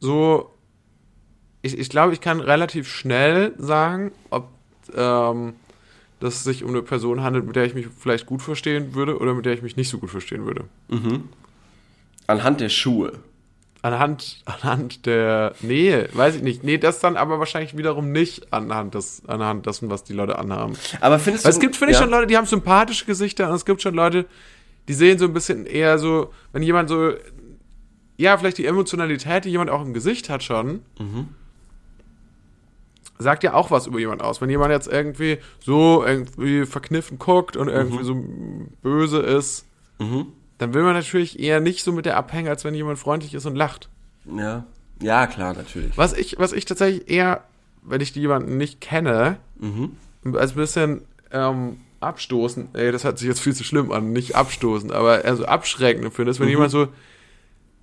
so, 0.00 0.50
ich, 1.62 1.76
ich 1.78 1.90
glaube, 1.90 2.12
ich 2.14 2.20
kann 2.20 2.40
relativ 2.40 2.88
schnell 2.88 3.52
sagen, 3.58 4.12
ob 4.30 4.48
ähm, 4.96 5.54
dass 6.20 6.34
es 6.36 6.44
sich 6.44 6.64
um 6.64 6.70
eine 6.70 6.82
Person 6.82 7.22
handelt, 7.22 7.46
mit 7.46 7.54
der 7.56 7.64
ich 7.64 7.74
mich 7.74 7.86
vielleicht 7.96 8.26
gut 8.26 8.40
verstehen 8.42 8.94
würde 8.94 9.18
oder 9.18 9.34
mit 9.34 9.44
der 9.46 9.52
ich 9.52 9.62
mich 9.62 9.76
nicht 9.76 9.88
so 9.90 9.98
gut 9.98 10.10
verstehen 10.10 10.46
würde. 10.46 10.64
Anhand 12.28 12.60
der 12.60 12.68
Schuhe. 12.68 13.14
Anhand, 13.82 14.42
anhand 14.44 15.06
der 15.06 15.54
Nähe, 15.60 16.08
weiß 16.12 16.36
ich 16.36 16.42
nicht. 16.42 16.62
Nee, 16.64 16.78
das 16.78 16.98
dann 17.00 17.16
aber 17.16 17.38
wahrscheinlich 17.38 17.76
wiederum 17.76 18.10
nicht 18.12 18.52
anhand, 18.52 18.94
des, 18.94 19.22
anhand 19.28 19.66
dessen, 19.66 19.88
was 19.88 20.02
die 20.04 20.12
Leute 20.12 20.38
anhaben. 20.38 20.74
Aber 21.00 21.18
findest 21.18 21.44
Weil 21.44 21.52
du... 21.52 21.56
es 21.56 21.60
gibt, 21.60 21.76
finde 21.76 21.92
ich, 21.92 21.98
ja. 21.98 22.02
schon 22.02 22.10
Leute, 22.10 22.26
die 22.26 22.36
haben 22.36 22.46
sympathische 22.46 23.04
Gesichter 23.04 23.48
und 23.48 23.54
es 23.54 23.64
gibt 23.64 23.80
schon 23.82 23.94
Leute, 23.94 24.26
die 24.88 24.94
sehen 24.94 25.18
so 25.18 25.24
ein 25.26 25.32
bisschen 25.32 25.64
eher 25.66 25.98
so, 25.98 26.32
wenn 26.52 26.62
jemand 26.62 26.88
so, 26.88 27.12
ja, 28.16 28.36
vielleicht 28.36 28.58
die 28.58 28.66
Emotionalität, 28.66 29.44
die 29.44 29.50
jemand 29.50 29.70
auch 29.70 29.82
im 29.82 29.94
Gesicht 29.94 30.28
hat 30.28 30.42
schon, 30.42 30.82
Mhm. 30.98 31.28
sagt 33.18 33.44
ja 33.44 33.54
auch 33.54 33.70
was 33.70 33.86
über 33.86 33.98
jemand 34.00 34.22
aus. 34.22 34.40
Wenn 34.40 34.50
jemand 34.50 34.72
jetzt 34.72 34.88
irgendwie 34.88 35.38
so 35.60 36.04
irgendwie 36.04 36.66
verkniffen 36.66 37.18
guckt 37.18 37.56
und 37.56 37.68
Mhm. 37.68 37.72
irgendwie 37.74 38.04
so 38.04 38.16
böse 38.82 39.20
ist, 39.20 39.66
dann 40.58 40.74
will 40.74 40.82
man 40.82 40.94
natürlich 40.94 41.38
eher 41.38 41.60
nicht 41.60 41.82
so 41.82 41.92
mit 41.92 42.04
der 42.04 42.16
abhängen, 42.16 42.48
als 42.48 42.64
wenn 42.64 42.74
jemand 42.74 42.98
freundlich 42.98 43.34
ist 43.34 43.46
und 43.46 43.56
lacht. 43.56 43.88
Ja. 44.36 44.64
Ja, 45.00 45.26
klar, 45.28 45.54
natürlich. 45.54 45.96
Was 45.96 46.12
ich, 46.12 46.38
was 46.38 46.52
ich 46.52 46.64
tatsächlich 46.64 47.08
eher, 47.08 47.44
wenn 47.82 48.00
ich 48.00 48.12
die 48.12 48.20
jemanden 48.20 48.56
nicht 48.56 48.80
kenne, 48.80 49.38
als 50.34 50.52
ein 50.52 50.56
bisschen 50.56 51.02
ähm, 51.30 51.78
abstoßen, 52.00 52.68
ey, 52.74 52.90
das 52.90 53.04
hört 53.04 53.18
sich 53.18 53.28
jetzt 53.28 53.40
viel 53.40 53.54
zu 53.54 53.64
schlimm 53.64 53.92
an, 53.92 54.12
nicht 54.12 54.34
abstoßen, 54.34 54.90
aber 54.90 55.24
eher 55.24 55.36
so 55.36 55.44
abschreckend 55.44 56.12
finde, 56.12 56.30
ist, 56.32 56.40
wenn 56.40 56.48
jemand 56.48 56.72
so 56.72 56.88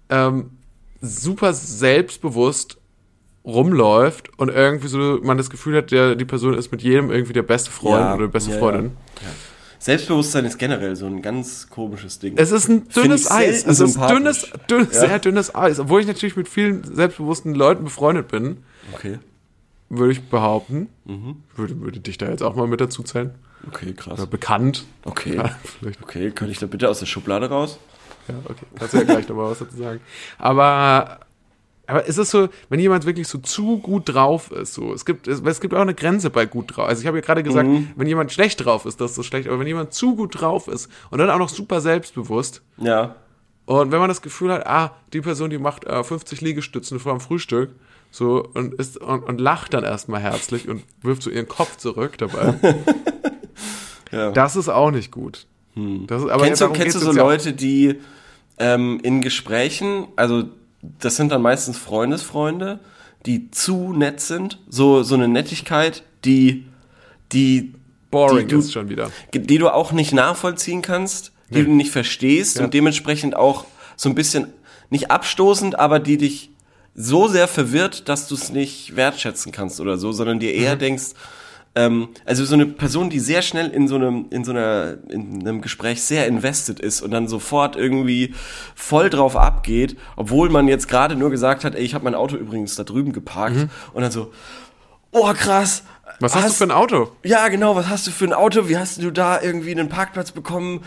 ähm, 0.10 0.52
super 1.02 1.54
selbstbewusst 1.54 2.78
rumläuft 3.46 4.38
und 4.38 4.50
irgendwie 4.50 4.88
so 4.88 5.20
man 5.22 5.38
das 5.38 5.50
Gefühl 5.50 5.78
hat, 5.78 5.92
der, 5.92 6.16
die 6.16 6.26
Person 6.26 6.56
ist 6.56 6.72
mit 6.72 6.82
jedem 6.82 7.12
irgendwie 7.12 7.34
der 7.34 7.44
beste 7.44 7.72
Freund 7.72 8.02
Ja, 8.02 8.16
oder 8.16 8.28
beste 8.28 8.52
ja, 8.52 8.58
Freundin. 8.58 8.98
Selbstbewusstsein 9.86 10.46
ist 10.46 10.58
generell 10.58 10.96
so 10.96 11.06
ein 11.06 11.22
ganz 11.22 11.70
komisches 11.70 12.18
Ding. 12.18 12.34
Es 12.38 12.50
ist 12.50 12.68
ein 12.68 12.90
dünnes 12.90 13.30
Eis. 13.30 13.64
Es 13.64 13.80
ist 13.80 14.00
dünnes, 14.10 14.50
dünnes 14.68 14.96
Ja. 14.96 15.00
sehr 15.02 15.20
dünnes 15.20 15.54
Eis. 15.54 15.80
Obwohl 15.80 16.02
ich 16.02 16.08
natürlich 16.08 16.36
mit 16.36 16.50
vielen 16.50 16.84
selbstbewussten 16.96 17.54
Leuten 17.54 17.84
befreundet 17.84 18.28
bin, 18.30 18.64
okay. 18.96 19.20
würde 19.90 20.14
ich 20.14 20.24
behaupten. 20.24 20.90
Mhm. 21.06 21.44
Würde, 21.56 21.80
würde 21.82 22.00
dich 22.00 22.18
da 22.18 22.28
jetzt 22.30 22.42
auch 22.42 22.56
mal 22.56 22.66
mit 22.66 22.82
dazu 22.82 23.04
zählen. 23.04 23.36
Okay, 23.68 23.94
krass. 23.94 24.14
Oder 24.14 24.26
bekannt. 24.26 24.86
Okay. 25.04 25.36
Ja, 25.36 25.56
vielleicht. 25.80 26.02
Okay, 26.02 26.32
könnte 26.32 26.52
ich 26.52 26.58
da 26.58 26.66
bitte 26.66 26.90
aus 26.90 26.98
der 26.98 27.06
Schublade 27.06 27.48
raus? 27.48 27.78
Ja, 28.28 28.34
okay. 28.46 28.66
Kannst 28.80 28.96
du 28.96 28.98
ja 28.98 29.04
gleich 29.04 29.28
nochmal 29.30 29.52
was 29.52 29.60
dazu 29.60 29.78
sagen. 29.78 30.00
Aber, 30.40 31.20
aber 31.88 32.06
ist 32.06 32.18
es 32.18 32.32
so, 32.32 32.50
wenn 32.70 32.80
jemand 32.80 33.06
wirklich 33.06 33.28
so 33.28 33.38
zu 33.38 33.78
gut 33.80 34.04
drauf 34.14 34.52
ist, 34.52 34.74
so, 34.74 34.94
es 34.94 35.06
gibt, 35.06 35.28
es, 35.28 35.42
es 35.42 35.62
gibt 35.62 35.74
auch 35.74 35.82
eine 35.82 35.94
Grenze 35.94 36.30
bei 36.30 36.46
gut 36.46 36.76
drauf. 36.76 36.88
Also 36.88 37.02
ich 37.02 37.08
habe 37.08 37.18
ja 37.18 37.22
gerade 37.22 37.44
gesagt, 37.44 37.68
Mhm. 37.70 37.90
wenn 37.96 38.08
jemand 38.08 38.32
schlecht 38.32 38.64
drauf 38.66 38.86
ist, 38.86 39.00
das 39.02 39.12
ist 39.12 39.16
so 39.18 39.24
schlecht, 39.24 39.48
aber 39.48 39.60
wenn 39.60 39.68
jemand 39.68 39.94
zu 39.94 40.16
gut 40.16 40.40
drauf 40.42 40.68
ist 40.68 40.90
und 41.12 41.20
dann 41.20 41.30
auch 41.30 41.38
noch 41.40 41.50
super 41.50 41.82
selbstbewusst 41.82 42.62
Ja. 42.78 43.16
und 43.66 43.92
wenn 43.92 44.00
man 44.00 44.08
das 44.10 44.22
Gefühl 44.22 44.52
hat, 44.52 44.66
ah, 44.68 44.96
die 45.14 45.22
Person, 45.22 45.50
die 45.50 45.58
macht 45.58 45.86
äh, 45.86 46.04
50 46.04 46.42
Liegestützen 46.42 47.00
vor 47.00 47.14
dem 47.14 47.20
Frühstück, 47.22 47.72
so, 48.12 48.48
und 48.54 48.74
ist, 48.76 48.98
und, 48.98 49.24
und 49.24 49.42
lacht 49.42 49.74
dann 49.74 49.84
erstmal 49.84 50.22
herzlich 50.22 50.70
und 50.70 50.84
wirft 51.02 51.22
so 51.24 51.30
ihren 51.30 51.48
Kopf 51.50 51.76
zurück 51.78 52.18
dabei, 52.18 52.56
Ja. 54.12 54.32
das 54.32 54.56
ist 54.56 54.70
auch 54.70 54.92
nicht 54.92 55.12
gut. 55.12 55.48
Das 56.08 56.24
ist, 56.24 56.30
aber 56.30 56.46
kennst 56.46 56.62
du, 56.62 56.70
kennst 56.70 56.96
du 56.96 57.00
so. 57.02 57.12
Leute, 57.12 57.52
die 57.52 58.00
ähm, 58.58 59.00
in 59.04 59.20
Gesprächen, 59.22 60.08
also 60.16 60.46
das 61.00 61.16
sind 61.16 61.32
dann 61.32 61.42
meistens 61.42 61.78
Freundesfreunde, 61.78 62.80
die 63.26 63.50
zu 63.52 63.94
nett 63.94 64.22
sind, 64.22 64.60
so, 64.70 65.04
so 65.04 65.16
eine 65.16 65.28
Nettigkeit, 65.28 66.04
die, 66.26 66.66
die, 67.32 67.74
Boring 68.12 68.48
die 68.48 68.54
du, 68.54 68.60
ist 68.60 68.72
schon 68.74 68.90
wieder. 68.90 69.12
die 69.34 69.58
du 69.58 69.70
auch 69.70 69.92
nicht 69.92 70.14
nachvollziehen 70.14 70.82
kannst, 70.82 71.32
die 71.50 71.60
Nee. 71.60 71.64
du 71.66 71.72
nicht 71.72 71.92
verstehst 71.92 72.58
Ja. 72.58 72.66
und 72.66 72.74
dementsprechend 72.74 73.36
auch 73.36 73.66
so 73.96 74.10
ein 74.10 74.16
bisschen 74.16 74.48
nicht 74.90 75.12
abstoßend, 75.12 75.78
aber 75.80 76.00
die 76.00 76.18
dich 76.18 76.52
so 76.94 77.28
sehr 77.28 77.48
verwirrt, 77.48 78.08
dass 78.08 78.28
du 78.28 78.36
es 78.36 78.52
nicht 78.52 78.96
wertschätzen 78.96 79.52
kannst 79.52 79.80
oder 79.82 79.98
so, 79.98 80.12
sondern 80.12 80.40
dir 80.40 80.54
Mhm. 80.56 80.62
eher 80.62 80.76
denkst, 80.76 81.04
ähm, 81.76 82.10
also 82.26 82.46
so 82.46 82.56
eine 82.56 82.66
Person, 82.66 83.10
die 83.10 83.20
sehr 83.20 83.42
schnell 83.42 83.70
in 83.70 83.88
so 83.88 83.96
einem, 83.96 84.28
in 84.30 84.46
so 84.46 84.52
einer, 84.52 84.98
in 85.10 85.42
einem 85.42 85.62
Gespräch 85.62 86.02
sehr 86.02 86.26
invested 86.26 86.80
ist 86.80 87.02
und 87.02 87.12
dann 87.12 87.28
sofort 87.28 87.76
irgendwie 87.76 88.34
voll 88.76 89.10
drauf 89.10 89.36
abgeht, 89.36 89.98
obwohl 90.16 90.50
man 90.50 90.68
jetzt 90.70 90.88
gerade 90.88 91.16
nur 91.16 91.30
gesagt 91.30 91.66
hat, 91.66 91.76
ey, 91.76 91.84
ich 91.84 91.94
habe 91.94 92.06
mein 92.06 92.16
Auto 92.16 92.38
übrigens 92.38 92.76
da 92.76 92.84
drüben 92.84 93.12
geparkt 93.12 93.68
und 93.94 94.02
dann 94.02 94.12
so, 94.12 94.32
oh 95.12 95.34
krass. 95.34 95.84
Mhm. 95.84 95.96
Was 96.22 96.36
hast, 96.36 96.62
du 96.62 96.66
für 96.66 96.72
ein 96.72 96.72
Auto? 96.72 97.12
Ja, 97.24 97.50
genau, 97.50 97.76
was 97.76 97.90
hast 97.90 98.08
du 98.08 98.12
für 98.12 98.26
ein 98.26 98.34
Auto? 98.34 98.70
Wie 98.70 98.78
hast 98.78 99.02
du 99.02 99.12
da 99.12 99.42
irgendwie 99.42 99.72
einen 99.72 99.90
Parkplatz 99.90 100.32
bekommen? 100.32 100.82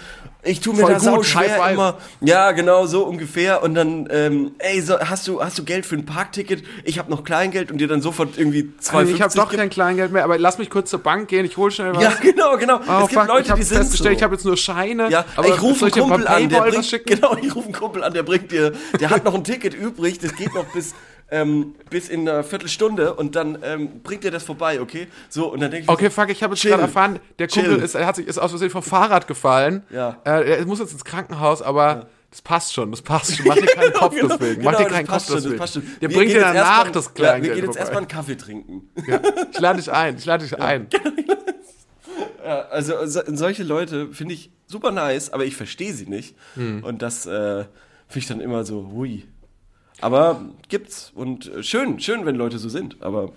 Ich 0.44 0.60
tu 0.60 0.72
mir 0.72 0.82
Voll 0.82 0.92
da 0.92 1.00
sau 1.00 1.16
gut, 1.16 1.26
schwer 1.26 1.70
immer. 1.70 1.98
Ja, 2.20 2.52
genau, 2.52 2.86
so 2.86 3.04
ungefähr. 3.04 3.60
Und 3.62 3.74
dann, 3.74 4.08
ähm, 4.10 4.52
ey, 4.58 4.80
so, 4.80 4.98
hast 5.00 5.26
du 5.26 5.42
hast 5.42 5.58
du 5.58 5.64
Geld 5.64 5.84
für 5.84 5.96
ein 5.96 6.06
Parkticket? 6.06 6.62
Ich 6.84 6.98
habe 7.00 7.10
noch 7.10 7.24
Kleingeld 7.24 7.72
und 7.72 7.78
dir 7.78 7.88
dann 7.88 8.00
sofort 8.00 8.38
irgendwie 8.38 8.72
2,50 8.80 9.14
ich 9.14 9.22
habe 9.22 9.34
doch 9.34 9.52
kein 9.52 9.68
Kleingeld 9.68 10.12
mehr, 10.12 10.22
aber 10.22 10.38
lass 10.38 10.58
mich 10.58 10.70
kurz 10.70 10.90
zur 10.90 11.00
Bank 11.00 11.28
gehen, 11.28 11.44
ich 11.44 11.56
hol 11.56 11.72
schnell 11.72 11.94
was. 11.94 12.02
Ja, 12.02 12.14
genau, 12.22 12.56
genau. 12.56 12.76
Oh, 12.76 13.02
es 13.02 13.08
gibt 13.08 13.20
fuck, 13.20 13.28
Leute, 13.28 13.42
ich 13.42 13.50
habe 13.50 13.60
die 13.60 13.66
sind 13.66 13.78
festgestellt, 13.78 14.14
so. 14.14 14.16
ich 14.18 14.22
habe 14.22 14.34
jetzt 14.36 14.44
nur 14.44 14.56
Scheine. 14.56 15.10
ja, 15.10 15.24
aber 15.34 15.48
ich 15.48 15.60
rufe 15.60 15.86
einen 15.86 15.92
Kumpel 15.92 16.28
an, 16.28 16.48
der 16.48 16.60
bringt, 16.60 17.06
genau, 17.06 17.36
ich 17.42 17.54
rufe 17.56 17.66
einen 17.66 17.74
Kumpel 17.74 18.04
an, 18.04 18.14
der 18.14 18.22
bringt 18.22 18.52
dir, 18.52 18.72
der 19.00 19.10
hat 19.10 19.24
noch 19.24 19.34
ein 19.34 19.42
Ticket 19.42 19.74
übrig, 19.74 20.20
das 20.20 20.36
geht 20.36 20.54
noch 20.54 20.66
bis, 20.72 20.94
ähm, 21.30 21.74
bis 21.90 22.08
in 22.08 22.28
einer 22.28 22.42
Viertelstunde 22.44 23.14
und 23.14 23.36
dann 23.36 23.58
ähm, 23.62 24.00
bringt 24.02 24.24
dir 24.24 24.30
das 24.30 24.44
vorbei, 24.44 24.80
okay? 24.80 25.08
So, 25.28 25.52
und 25.52 25.60
dann 25.60 25.70
denke 25.70 25.84
ich, 25.84 25.88
Okay, 25.90 26.10
fuck, 26.10 26.30
ich 26.30 26.42
habe 26.42 26.54
jetzt 26.54 26.64
gerade 26.64 26.82
erfahren, 26.82 27.18
der 27.38 27.48
Kumpel 27.48 27.74
Chill. 27.74 27.82
ist, 27.84 27.94
er 27.94 28.06
hat 28.06 28.16
sich, 28.16 28.26
ist 28.26 28.38
aus 28.38 28.50
Versehen 28.50 28.70
vom 28.70 28.82
Fahrrad 28.82 29.26
gefallen. 29.28 29.82
Ja. 29.90 30.16
Äh, 30.24 30.58
er 30.58 30.66
muss 30.66 30.78
jetzt 30.78 30.92
ins 30.92 31.04
Krankenhaus, 31.04 31.60
aber 31.62 32.06
das 32.30 32.42
passt 32.42 32.74
schon, 32.74 32.90
das 32.90 33.02
passt 33.02 33.36
schon. 33.36 33.46
Mach 33.46 33.56
dir 33.56 33.66
keinen 33.66 33.92
Kopf 33.92 34.14
Genau, 34.20 34.28
deswegen. 34.36 34.60
genau, 34.60 34.70
Mach 34.70 34.78
dir 34.78 34.84
das 34.84 34.92
keinen 34.92 35.06
Kopf 35.06 35.26
schon, 35.26 35.34
das 35.36 35.44
deswegen. 35.44 35.66
schon. 35.66 35.82
Der 36.00 36.10
Wir 36.10 36.16
bringt 36.16 36.30
dir 36.32 36.40
danach 36.40 36.90
das 36.90 37.04
Ja, 37.06 37.10
Kleingeld 37.12 37.44
wir 37.44 37.54
gehen 37.56 37.64
jetzt 37.66 37.78
erstmal 37.78 37.98
einen 37.98 38.08
Kaffee 38.08 38.36
trinken. 38.36 38.88
Ja, 39.06 39.20
ich 39.50 39.58
lade 39.60 39.78
dich 39.78 39.90
ein, 39.92 40.16
ich 40.16 40.24
lade 40.24 40.44
dich 40.44 40.58
ein. 40.60 40.88
Ja, 42.44 42.60
also 42.70 43.04
so, 43.06 43.20
solche 43.26 43.62
Leute 43.62 44.08
finde 44.12 44.32
ich 44.32 44.50
super 44.66 44.90
nice, 44.90 45.30
aber 45.32 45.44
ich 45.44 45.54
verstehe 45.54 45.92
sie 45.92 46.06
nicht. 46.06 46.34
Hm. 46.54 46.82
Und 46.82 47.02
das 47.02 47.26
äh, 47.26 47.64
finde 48.06 48.18
ich 48.18 48.26
dann 48.26 48.40
immer 48.40 48.64
so, 48.64 48.90
hui. 48.90 49.24
Aber 50.00 50.40
gibt's 50.68 51.12
und 51.14 51.52
äh, 51.52 51.62
schön, 51.62 52.00
schön, 52.00 52.26
wenn 52.26 52.36
Leute 52.36 52.58
so 52.58 52.68
sind. 52.68 53.02
Aber 53.02 53.32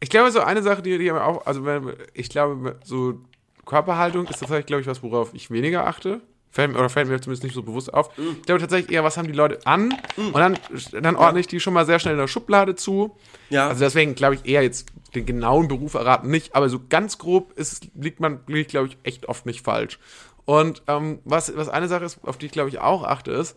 Ich 0.00 0.10
glaube, 0.10 0.30
so 0.30 0.40
eine 0.40 0.62
Sache, 0.62 0.82
die, 0.82 0.98
die 0.98 1.10
mir 1.10 1.24
auch, 1.24 1.46
also 1.46 1.64
wenn, 1.64 1.92
ich 2.14 2.28
glaube, 2.28 2.78
so 2.84 3.20
Körperhaltung 3.64 4.26
ist 4.26 4.40
tatsächlich, 4.40 4.66
glaube 4.66 4.80
ich, 4.82 4.86
was, 4.86 5.02
worauf 5.02 5.34
ich 5.34 5.50
weniger 5.50 5.86
achte. 5.86 6.20
Fällt 6.50 6.72
mir, 6.72 6.78
oder 6.78 6.88
fällt 6.88 7.08
mir 7.08 7.20
zumindest 7.20 7.44
nicht 7.44 7.54
so 7.54 7.62
bewusst 7.62 7.92
auf. 7.92 8.10
Ich 8.16 8.42
glaube 8.46 8.60
tatsächlich 8.60 8.90
eher, 8.90 9.04
was 9.04 9.18
haben 9.18 9.26
die 9.26 9.34
Leute 9.34 9.66
an? 9.66 9.94
Und 10.16 10.36
dann, 10.36 10.56
dann 11.02 11.16
ordne 11.16 11.40
ich 11.40 11.48
die 11.48 11.60
schon 11.60 11.74
mal 11.74 11.84
sehr 11.84 11.98
schnell 11.98 12.14
in 12.14 12.20
der 12.20 12.28
Schublade 12.28 12.74
zu. 12.74 13.14
Ja. 13.50 13.68
Also 13.68 13.84
deswegen 13.84 14.14
glaube 14.14 14.36
ich 14.36 14.46
eher 14.46 14.62
jetzt 14.62 14.86
den 15.14 15.26
genauen 15.26 15.68
Beruf 15.68 15.94
erraten 15.94 16.30
nicht, 16.30 16.54
aber 16.54 16.68
so 16.68 16.80
ganz 16.88 17.18
grob 17.18 17.52
ist, 17.58 17.88
liegt 17.94 18.20
man, 18.20 18.40
liegt, 18.46 18.70
glaube 18.70 18.88
ich, 18.88 18.96
echt 19.02 19.28
oft 19.28 19.44
nicht 19.44 19.64
falsch. 19.64 19.98
Und 20.46 20.82
ähm, 20.86 21.18
was, 21.24 21.54
was 21.56 21.68
eine 21.68 21.88
Sache 21.88 22.04
ist, 22.04 22.20
auf 22.22 22.38
die 22.38 22.46
ich, 22.46 22.52
glaube 22.52 22.70
ich, 22.70 22.78
auch 22.78 23.02
achte, 23.04 23.32
ist, 23.32 23.56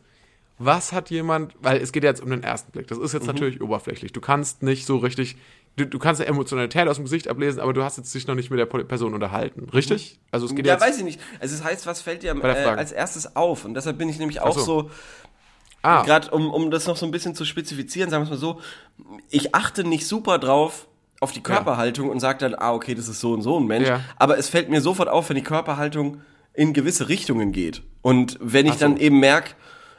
was 0.59 0.91
hat 0.91 1.09
jemand, 1.09 1.53
weil 1.61 1.77
es 1.81 1.91
geht 1.91 2.03
jetzt 2.03 2.21
um 2.21 2.29
den 2.29 2.43
ersten 2.43 2.71
Blick, 2.71 2.87
das 2.87 2.97
ist 2.97 3.13
Mhm. 3.13 3.19
jetzt 3.19 3.27
natürlich 3.27 3.61
oberflächlich. 3.61 4.11
Du 4.13 4.21
kannst 4.21 4.61
nicht 4.61 4.85
so 4.85 4.97
richtig, 4.97 5.37
du, 5.77 5.85
du 5.87 5.97
kannst 5.99 6.19
eine 6.21 6.29
Emotionalität 6.29 6.87
aus 6.87 6.97
dem 6.97 7.05
Gesicht 7.05 7.27
ablesen, 7.29 7.61
aber 7.61 7.73
du 7.73 7.81
hast 7.83 7.97
jetzt 7.97 8.13
dich 8.13 8.27
noch 8.27 8.35
nicht 8.35 8.51
mit 8.51 8.59
der 8.59 8.65
Person 8.65 9.13
unterhalten, 9.13 9.69
richtig? 9.69 10.19
Also 10.31 10.45
es 10.45 10.53
geht 10.55 10.65
ja, 10.67 10.73
jetzt, 10.73 10.83
weiß 10.83 10.97
ich 10.97 11.03
nicht. 11.05 11.19
Also 11.39 11.55
es 11.55 11.63
heißt, 11.63 11.87
was 11.87 12.01
fällt 12.01 12.23
dir 12.23 12.35
äh, 12.35 12.47
als 12.65 12.91
erstes 12.91 13.35
auf? 13.35 13.63
Und 13.65 13.73
deshalb 13.73 13.97
bin 13.97 14.09
ich 14.09 14.19
nämlich 14.19 14.41
auch 14.41 14.57
so. 14.57 14.63
so, 14.65 14.91
ah, 15.81 16.03
gerade 16.03 16.29
um, 16.31 16.51
um 16.51 16.71
das 16.71 16.87
noch 16.87 16.97
so 16.97 17.05
ein 17.05 17.11
bisschen 17.11 17.35
zu 17.35 17.45
spezifizieren, 17.45 18.09
sagen 18.09 18.21
wir 18.23 18.25
es 18.25 18.31
mal 18.31 18.37
so, 18.37 18.59
ich 19.29 19.55
achte 19.55 19.83
nicht 19.83 20.05
super 20.07 20.39
drauf 20.39 20.87
auf 21.21 21.31
die 21.31 21.41
Körperhaltung 21.43 22.09
und 22.09 22.19
sage 22.19 22.39
dann, 22.39 22.55
ah, 22.55 22.73
okay, 22.73 22.95
das 22.95 23.07
ist 23.07 23.19
so 23.21 23.33
und 23.33 23.41
so 23.41 23.59
ein 23.59 23.65
Mensch. 23.65 23.87
Ja. 23.87 24.01
Aber 24.17 24.37
es 24.37 24.49
fällt 24.49 24.69
mir 24.69 24.81
sofort 24.81 25.09
auf, 25.09 25.29
wenn 25.29 25.35
die 25.35 25.43
Körperhaltung 25.43 26.21
in 26.53 26.73
gewisse 26.73 27.07
Richtungen 27.09 27.51
geht. 27.53 27.81
Und 28.01 28.37
wenn 28.41 28.65
ich 28.65 28.73
Ach 28.73 28.77
so. 28.79 28.85
dann 28.85 28.97
eben 28.97 29.19
merke, 29.19 29.51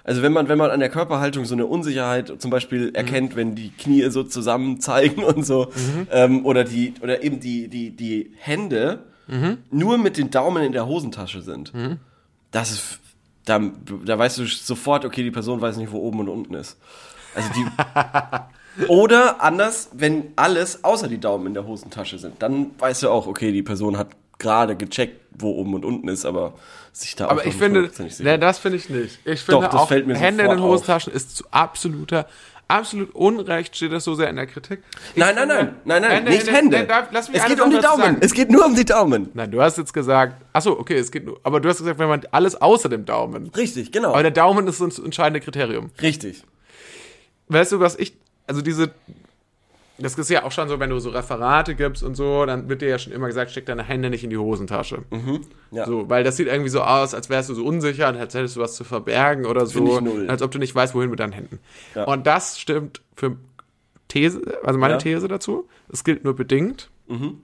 also 0.05 0.22
wenn 0.22 0.32
man, 0.32 0.48
wenn 0.48 0.59
man 0.59 0.70
an 0.70 0.80
der 0.80 0.88
Körperhaltung 0.88 1.44
so 1.44 1.55
eine 1.55 1.66
Unsicherheit 1.66 2.28
zum 2.38 2.48
Mhm. 2.48 2.53
Beispiel 2.53 2.90
erkennt, 2.94 3.36
wenn 3.36 3.55
die 3.55 3.70
Knie 3.70 4.09
so 4.11 4.22
zusammen 4.24 4.80
zeigen 4.80 5.22
und 5.24 5.44
so, 5.44 5.66
Mhm. 5.74 6.07
ähm, 6.11 6.46
oder 6.46 6.64
die, 6.64 6.94
oder 7.03 7.22
eben 7.22 7.40
die, 7.40 7.68
die, 7.68 7.90
die 7.90 8.32
Hände 8.38 9.01
Mhm. 9.28 9.59
nur 9.70 9.98
mit 9.98 10.16
den 10.16 10.30
Daumen 10.30 10.62
in 10.64 10.72
der 10.72 10.86
Hosentasche 10.86 11.42
sind, 11.42 11.72
das 12.51 12.70
ist, 12.72 12.98
da, 13.44 13.61
da 14.05 14.18
weißt 14.18 14.38
du 14.38 14.46
sofort, 14.46 15.05
okay, 15.05 15.22
die 15.22 15.30
Person 15.30 15.61
weiß 15.61 15.76
nicht, 15.76 15.92
wo 15.92 15.98
oben 15.98 16.20
und 16.20 16.28
unten 16.28 16.55
ist. 16.55 16.78
Also 17.34 17.48
die. 17.55 17.64
Oder 18.88 19.42
anders, 19.42 19.90
wenn 19.92 20.28
alles 20.36 20.84
außer 20.84 21.09
die 21.09 21.18
Daumen 21.18 21.48
in 21.48 21.55
der 21.55 21.66
Hosentasche 21.66 22.18
sind, 22.18 22.40
dann 22.42 22.70
weißt 22.78 23.03
du 23.03 23.11
auch, 23.11 23.26
okay, 23.26 23.53
die 23.53 23.62
Person 23.62 23.96
hat 23.98 24.09
gerade 24.41 24.76
gecheckt, 24.76 25.20
wo 25.30 25.53
oben 25.53 25.74
und 25.74 25.84
unten 25.84 26.09
ist, 26.09 26.24
aber 26.24 26.55
sich 26.93 27.14
da 27.14 27.26
auch 27.26 27.30
aber 27.30 27.41
noch 27.41 27.47
ich 27.47 27.55
finde, 27.55 27.91
ne, 28.18 28.38
das 28.38 28.59
finde 28.59 28.78
ich 28.78 28.91
nicht. 28.91 29.20
Ich 29.24 29.41
finde 29.41 29.66
das 29.66 29.74
auch, 29.74 29.91
Hände 29.91 30.12
in 30.12 30.18
den 30.36 30.49
auf. 30.49 30.61
Hosentaschen 30.61 31.12
ist 31.12 31.36
zu 31.36 31.45
absoluter, 31.51 32.26
absolut 32.66 33.14
unrecht, 33.14 33.76
steht 33.76 33.93
das 33.93 34.05
so 34.05 34.14
sehr 34.14 34.28
in 34.28 34.36
der 34.36 34.47
Kritik. 34.47 34.80
Ich 35.14 35.20
Nein, 35.20 35.34
nein, 35.34 35.49
nein, 35.49 35.74
nein, 35.84 36.03
nein, 36.03 36.11
Hände, 36.11 36.30
nicht 36.30 36.53
Hände, 36.53 36.78
Hände. 36.78 37.09
lass 37.12 37.28
mich 37.28 37.38
es 37.38 37.47
geht 37.47 37.61
um 37.61 37.70
die 37.70 37.78
Daumen. 37.78 38.03
sagen. 38.03 38.16
Es 38.20 38.32
geht 38.32 38.51
nur 38.51 38.64
um 38.66 38.74
die 38.74 38.84
Daumen. 38.84 39.30
Nein, 39.34 39.51
du 39.51 39.61
hast 39.61 39.78
jetzt 39.78 39.93
gesagt, 39.93 40.43
achso, 40.53 40.72
okay, 40.72 40.97
es 40.97 41.11
geht 41.11 41.26
nur, 41.26 41.38
aber 41.43 41.61
du 41.61 41.68
hast 41.68 41.78
gesagt, 41.78 41.99
wenn 41.99 42.09
man 42.09 42.22
alles 42.30 42.61
außer 42.61 42.88
dem 42.88 43.05
Daumen. 43.05 43.51
Richtig, 43.57 43.93
genau. 43.93 44.11
Aber 44.12 44.22
der 44.22 44.32
Daumen 44.32 44.66
ist 44.66 44.78
so 44.78 44.84
ein 44.84 45.05
entscheidende 45.05 45.41
Kriterium. 45.41 45.91
Richtig. 46.01 46.45
Weißt 47.49 47.72
du, 47.72 47.80
was 47.80 47.97
ich, 47.99 48.14
also 48.47 48.62
diese, 48.62 48.93
das 50.01 50.18
ist 50.18 50.30
ja 50.30 50.44
auch 50.44 50.53
schon 50.53 50.68
so, 50.68 50.80
wenn 50.80 50.90
du 50.90 50.98
so 50.98 51.11
Referate 51.11 51.74
gibst 51.74 52.03
und 52.03 52.14
so, 52.14 52.46
dann 52.46 52.68
wird 52.68 52.82
dir 52.82 52.88
ja 52.88 52.98
schon 52.98 53.12
immer 53.12 53.26
gesagt, 53.26 53.51
steck 53.51 53.66
deine 53.66 53.82
Hände 53.82 54.11
nicht 54.11 54.24
in 54.24 54.30
die 54.30 54.38
Hosentasche. 54.38 55.03
Mhm. 55.11 55.42
Ja. 55.70 55.86
So, 55.86 56.09
weil 56.09 56.24
das 56.24 56.36
sieht 56.36 56.48
irgendwie 56.48 56.70
so 56.70 56.80
aus, 56.82 57.14
als 57.14 57.28
wärst 57.28 57.51
du 57.51 57.55
so 57.55 57.64
unsicher 57.64 58.09
und 58.09 58.16
als 58.16 58.34
hättest 58.34 58.57
du 58.57 58.61
was 58.61 58.74
zu 58.74 58.84
verbergen 58.84 59.46
oder 59.46 59.66
so. 59.66 60.01
Als 60.28 60.42
ob 60.42 60.51
du 60.51 60.59
nicht 60.59 60.74
weißt, 60.74 60.94
wohin 60.94 61.11
mit 61.11 61.20
deinen 61.20 61.32
Händen. 61.32 61.61
Ja. 61.94 62.05
Und 62.05 62.26
das 62.26 62.59
stimmt 62.59 63.03
für 63.14 63.36
These, 64.09 64.42
also 64.64 64.78
meine 64.78 64.94
Ja. 64.94 64.98
These 64.98 65.28
dazu. 65.28 65.68
Es 65.92 66.05
gilt 66.05 66.24
nur 66.24 66.34
bedingt. 66.34 66.90
Mhm. 67.09 67.38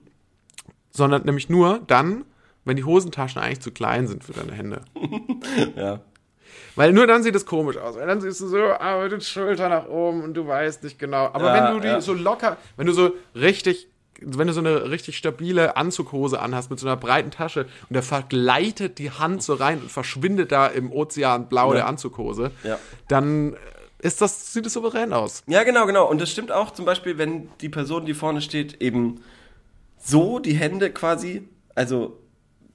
Sondern 0.91 1.23
nämlich 1.25 1.49
nur 1.49 1.81
dann, 1.87 2.25
wenn 2.65 2.75
die 2.75 2.83
Hosentaschen 2.83 3.41
eigentlich 3.41 3.61
zu 3.61 3.71
klein 3.71 4.07
sind 4.07 4.23
für 4.23 4.33
deine 4.33 4.51
Hände. 4.51 4.81
Ja. 5.75 6.01
Weil 6.77 6.93
nur 6.93 7.05
dann 7.07 7.23
sieht 7.23 7.35
es 7.35 7.45
komisch 7.45 7.75
aus. 7.77 7.95
Weil 7.97 8.07
dann 8.07 8.21
siehst 8.21 8.39
du 8.39 8.47
so, 8.47 8.57
aber 8.57 9.03
mit 9.03 9.11
den 9.11 9.21
Schultern 9.21 9.71
nach 9.71 9.87
oben 9.87 10.21
und 10.23 10.33
du 10.35 10.47
weißt 10.47 10.83
nicht 10.83 10.97
genau. 10.97 11.25
Aber 11.33 11.47
Ja, 11.47 11.53
wenn 11.67 11.73
du 11.75 11.79
die 11.81 11.87
ja. 11.87 11.99
so 12.01 12.13
locker, 12.13 12.55
wenn 12.77 12.87
du 12.87 12.93
so 12.93 13.11
richtig, 13.35 13.89
wenn 14.21 14.47
du 14.47 14.53
so 14.53 14.61
eine 14.61 14.89
richtig 14.89 15.17
stabile 15.17 15.75
Anzughose 15.75 16.39
anhast 16.39 16.69
mit 16.69 16.79
so 16.79 16.87
einer 16.87 16.95
breiten 16.95 17.31
Tasche 17.31 17.61
und 17.89 17.95
da 17.95 18.01
vergleitet 18.01 18.97
die 18.99 19.11
Hand 19.11 19.43
so 19.43 19.55
rein 19.55 19.79
und 19.81 19.91
verschwindet 19.91 20.51
da 20.51 20.67
im 20.67 20.91
Ozean 20.91 21.49
blau 21.49 21.73
der 21.73 21.87
Anzughose, 21.87 22.51
Ja. 22.63 22.79
dann 23.07 23.55
ist 23.99 24.21
das, 24.21 24.53
sieht 24.53 24.65
es 24.67 24.73
souverän 24.73 25.11
aus. 25.11 25.43
Ja, 25.47 25.63
genau, 25.63 25.85
genau. 25.87 26.07
Und 26.07 26.21
das 26.21 26.29
stimmt 26.29 26.51
auch 26.51 26.71
zum 26.71 26.85
Beispiel, 26.85 27.17
wenn 27.17 27.49
die 27.61 27.69
Person, 27.69 28.05
die 28.05 28.13
vorne 28.13 28.41
steht, 28.41 28.81
eben 28.81 29.21
so 29.97 30.37
die 30.39 30.53
Hände 30.53 30.91
quasi, 30.91 31.47
also 31.73 32.19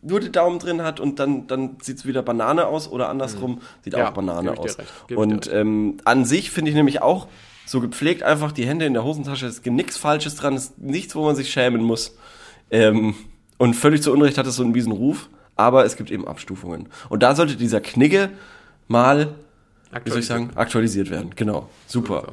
nur 0.02 0.20
die 0.20 0.32
Daumen 0.32 0.58
drin 0.58 0.82
hat 0.82 0.98
und 1.00 1.18
dann, 1.18 1.46
dann 1.46 1.76
sieht 1.80 1.98
es 1.98 2.06
wieder 2.06 2.22
Banane 2.22 2.66
aus 2.66 2.88
oder 2.90 3.08
andersrum 3.08 3.60
sieht 3.84 3.92
Mhm. 3.94 3.98
Ja, 4.00 4.08
auch 4.08 4.12
Banane 4.14 4.58
aus. 4.58 4.76
Und 5.14 5.50
ähm, 5.52 5.96
an 6.04 6.24
sich 6.24 6.50
finde 6.50 6.70
ich 6.70 6.74
nämlich 6.76 7.00
auch 7.02 7.28
so 7.66 7.80
gepflegt 7.80 8.22
einfach 8.24 8.50
die 8.52 8.66
Hände 8.66 8.84
in 8.84 8.92
der 8.94 9.04
Hosentasche, 9.04 9.46
ist 9.46 9.64
nichts 9.64 9.96
Falsches 9.96 10.34
dran, 10.34 10.54
ist 10.56 10.78
nichts, 10.78 11.14
wo 11.14 11.24
man 11.24 11.36
sich 11.36 11.50
schämen 11.50 11.82
muss. 11.82 12.16
Ähm, 12.70 13.14
und 13.58 13.74
völlig 13.74 14.02
zu 14.02 14.12
Unrecht 14.12 14.36
hat 14.38 14.46
es 14.46 14.56
so 14.56 14.62
einen 14.64 14.72
miesen 14.72 14.92
Ruf, 14.92 15.28
aber 15.54 15.84
es 15.84 15.96
gibt 15.96 16.10
eben 16.10 16.26
Abstufungen. 16.26 16.88
Und 17.08 17.22
da 17.22 17.34
sollte 17.36 17.54
dieser 17.56 17.80
Knigge 17.80 18.30
mal, 18.88 19.34
wie 20.04 20.10
soll 20.10 20.18
ich 20.18 20.26
sagen, 20.26 20.50
aktualisiert 20.56 21.10
werden. 21.10 21.30
Genau, 21.36 21.68
super. 21.86 22.32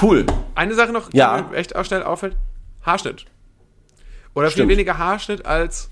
Cool. 0.00 0.24
Eine 0.54 0.74
Sache 0.74 0.92
noch, 0.92 1.12
Ja. 1.12 1.40
die 1.42 1.50
mir 1.50 1.56
echt 1.56 1.74
auch 1.74 1.84
schnell 1.84 2.02
auffällt: 2.04 2.36
Haarschnitt. 2.82 3.24
Oder 4.34 4.50
Stimmt. 4.50 4.68
viel 4.68 4.76
weniger 4.76 4.98
Haarschnitt 4.98 5.44
als. 5.44 5.90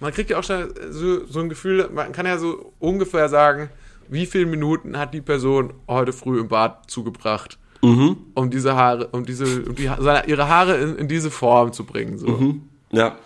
Man 0.00 0.12
kriegt 0.12 0.30
ja 0.30 0.38
auch 0.38 0.44
schnell 0.44 0.72
so, 0.90 1.26
so 1.26 1.40
ein 1.40 1.48
Gefühl, 1.48 1.88
man 1.92 2.12
kann 2.12 2.24
ja 2.26 2.38
so 2.38 2.72
ungefähr 2.78 3.28
sagen, 3.28 3.68
wie 4.08 4.26
viele 4.26 4.46
Minuten 4.46 4.96
hat 4.98 5.12
die 5.12 5.20
Person 5.20 5.72
heute 5.88 6.12
früh 6.12 6.40
im 6.40 6.48
Bad 6.48 6.90
zugebracht, 6.90 7.58
Mhm. 7.82 8.16
um 8.34 8.50
diese 8.50 8.74
Haare, 8.74 9.08
um 9.08 9.24
diese, 9.24 9.62
um 9.64 9.74
die, 9.74 9.84
ihre 10.26 10.48
Haare 10.48 10.76
in, 10.78 10.96
in 10.96 11.08
diese 11.08 11.30
Form 11.30 11.72
zu 11.72 11.84
bringen. 11.84 12.16
So. 12.18 12.26
Mhm. 12.28 12.62
Ja. 12.90 13.16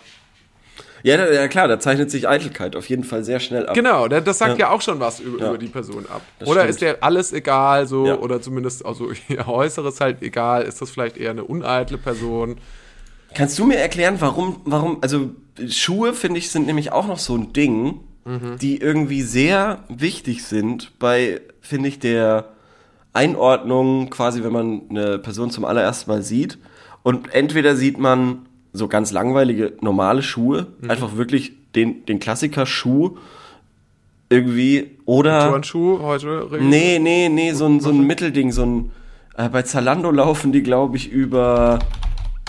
Ja, 1.05 1.29
ja, 1.31 1.47
klar, 1.49 1.67
da 1.67 1.79
zeichnet 1.81 2.09
sich 2.09 2.29
Eitelkeit 2.29 2.77
auf 2.77 2.87
jeden 2.87 3.03
Fall 3.03 3.25
sehr 3.25 3.41
schnell 3.41 3.67
ab. 3.67 3.75
Genau, 3.75 4.07
da- 4.07 4.21
das 4.21 4.37
sagt 4.37 4.57
ja, 4.57 4.67
Ja. 4.67 4.71
auch 4.71 4.81
schon 4.81 5.01
was 5.01 5.19
über, 5.19 5.37
Ja. 5.39 5.49
über 5.49 5.57
die 5.57 5.67
Person 5.67 6.05
ab. 6.07 6.21
Das 6.39 6.47
oder 6.47 6.61
stimmt. 6.61 6.69
ist 6.69 6.81
der 6.81 7.03
alles 7.03 7.33
egal 7.33 7.87
so, 7.87 8.03
oder 8.19 8.41
zumindest 8.41 8.85
also 8.85 9.09
ihr 9.27 9.45
Äußeres 9.47 9.99
halt 9.99 10.21
egal, 10.21 10.63
ist 10.63 10.81
das 10.81 10.91
vielleicht 10.91 11.17
eher 11.17 11.31
eine 11.31 11.43
uneitle 11.43 11.97
Person? 11.97 12.55
Kannst 13.33 13.57
du 13.59 13.65
mir 13.65 13.77
erklären, 13.77 14.17
warum, 14.19 14.57
warum, 14.65 14.97
also 15.01 15.31
Schuhe, 15.67 16.13
finde 16.13 16.39
ich, 16.39 16.49
sind 16.49 16.65
nämlich 16.65 16.91
auch 16.91 17.07
noch 17.07 17.19
so 17.19 17.35
ein 17.35 17.53
Ding, 17.53 17.99
die 18.61 18.77
irgendwie 18.77 19.21
sehr 19.21 19.83
wichtig 19.89 20.45
sind 20.45 20.97
bei, 20.97 21.41
finde 21.59 21.89
ich, 21.89 21.99
der 21.99 22.45
Einordnung, 23.11 24.09
quasi, 24.09 24.43
wenn 24.43 24.53
man 24.53 24.81
eine 24.89 25.19
Person 25.19 25.51
zum 25.51 25.65
allerersten 25.65 26.09
Mal 26.09 26.23
sieht. 26.23 26.57
Und 27.03 27.33
entweder 27.33 27.75
sieht 27.75 27.97
man 27.97 28.45
so 28.71 28.87
ganz 28.87 29.11
langweilige, 29.11 29.73
normale 29.81 30.23
Schuhe, 30.23 30.67
einfach 30.87 31.17
wirklich 31.17 31.51
den, 31.75 32.05
den 32.05 32.19
Klassiker-Schuh 32.19 33.17
irgendwie, 34.29 34.91
oder. 35.05 35.49
Turnschuh 35.49 35.99
heute? 36.01 36.47
Nee, 36.59 36.99
nee, 36.99 37.29
nee, 37.29 37.51
so 37.51 37.65
ein, 37.65 37.81
so 37.81 37.89
ein 37.89 38.07
Mittelding, 38.07 38.51
so 38.51 38.65
ein. 38.65 38.91
Äh, 39.35 39.49
bei 39.49 39.63
Zalando 39.63 40.11
laufen 40.11 40.51
die, 40.51 40.63
glaube 40.63 40.97
ich, 40.97 41.11
über. 41.11 41.79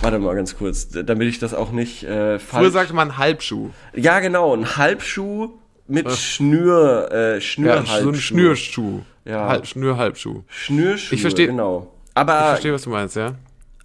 Warte 0.02 0.18
mal 0.18 0.34
ganz 0.34 0.56
kurz, 0.56 0.88
damit 0.88 1.28
ich 1.28 1.38
das 1.38 1.54
auch 1.54 1.70
nicht 1.72 2.02
äh, 2.04 2.38
Früher 2.38 2.60
falsch. 2.60 2.72
sagte 2.72 2.94
man 2.94 3.16
Halbschuh. 3.16 3.70
ja, 3.94 4.20
genau, 4.20 4.54
ein 4.54 4.76
Halbschuh 4.76 5.50
mit 5.86 6.10
Schnür, 6.10 7.08
äh, 7.12 7.34
Ja, 7.34 7.40
Schnürhalbschuh. 7.40 8.02
so 8.02 8.08
ein 8.10 8.14
Schnürschuh. 8.14 9.00
Ja. 9.24 9.48
Halb, 9.48 9.66
Schnürhalbschuh. 9.66 10.42
Schnürschuhe, 10.48 11.16
Ich 11.16 11.22
versteh- 11.24 11.46
genau. 11.46 11.90
Ich 12.08 12.10
Aber, 12.16 12.38
verstehe, 12.48 12.72
was 12.74 12.82
du 12.82 12.90
meinst, 12.90 13.16
ja? 13.16 13.34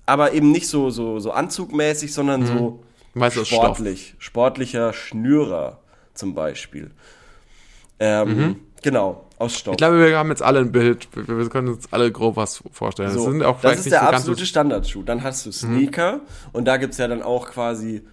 aber 0.06 0.34
eben 0.34 0.52
nicht 0.52 0.68
so, 0.68 0.90
so, 0.90 1.20
so 1.20 1.32
anzugmäßig, 1.32 2.14
sondern 2.14 2.46
so 2.46 2.84
Du 3.14 3.20
meinst 3.20 3.46
sportlich. 3.48 4.16
Sportlicher 4.20 4.92
Schnürer 4.94 5.80
zum 6.14 6.34
Beispiel. 6.36 6.92
Ähm, 8.00 8.58
Genau, 8.82 9.26
aus 9.40 9.58
Stoff. 9.58 9.74
Ich 9.74 9.78
glaube, 9.78 10.00
wir 10.06 10.18
haben 10.18 10.30
jetzt 10.30 10.44
alle 10.44 10.60
ein 10.60 10.72
Bild. 10.72 11.08
Wir, 11.14 11.50
können 11.50 11.70
uns 11.70 11.92
alle 11.92 12.12
grob 12.12 12.36
was 12.36 12.62
vorstellen. 12.72 13.10
So, 13.12 13.24
das 13.24 13.32
sind 13.32 13.44
auch 13.44 13.60
das 13.62 13.80
ist 13.80 13.92
der 13.92 14.02
so 14.02 14.06
absolute 14.06 14.40
so, 14.42 14.46
Standardschuh. 14.46 15.04
Dann 15.04 15.24
hast 15.24 15.46
du 15.46 15.52
Sneaker 15.52 16.20
und 16.52 16.66
da 16.66 16.78
gibt's 16.78 16.98
ja 16.98 17.08
dann 17.08 17.24
auch 17.24 17.50
quasi 17.50 18.04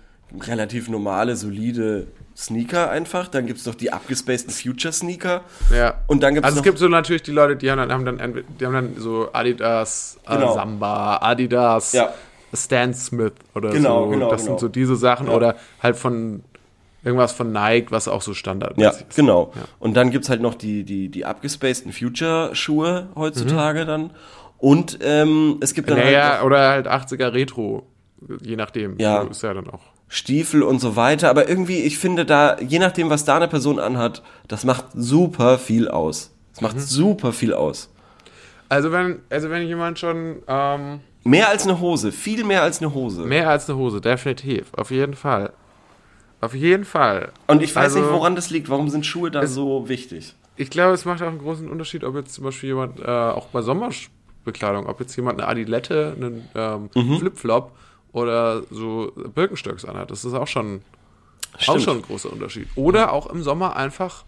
relativ 0.40 0.88
normale, 0.88 1.36
solide 1.36 2.06
Sneaker 2.36 2.90
einfach. 2.90 3.28
Dann 3.28 3.46
gibt's 3.46 3.66
noch 3.66 3.74
die 3.74 3.92
abgespaceden 3.92 4.52
Future-Sneaker. 4.52 5.42
ja. 5.74 5.94
Und 6.06 6.22
dann 6.22 6.34
gibt's 6.34 6.46
Also 6.46 6.58
es 6.58 6.64
gibt 6.64 6.78
so 6.78 6.88
natürlich 6.88 7.22
die 7.22 7.32
Leute, 7.32 7.56
die 7.56 7.70
haben 7.70 7.78
dann, 7.78 7.92
haben 7.92 8.04
dann, 8.04 8.44
die 8.60 8.66
haben 8.66 8.72
dann 8.74 8.94
so 8.98 9.28
Adidas, 9.32 10.18
Genau. 10.26 10.52
äh, 10.52 10.54
Samba, 10.54 11.18
Adidas, 11.22 11.92
Ja. 11.92 12.12
Stan 12.54 12.94
Smith 12.94 13.32
oder 13.54 13.70
Genau, 13.70 14.04
so. 14.04 14.10
genau, 14.10 14.30
das 14.30 14.42
genau. 14.42 14.52
sind 14.52 14.60
so 14.60 14.68
diese 14.68 14.96
Sachen. 14.96 15.26
Ja. 15.26 15.34
Oder 15.34 15.56
halt 15.82 15.96
von 15.96 16.42
irgendwas 17.07 17.32
von 17.32 17.52
Nike, 17.52 17.90
was 17.90 18.09
auch 18.09 18.20
so 18.20 18.34
Standard 18.34 18.76
ja, 18.78 18.90
ist. 18.90 19.16
genau. 19.16 19.52
Ja. 19.54 19.62
Und 19.78 19.96
dann 19.96 20.11
gibt's 20.11 20.28
halt 20.28 20.42
noch 20.42 20.54
die, 20.54 20.84
die, 20.84 21.09
die 21.09 21.24
abgespaceden 21.24 21.92
Future-Schuhe 21.92 23.09
heutzutage 23.14 23.82
Mhm. 23.82 23.86
dann. 23.86 24.11
Und 24.59 24.98
ähm, 25.02 25.59
es 25.61 25.72
gibt 25.74 25.88
dann 25.88 25.96
halt 25.98 26.07
Naja, 26.07 26.38
noch 26.38 26.44
oder 26.46 26.68
halt 26.70 26.88
80er 26.88 27.32
Retro. 27.32 27.86
Je 28.42 28.57
nachdem. 28.57 28.98
Ja. 28.98 29.22
So 29.22 29.28
Ist 29.28 29.42
ja 29.42 29.54
dann 29.54 29.68
auch. 29.70 29.80
Stiefel 30.09 30.62
und 30.62 30.80
so 30.80 30.96
weiter. 30.96 31.30
Aber 31.30 31.48
irgendwie, 31.48 31.80
ich 31.80 31.98
finde 31.98 32.24
da, 32.24 32.59
je 32.61 32.78
nachdem, 32.78 33.11
was 33.11 33.24
da 33.24 33.36
eine 33.36 33.48
Person 33.48 33.78
anhat, 33.78 34.22
das 34.48 34.64
macht 34.64 34.86
super 34.94 35.59
viel 35.59 35.88
aus. 35.88 36.32
Das 36.52 36.61
Mhm. 36.61 36.66
macht 36.68 36.80
super 36.80 37.32
viel 37.32 37.52
aus. 37.54 37.90
Also 38.68 38.90
wenn, 38.92 39.20
also 39.30 39.50
wenn 39.50 39.66
jemand 39.66 39.98
schon 39.98 40.42
ähm, 40.48 41.00
Mehr 41.24 41.48
als 41.48 41.64
eine 41.64 41.78
Hose, 41.80 42.12
viel 42.12 42.44
mehr 42.44 42.62
als 42.62 42.80
eine 42.80 42.94
Hose. 42.94 43.22
mehr 43.22 43.50
als 43.50 43.68
eine 43.68 43.78
Hose, 43.78 44.00
definitiv. 44.00 44.72
Auf 44.74 44.90
jeden 44.90 45.14
Fall. 45.14 45.52
Auf 46.41 46.55
jeden 46.55 46.84
Fall. 46.84 47.32
Und 47.47 47.62
ich 47.62 47.74
weiß 47.74 47.84
Also- 47.95 48.01
nicht, 48.01 48.11
woran 48.11 48.37
das 48.37 48.51
liegt. 48.51 48.68
Warum 48.68 48.89
sind 48.89 49.07
Schuhe 49.07 49.30
da 49.30 49.47
so 49.47 49.89
wichtig? 49.89 50.34
Ich 50.57 50.70
glaube, 50.70 50.95
es 50.95 51.05
macht 51.05 51.22
auch 51.22 51.26
einen 51.28 51.39
großen 51.39 51.68
Unterschied, 51.68 52.05
ob 52.05 52.14
jetzt 52.16 52.34
zum 52.34 52.45
Beispiel 52.45 52.70
jemand, 52.70 53.01
äh, 53.01 53.05
auch 53.07 53.47
bei 53.49 53.62
Sommerbekleidung, 53.62 54.87
ob 54.87 55.01
jetzt 55.01 55.14
jemand 55.16 55.41
eine 55.41 55.49
Adilette, 55.49 56.14
einen 56.16 56.49
ähm, 56.55 56.91
Mhm. 56.95 57.18
Flipflop 57.18 57.72
oder 58.12 58.62
so 58.70 59.12
Birkenstöcks 59.34 59.84
anhat. 59.84 60.11
Das 60.11 60.24
ist 60.24 60.32
auch 60.34 60.47
schon, 60.47 60.82
auch 61.66 61.78
schon 61.80 61.97
ein 61.99 62.03
großer 62.03 62.32
Unterschied. 62.32 62.68
Oder 62.74 63.12
auch 63.12 63.26
im 63.26 63.43
Sommer 63.43 63.76
einfach 63.76 64.24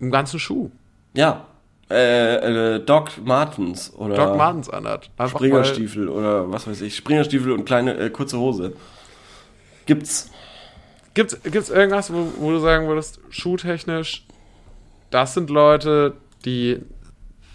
im 0.00 0.10
ganzen 0.10 0.38
Schuh. 0.38 0.70
Ja. 1.14 1.44
Äh, 1.90 2.74
äh, 2.76 2.84
Doc 2.84 3.12
Martens 3.24 3.92
oder 3.96 4.14
Doc 4.14 4.36
Martens 4.36 4.68
anhat. 4.68 5.10
Einfach 5.16 5.38
Springerstiefel 5.38 6.08
oder 6.08 6.50
was 6.52 6.66
weiß 6.66 6.82
ich. 6.82 6.94
Springerstiefel 6.96 7.52
und 7.52 7.64
kleine, 7.64 7.96
äh, 7.96 8.10
kurze 8.10 8.38
Hose. 8.38 8.74
Gibt's. 9.86 10.30
Gibt's, 11.18 11.36
gibt's 11.42 11.68
irgendwas, 11.68 12.12
wo, 12.12 12.32
wo 12.38 12.50
du 12.52 12.60
sagen 12.60 12.86
würdest, 12.86 13.18
schuhtechnisch, 13.28 14.24
das 15.10 15.34
sind 15.34 15.50
Leute, 15.50 16.14
die 16.44 16.78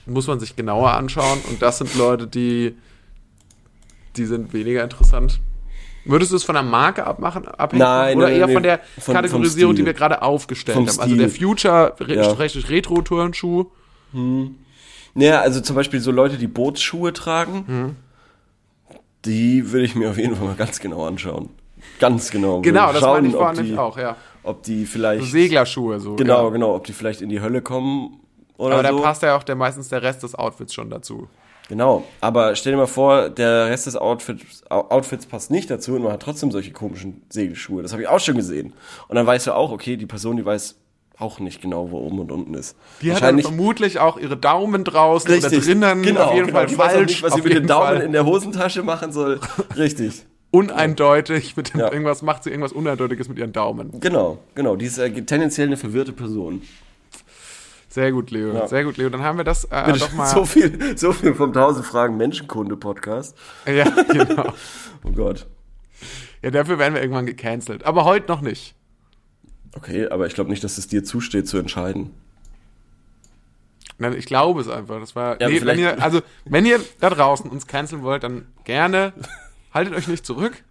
muss 0.05 0.27
man 0.27 0.37
sich 0.41 0.57
genauer 0.57 0.91
anschauen 0.91 1.39
und 1.49 1.61
das 1.61 1.77
sind 1.77 1.95
Leute, 1.95 2.27
die, 2.27 2.75
die 4.17 4.25
sind 4.25 4.51
weniger 4.51 4.83
interessant. 4.83 5.39
Würdest 6.03 6.33
du 6.33 6.35
es 6.35 6.43
von 6.43 6.55
der 6.55 6.63
Marke 6.63 7.07
abmachen, 7.07 7.47
abhängen? 7.47 7.79
Nein, 7.79 8.17
Oder 8.17 8.27
nein, 8.27 8.35
eher 8.37 8.47
nee, 8.47 8.53
von 8.53 8.63
der 8.63 8.81
von- 8.99 9.13
Kategorisierung, 9.13 9.75
die 9.75 9.85
wir 9.85 9.93
gerade 9.93 10.21
aufgestellt 10.21 10.77
haben? 10.77 10.99
Also 10.99 11.15
der. 11.15 11.29
Future 11.29 11.95
Re 12.01 12.15
Ja. 12.15 12.31
Retro-Turnschuh. 12.33 13.67
Naja, 15.13 15.39
also 15.39 15.61
zum 15.61 15.77
Beispiel 15.77 16.01
so 16.01 16.11
Leute, 16.11 16.37
die 16.37 16.47
Bootsschuhe 16.47 17.13
tragen, 17.13 17.63
Mhm. 17.65 17.95
die 19.23 19.71
würde 19.71 19.85
ich 19.85 19.95
mir 19.95 20.09
auf 20.09 20.17
jeden 20.17 20.35
Fall 20.35 20.47
mal 20.47 20.55
ganz 20.55 20.81
genau 20.81 21.05
anschauen. 21.07 21.49
Ganz 22.09 22.31
genau. 22.31 22.61
Genau, 22.61 22.91
das 22.91 23.01
schauen, 23.01 23.13
meine 23.13 23.27
ich 23.29 23.35
ob 23.35 23.41
vorhin 23.41 23.65
die- 23.65 23.77
auch, 23.77 23.97
ja. 23.97 24.15
Ob 24.43 24.63
die 24.63 24.83
So 24.85 24.91
vielleicht. 24.91 25.23
Seglerschuhe 25.31 25.99
so. 25.99 26.15
Genau, 26.15 26.45
ja. 26.45 26.49
genau, 26.49 26.75
ob 26.75 26.85
die 26.85 26.93
vielleicht 26.93 27.21
in 27.21 27.29
die 27.29 27.39
Hölle 27.41 27.61
kommen 27.61 28.19
oder 28.57 28.75
Aber 28.79 28.89
so. 28.89 28.97
da 28.97 29.01
passt 29.03 29.23
ja 29.23 29.35
auch 29.37 29.43
der, 29.43 29.55
meistens 29.55 29.89
der 29.89 30.01
Rest 30.03 30.23
des 30.23 30.35
Outfits 30.35 30.73
schon 30.73 30.89
dazu. 30.89 31.27
Genau, 31.69 32.03
aber 32.19 32.55
stell 32.57 32.73
dir 32.73 32.77
mal 32.77 32.87
vor, 32.87 33.29
der 33.29 33.67
Rest 33.67 33.85
des 33.87 33.95
Outfits, 33.95 34.63
Outfits 34.69 35.25
passt 35.25 35.49
nicht 35.49 35.69
dazu 35.71 35.95
und 35.95 36.03
man 36.03 36.11
hat 36.11 36.21
trotzdem 36.21 36.51
solche 36.51 36.71
komischen 36.71 37.21
Segelschuhe. 37.29 37.81
Das 37.81 37.93
habe 37.93 38.01
ich 38.01 38.09
auch 38.09 38.19
schon 38.19 38.35
gesehen. 38.35 38.73
Und 39.07 39.15
dann 39.15 39.25
weißt 39.25 39.47
du 39.47 39.53
auch, 39.53 39.71
okay, 39.71 39.95
die 39.95 40.05
Person, 40.05 40.35
die 40.35 40.45
weiß 40.45 40.75
auch 41.19 41.39
nicht 41.39 41.61
genau, 41.61 41.89
wo 41.91 41.99
oben 41.99 42.19
und 42.19 42.31
unten 42.33 42.53
ist. 42.53 42.75
Die 43.01 43.13
hat 43.13 43.23
dann 43.23 43.39
vermutlich 43.39 43.99
auch 43.99 44.17
ihre 44.17 44.35
Daumen 44.35 44.83
draußen 44.83 45.31
oder 45.37 45.49
drinnen. 45.49 46.01
genau, 46.01 46.21
auf 46.23 46.33
jeden 46.33 46.47
genau. 46.47 46.59
Fall 46.59 46.67
falsch. 46.67 47.07
nicht, 47.11 47.23
was 47.23 47.33
sie 47.35 47.41
mit 47.41 47.53
den 47.53 47.65
Daumen 47.67 47.85
Fall 47.85 48.01
in 48.01 48.11
der 48.11 48.25
Hosentasche 48.25 48.83
machen 48.83 49.13
soll. 49.13 49.39
Richtig. 49.77 50.25
Uneindeutig. 50.53 51.57
Mit 51.57 51.73
dem, 51.73 51.79
Ja. 51.79 51.91
Irgendwas 51.91 52.21
macht 52.21 52.43
sie 52.43 52.51
irgendwas 52.51 52.71
Uneindeutiges 52.71 53.27
mit 53.27 53.37
ihren 53.39 53.51
Daumen. 53.51 53.99
Genau, 53.99 54.37
genau. 54.55 54.75
Die 54.75 54.85
ist 54.85 54.97
äh, 54.99 55.09
tendenziell 55.23 55.67
eine 55.67 55.77
verwirrte 55.77 56.13
Person. 56.13 56.61
Sehr 57.89 58.11
gut, 58.11 58.31
Leo. 58.31 58.53
Ja. 58.53 58.67
Sehr 58.67 58.83
gut, 58.85 58.97
Leo. 58.97 59.09
Dann 59.09 59.21
haben 59.21 59.37
wir 59.37 59.43
das 59.43 59.65
äh, 59.65 59.93
doch 59.93 60.13
mal. 60.13 60.27
So 60.27 60.45
viel, 60.45 60.97
so 60.97 61.11
viel 61.11 61.33
vom 61.33 61.49
1000 61.49 61.85
Fragen 61.85 62.17
Menschenkunde 62.17 62.77
Podcast. 62.77 63.35
Ja, 63.65 63.83
genau. 64.11 64.53
Oh 65.03 65.11
Gott. 65.11 65.47
Ja, 66.41 66.51
dafür 66.51 66.77
werden 66.77 66.93
wir 66.93 67.01
irgendwann 67.01 67.25
gecancelt. 67.25 67.85
Aber 67.85 68.05
heute 68.05 68.27
noch 68.27 68.41
nicht. 68.41 68.75
Okay, 69.75 70.07
aber 70.07 70.27
ich 70.27 70.35
glaube 70.35 70.51
nicht, 70.51 70.63
dass 70.63 70.77
es 70.77 70.87
dir 70.87 71.03
zusteht 71.03 71.47
zu 71.47 71.57
entscheiden. 71.57 72.11
Nein, 73.97 74.15
ich 74.17 74.25
glaube 74.25 74.61
es 74.61 74.69
einfach. 74.69 74.99
Das 74.99 75.15
war. 75.15 75.39
Ja, 75.41 75.49
nee, 75.49 75.61
wenn 75.63 75.79
ihr, 75.79 76.01
also, 76.01 76.21
wenn 76.45 76.65
ihr 76.65 76.79
da 76.99 77.09
draußen 77.09 77.49
uns 77.49 77.65
canceln 77.67 78.03
wollt, 78.03 78.23
dann 78.23 78.47
gerne. 78.65 79.13
Haltet 79.73 79.95
euch 79.95 80.07
nicht 80.07 80.25
zurück. 80.25 80.63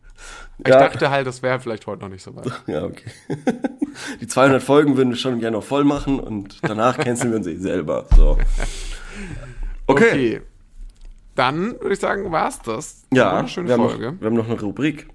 Ich 0.58 0.68
Ja. 0.68 0.78
dachte 0.78 1.10
halt, 1.10 1.26
das 1.26 1.42
wäre 1.42 1.58
vielleicht 1.58 1.86
heute 1.86 2.02
noch 2.02 2.08
nicht 2.08 2.22
so 2.22 2.34
weit. 2.36 2.52
Ja, 2.66 2.84
okay. 2.84 3.10
Die 4.20 4.26
200 4.26 4.62
Folgen 4.62 4.96
würden 4.96 5.10
wir 5.10 5.16
schon 5.16 5.40
gerne 5.40 5.56
noch 5.56 5.64
voll 5.64 5.84
machen 5.84 6.20
und 6.20 6.58
danach 6.62 6.96
canceln 6.98 7.30
wir 7.32 7.38
uns 7.38 7.46
eh 7.46 7.56
selber. 7.56 8.06
So. 8.16 8.38
Okay. 9.86 10.42
Dann 11.34 11.72
würde 11.80 11.94
ich 11.94 11.98
sagen, 12.00 12.30
war's 12.30 12.60
das. 12.62 13.02
Ja, 13.12 13.38
eine 13.38 13.48
schöne 13.48 13.68
wir 13.68 13.74
haben, 13.74 13.82
noch, 13.82 13.90
Folge. 13.90 14.14
wir 14.20 14.26
haben 14.26 14.36
noch 14.36 14.46
eine 14.48 14.60
Rubrik. 14.60 15.08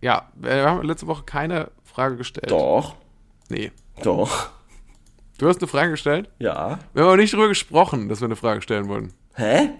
Ja, 0.00 0.30
wir 0.34 0.64
haben 0.68 0.82
letzte 0.86 1.06
Woche 1.06 1.24
keine 1.24 1.70
Frage 1.84 2.16
gestellt. 2.16 2.50
Doch, 2.50 2.96
Nee. 3.48 3.70
doch. 4.02 4.50
Du 5.38 5.46
hast 5.48 5.60
eine 5.60 5.68
Frage 5.68 5.90
gestellt? 5.90 6.30
Ja. 6.38 6.78
Wir 6.94 7.02
haben 7.02 7.08
aber 7.10 7.16
nicht 7.18 7.32
drüber 7.34 7.48
gesprochen, 7.48 8.08
dass 8.08 8.20
wir 8.20 8.24
eine 8.26 8.36
Frage 8.36 8.62
stellen 8.62 8.88
wollen. 8.88 9.12
Hä? 9.34 9.70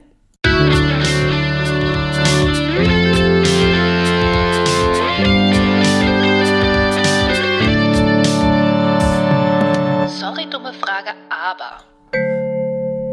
Aber. 11.46 11.78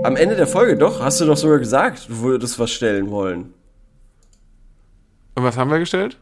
Am 0.06 0.16
Ende 0.16 0.36
der 0.36 0.48
Folge 0.48 0.78
doch, 0.78 1.02
hast 1.02 1.22
du 1.22 1.26
doch 1.26 1.38
sogar 1.38 1.60
gesagt, 1.60 2.10
du 2.10 2.20
würdest 2.20 2.60
was 2.60 2.72
stellen 2.72 3.10
wollen. 3.10 3.54
Und 5.36 5.44
was 5.44 5.58
haben 5.58 5.72
wir 5.72 5.80
gestellt? 5.80 6.18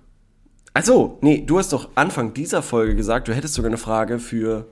Also, 0.74 1.18
nee, 1.22 1.44
du 1.46 1.58
hast 1.58 1.74
doch 1.74 1.90
Anfang 1.96 2.34
dieser 2.34 2.62
Folge 2.62 2.96
gesagt, 2.96 3.28
du 3.28 3.34
hättest 3.34 3.56
sogar 3.56 3.70
eine 3.70 3.78
Frage 3.78 4.20
für 4.20 4.68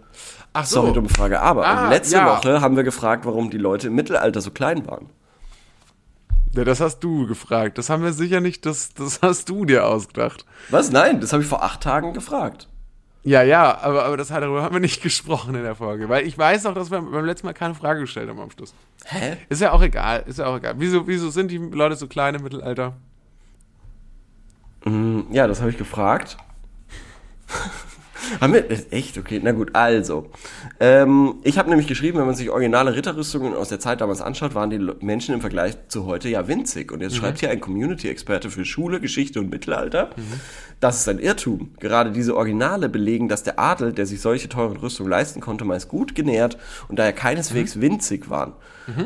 Ach 0.53 0.65
Sorry, 0.65 0.93
dumme 0.93 1.09
Frage, 1.09 1.41
aber 1.41 1.65
Ah, 1.67 1.89
letzte 1.89 2.17
ja. 2.17 2.37
Woche 2.37 2.61
haben 2.61 2.75
wir 2.75 2.83
gefragt, 2.83 3.25
warum 3.25 3.49
die 3.49 3.57
Leute 3.57 3.87
im 3.87 3.95
Mittelalter 3.95 4.41
so 4.41 4.51
klein 4.51 4.87
waren. 4.87 5.09
Ja, 6.55 6.63
das 6.63 6.79
hast 6.79 6.99
du 7.01 7.27
gefragt. 7.27 7.77
Das 7.77 7.89
haben 7.89 8.01
wir 8.03 8.13
sicher 8.13 8.39
nicht, 8.39 8.65
das, 8.65 8.93
das 8.93 9.21
hast 9.21 9.49
du 9.49 9.65
dir 9.65 9.85
ausgedacht. 9.85 10.45
Was? 10.69 10.91
Nein, 10.91 11.19
das 11.21 11.33
habe 11.33 11.43
ich 11.43 11.49
vor 11.49 11.63
acht 11.63 11.81
Tagen 11.81 12.13
gefragt. 12.13 12.67
Ja, 13.23 13.43
ja, 13.43 13.77
aber, 13.81 14.05
aber 14.05 14.15
das, 14.17 14.29
darüber 14.29 14.63
haben 14.63 14.73
wir 14.75 14.79
nicht 14.79 15.01
gesprochen 15.03 15.53
in 15.55 15.63
der 15.63 15.75
Folge. 15.75 16.07
Weil 16.09 16.25
ich 16.25 16.37
weiß 16.37 16.65
auch, 16.65 16.73
dass 16.73 16.89
wir 16.89 17.01
beim 17.01 17.25
letzten 17.25 17.47
Mal 17.47 17.53
keine 17.53 17.75
Frage 17.75 18.01
gestellt 18.01 18.29
haben 18.29 18.39
am 18.39 18.49
Schluss. 18.51 18.73
Hä? 19.05 19.37
Ist 19.49 19.61
ja 19.61 19.71
auch 19.71 19.81
egal, 19.81 20.23
ist 20.25 20.39
ja 20.39 20.45
auch 20.45 20.57
egal. 20.57 20.75
Wieso, 20.77 21.07
wieso 21.07 21.29
sind 21.29 21.51
die 21.51 21.57
Leute 21.57 21.95
so 21.95 22.07
klein 22.07 22.35
im 22.35 22.43
Mittelalter? 22.43 22.93
Hm, 24.83 25.27
Ja, 25.31 25.47
das 25.47 25.59
habe 25.59 25.69
ich 25.71 25.77
gefragt. 25.77 26.37
Haben 28.41 28.53
wir, 28.53 28.65
echt? 28.91 29.17
Okay, 29.17 29.39
na 29.43 29.51
gut, 29.51 29.75
also. 29.75 30.27
Ähm, 30.79 31.35
ich 31.43 31.57
habe 31.57 31.69
nämlich 31.69 31.87
geschrieben, 31.87 32.19
wenn 32.19 32.25
man 32.25 32.35
sich 32.35 32.49
originale 32.49 32.95
Ritterrüstungen 32.95 33.53
aus 33.53 33.69
der 33.69 33.79
Zeit 33.79 34.01
damals 34.01 34.21
anschaut, 34.21 34.55
waren 34.55 34.69
die 34.69 34.79
Menschen 35.01 35.33
im 35.33 35.41
Vergleich 35.41 35.75
zu 35.87 36.05
heute 36.05 36.29
ja 36.29 36.47
winzig. 36.47 36.91
Und 36.91 37.01
jetzt 37.01 37.15
schreibt 37.15 37.39
hier 37.39 37.49
ein 37.49 37.59
Community-Experte 37.59 38.49
für 38.49 38.65
Schule, 38.65 38.99
Geschichte 38.99 39.39
und 39.39 39.49
Mittelalter, 39.49 40.11
das 40.79 41.01
ist 41.01 41.09
ein 41.09 41.19
Irrtum. 41.19 41.71
Gerade 41.79 42.11
diese 42.11 42.35
Originale 42.35 42.89
belegen, 42.89 43.27
dass 43.27 43.43
der 43.43 43.59
Adel, 43.59 43.93
der 43.93 44.05
sich 44.05 44.21
solche 44.21 44.49
teuren 44.49 44.77
Rüstungen 44.77 45.09
leisten 45.09 45.41
konnte, 45.41 45.65
meist 45.65 45.89
gut 45.89 46.15
genährt 46.15 46.57
und 46.87 46.99
daher 46.99 47.13
keineswegs 47.13 47.81
winzig 47.81 48.29
waren. 48.29 48.53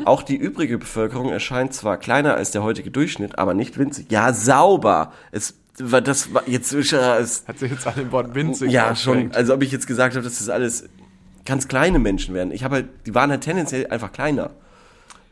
Auch 0.04 0.22
die 0.22 0.36
übrige 0.36 0.78
Bevölkerung 0.78 1.30
erscheint 1.30 1.74
zwar 1.74 1.98
kleiner 1.98 2.34
als 2.34 2.50
der 2.50 2.62
heutige 2.62 2.90
Durchschnitt, 2.90 3.38
aber 3.38 3.54
nicht 3.54 3.78
winzig. 3.78 4.06
Ja, 4.10 4.32
sauber. 4.32 5.12
Es 5.30 5.54
war 5.78 6.00
das 6.00 6.32
war 6.32 6.48
jetzt 6.48 6.72
es, 6.72 7.44
Hat 7.46 7.58
sich 7.58 7.70
jetzt 7.70 7.86
an 7.86 7.94
dem 7.96 8.12
Wort 8.12 8.34
winzig 8.34 8.70
ja, 8.70 8.94
schon. 8.94 9.32
Also 9.32 9.54
ob 9.54 9.62
ich 9.62 9.72
jetzt 9.72 9.86
gesagt 9.86 10.14
habe, 10.14 10.24
dass 10.24 10.38
das 10.38 10.48
alles 10.48 10.88
ganz 11.44 11.68
kleine 11.68 11.98
Menschen 11.98 12.34
werden. 12.34 12.52
Ich 12.52 12.64
habe 12.64 12.76
halt, 12.76 12.88
die 13.06 13.14
waren 13.14 13.30
halt 13.30 13.42
tendenziell 13.42 13.86
einfach 13.88 14.12
kleiner. 14.12 14.50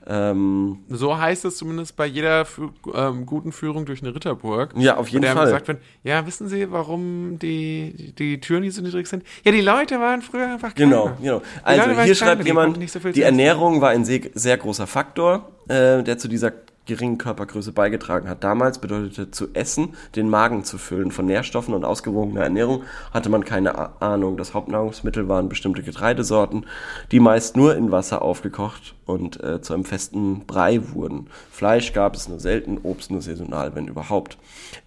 Ähm, 0.05 0.79
So 0.89 1.17
heißt 1.17 1.45
es 1.45 1.57
zumindest 1.57 1.97
bei 1.97 2.07
jeder 2.07 2.47
ähm, 2.93 3.25
guten 3.25 3.53
Führung 3.53 3.87
durch 3.87 4.03
eine 4.03 4.15
Ritterburg. 4.15 4.75
Ja, 4.77 4.97
auf 4.97 5.09
jeden 5.09 5.25
Fall. 5.25 5.45
gesagt 5.45 5.69
wird, 5.69 5.81
ja, 6.03 6.27
wissen 6.27 6.49
Sie, 6.49 6.71
warum 6.73 7.39
die, 7.39 7.95
die, 7.97 8.13
die 8.13 8.41
Türen 8.41 8.65
hier 8.65 8.73
so 8.73 8.83
niedrig 8.83 9.07
sind? 9.07 9.23
Ja, 9.45 9.53
die 9.53 9.61
Leute 9.61 10.01
waren 10.01 10.23
früher 10.23 10.49
einfach 10.49 10.75
kleiner. 10.75 10.91
genau, 10.91 11.17
genau. 11.21 11.43
Also 11.63 12.03
hier 12.03 12.15
schreibt 12.15 12.45
jemand, 12.45 12.91
so 12.91 12.99
die. 12.99 13.23
Ernährung 13.23 13.81
war 13.81 13.91
ein 13.91 14.05
sehr, 14.05 14.23
sehr 14.35 14.57
großer 14.57 14.87
Faktor, 14.89 15.53
äh, 15.69 16.03
der 16.03 16.19
zu 16.19 16.27
dieser 16.27 16.53
geringen 16.87 17.19
Körpergröße 17.19 17.73
beigetragen 17.73 18.29
hat. 18.29 18.43
Damals 18.43 18.79
bedeutete 18.79 19.31
zu 19.31 19.49
essen, 19.55 19.95
den 20.17 20.29
Magen 20.29 20.65
zu 20.65 20.79
füllen. 20.79 21.13
Von 21.13 21.27
Nährstoffen 21.27 21.75
und 21.75 21.85
ausgewogener 21.85 22.43
Ernährung 22.43 22.83
hatte 23.13 23.29
man 23.29 23.45
keine 23.45 24.01
Ahnung. 24.03 24.37
Das 24.37 24.55
Hauptnahrungsmittel 24.55 25.29
waren 25.29 25.49
bestimmte 25.49 25.83
Getreidesorten, 25.83 26.67
die 27.13 27.21
meist 27.21 27.57
nur 27.57 27.77
in 27.77 27.93
Wasser 27.93 28.23
aufgekocht 28.23 28.95
und 29.07 29.43
äh, 29.43 29.61
zu 29.63 29.75
einem 29.75 29.85
festen 29.85 30.45
Brei 30.47 30.81
wurden. 30.93 31.29
Fleisch 31.51 31.93
gab 31.93 32.17
es 32.17 32.29
nur 32.29 32.41
selten, 32.41 32.79
Obst 32.83 33.11
nur 33.11 33.23
saisonal, 33.23 33.75
wenn 33.75 33.87
überhaupt. 33.87 34.39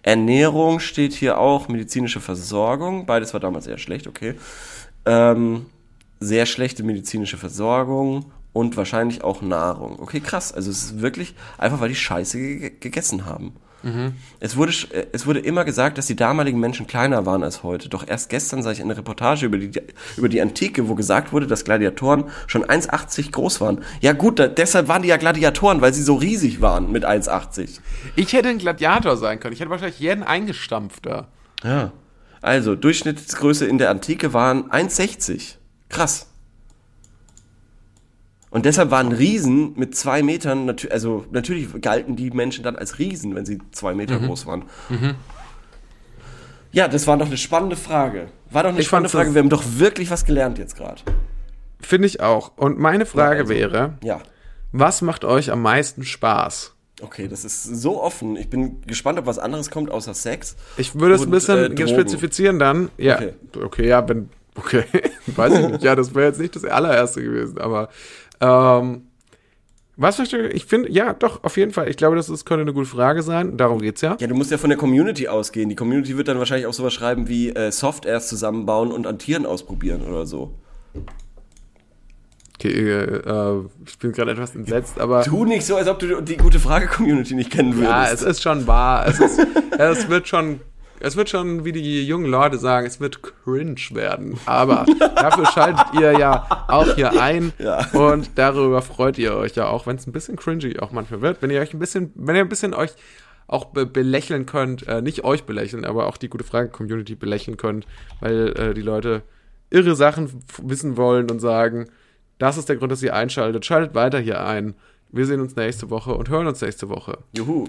Ernährung 0.02 0.80
steht 0.80 1.14
hier 1.14 1.38
auch, 1.38 1.68
medizinische 1.68 2.20
Versorgung, 2.20 3.06
beides 3.06 3.32
war 3.32 3.40
damals 3.40 3.66
eher 3.66 3.78
schlecht, 3.78 4.06
okay. 4.06 4.34
Ähm, 5.06 5.66
sehr 6.20 6.46
schlechte 6.46 6.82
medizinische 6.82 7.36
Versorgung 7.36 8.26
und 8.56 8.76
wahrscheinlich 8.78 9.22
auch 9.22 9.42
Nahrung. 9.42 10.00
Okay, 10.00 10.20
krass. 10.20 10.50
Also 10.52 10.70
es 10.70 10.84
ist 10.84 11.02
wirklich 11.02 11.34
einfach, 11.58 11.80
weil 11.80 11.90
die 11.90 11.94
Scheiße 11.94 12.38
ge 12.38 12.72
gegessen 12.80 13.26
haben. 13.26 13.52
Es, 14.40 14.56
wurde, 14.56 14.72
es 15.12 15.26
wurde 15.26 15.38
immer 15.38 15.64
gesagt, 15.64 15.96
dass 15.96 16.06
die 16.06 16.16
damaligen 16.16 16.58
Menschen 16.58 16.88
kleiner 16.88 17.24
waren 17.24 17.44
als 17.44 17.62
heute. 17.62 17.88
Doch 17.88 18.08
erst 18.08 18.30
gestern 18.30 18.62
sah 18.62 18.72
ich 18.72 18.80
eine 18.80 18.96
Reportage 18.96 19.46
über 19.46 19.58
die, 19.58 19.70
über 20.16 20.28
die 20.28 20.40
Antike, 20.40 20.88
wo 20.88 20.96
gesagt 20.96 21.32
wurde, 21.32 21.46
dass 21.46 21.64
Gladiatoren 21.64 22.24
schon 22.48 22.64
1,80 22.64 23.30
groß 23.30 23.60
waren. 23.60 23.84
Ja 24.00 24.12
gut, 24.12 24.40
da, 24.40 24.48
deshalb 24.48 24.88
waren 24.88 25.02
die 25.02 25.08
ja 25.08 25.18
Gladiatoren, 25.18 25.82
weil 25.82 25.94
sie 25.94 26.02
so 26.02 26.16
riesig 26.16 26.60
waren 26.60 26.90
mit 26.90 27.06
1,80. 27.06 27.78
Ich 28.16 28.32
hätte 28.32 28.48
ein 28.48 28.58
Gladiator 28.58 29.16
sein 29.16 29.38
können. 29.38 29.52
Ich 29.52 29.60
hätte 29.60 29.70
wahrscheinlich 29.70 30.00
jeden 30.00 30.24
eingestampft 30.24 31.06
da. 31.06 31.28
Ja. 31.62 31.92
Also, 32.40 32.74
Durchschnittsgröße 32.74 33.66
in 33.66 33.78
der 33.78 33.90
Antike 33.90 34.32
waren 34.32 34.70
1,60. 34.70 35.56
Krass. 35.90 36.26
Und 38.56 38.64
deshalb 38.64 38.90
waren 38.90 39.12
Riesen 39.12 39.74
mit 39.76 39.94
zwei 39.94 40.22
Metern, 40.22 40.64
natü 40.64 40.88
also 40.88 41.26
natürlich 41.30 41.68
galten 41.82 42.16
die 42.16 42.30
Menschen 42.30 42.64
dann 42.64 42.74
als 42.76 42.98
Riesen, 42.98 43.34
wenn 43.34 43.44
sie 43.44 43.58
zwei 43.72 43.92
Meter 43.92 44.18
Mhm. 44.18 44.28
groß 44.28 44.46
waren. 44.46 44.64
Ja, 46.72 46.88
das 46.88 47.06
war 47.06 47.18
doch 47.18 47.26
eine 47.26 47.36
spannende 47.36 47.76
Frage. 47.76 48.28
War 48.50 48.62
doch 48.62 48.70
eine 48.70 48.80
Ich 48.80 48.86
spannende 48.86 49.10
Frage. 49.10 49.34
Wir 49.34 49.40
haben 49.42 49.50
doch 49.50 49.62
wirklich 49.76 50.10
was 50.10 50.24
gelernt 50.24 50.56
jetzt 50.56 50.74
gerade. 50.74 51.02
Finde 51.80 52.06
ich 52.06 52.20
auch. 52.20 52.52
Und 52.56 52.78
meine 52.78 53.04
Frage 53.04 53.40
also. 53.40 53.50
wäre, 53.52 53.98
Ja. 54.02 54.20
was 54.72 55.02
macht 55.02 55.26
euch 55.26 55.50
am 55.52 55.60
meisten 55.60 56.02
Spaß? 56.04 56.72
Okay, 57.02 57.28
das 57.28 57.44
ist 57.44 57.62
so 57.62 58.02
offen. 58.02 58.36
Ich 58.36 58.48
bin 58.48 58.80
gespannt, 58.86 59.18
ob 59.18 59.26
was 59.26 59.38
anderes 59.38 59.70
kommt 59.70 59.90
außer 59.90 60.14
Sex. 60.14 60.56
Ich 60.78 60.94
würde 60.98 61.16
es 61.16 61.22
ein 61.24 61.30
bisschen 61.30 61.76
äh, 61.76 61.88
spezifizieren 61.88 62.58
dann. 62.58 62.88
Ja, 62.96 63.16
Okay. 63.16 63.32
okay, 63.62 63.86
ja, 63.88 64.08
wenn, 64.08 64.30
okay, 64.54 64.84
weiß 65.26 65.58
ich 65.58 65.68
nicht. 65.72 65.82
Ja, 65.82 65.94
das 65.94 66.14
wäre 66.14 66.28
jetzt 66.28 66.40
nicht 66.40 66.56
das 66.56 66.64
allererste 66.64 67.22
gewesen, 67.22 67.58
aber 67.58 67.90
ähm, 68.40 69.02
was 69.98 70.18
möchte 70.18 70.38
ich, 70.38 70.54
ich 70.54 70.64
finde, 70.66 70.90
ja, 70.92 71.14
doch, 71.14 71.42
auf 71.42 71.56
jeden 71.56 71.72
Fall. 71.72 71.88
Ich 71.88 71.96
glaube, 71.96 72.16
das 72.16 72.28
ist, 72.28 72.44
könnte 72.44 72.62
eine 72.62 72.74
gute 72.74 72.86
Frage 72.88 73.22
sein. 73.22 73.56
Darum 73.56 73.80
geht's 73.80 74.02
ja. 74.02 74.16
Ja, 74.20 74.26
du 74.26 74.34
musst 74.34 74.50
ja 74.50 74.58
von 74.58 74.68
der 74.68 74.78
Community 74.78 75.26
ausgehen. 75.26 75.70
Die 75.70 75.76
Community 75.76 76.18
wird 76.18 76.28
dann 76.28 76.38
wahrscheinlich 76.38 76.66
auch 76.66 76.74
sowas 76.74 76.92
schreiben 76.92 77.28
wie 77.28 77.48
äh, 77.48 77.72
Softwares 77.72 78.28
zusammenbauen 78.28 78.92
und 78.92 79.06
an 79.06 79.18
Tieren 79.18 79.46
ausprobieren 79.46 80.02
oder 80.02 80.26
so. 80.26 80.52
Okay, 82.58 82.72
äh, 82.72 83.02
äh, 83.02 83.64
ich 83.86 83.98
bin 83.98 84.12
gerade 84.12 84.32
etwas 84.32 84.54
entsetzt, 84.54 84.98
aber 84.98 85.22
Tu 85.22 85.44
nicht 85.46 85.64
so, 85.64 85.76
als 85.76 85.88
ob 85.88 85.98
du 85.98 86.20
die 86.20 86.36
gute 86.36 86.58
Frage-Community 86.58 87.34
nicht 87.34 87.50
kennen 87.50 87.74
würdest. 87.76 87.90
ja, 87.90 88.10
es 88.10 88.22
ist 88.22 88.42
schon 88.42 88.66
wahr. 88.66 89.06
Es, 89.06 89.18
ist, 89.18 89.38
es 89.78 90.08
wird 90.08 90.28
schon, 90.28 90.60
es 91.00 91.16
wird 91.16 91.28
schon, 91.28 91.64
wie 91.64 91.72
die 91.72 92.06
jungen 92.06 92.26
Leute 92.26 92.58
sagen, 92.58 92.86
es 92.86 93.00
wird 93.00 93.20
cringe 93.22 93.76
werden. 93.92 94.38
Aber 94.46 94.86
dafür 95.16 95.46
schaltet 95.46 95.86
ihr 95.94 96.18
ja 96.18 96.46
auch 96.68 96.94
hier 96.94 97.20
ein 97.20 97.52
Ja. 97.58 97.86
und 97.92 98.30
darüber 98.36 98.82
freut 98.82 99.18
ihr 99.18 99.34
euch 99.36 99.54
ja 99.56 99.68
auch, 99.68 99.86
wenn 99.86 99.96
es 99.96 100.06
ein 100.06 100.12
bisschen 100.12 100.36
cringy 100.36 100.78
auch 100.80 100.92
manchmal 100.92 101.20
wird, 101.22 101.42
wenn 101.42 101.50
ihr 101.50 101.60
euch 101.60 101.72
ein 101.74 101.78
bisschen, 101.78 102.12
wenn 102.14 102.36
ihr 102.36 102.42
ein 102.42 102.48
bisschen 102.48 102.74
euch 102.74 102.92
auch 103.48 103.66
be 103.66 103.86
belächeln 103.86 104.44
könnt, 104.46 104.88
äh, 104.88 105.00
nicht 105.02 105.22
euch 105.24 105.44
belächeln, 105.44 105.84
aber 105.84 106.06
auch 106.06 106.16
die 106.16 106.28
gute 106.28 106.42
Frage-Community 106.44 107.14
belächeln 107.14 107.56
könnt, 107.56 107.86
weil 108.20 108.48
äh, 108.58 108.74
die 108.74 108.82
Leute 108.82 109.22
irre 109.70 109.94
Sachen 109.94 110.42
wissen 110.62 110.96
wollen 110.96 111.30
und 111.30 111.38
sagen, 111.40 111.88
das 112.38 112.58
ist 112.58 112.68
der 112.68 112.76
Grund, 112.76 112.90
dass 112.92 113.02
ihr 113.02 113.14
einschaltet. 113.14 113.64
Schaltet 113.64 113.94
weiter 113.94 114.18
hier 114.18 114.44
ein. 114.44 114.74
Wir 115.10 115.26
sehen 115.26 115.40
uns 115.40 115.54
nächste 115.56 115.90
Woche 115.90 116.14
und 116.14 116.28
hören 116.28 116.46
uns 116.48 116.60
nächste 116.60 116.88
Woche. 116.88 117.18
Juhu. 117.36 117.68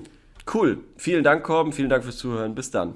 Cool. 0.51 0.80
Vielen 0.97 1.23
Dank, 1.23 1.43
Korben. 1.43 1.71
Vielen 1.73 1.89
Dank 1.89 2.03
fürs 2.03 2.17
Zuhören. 2.17 2.55
Bis 2.55 2.71
dann. 2.71 2.95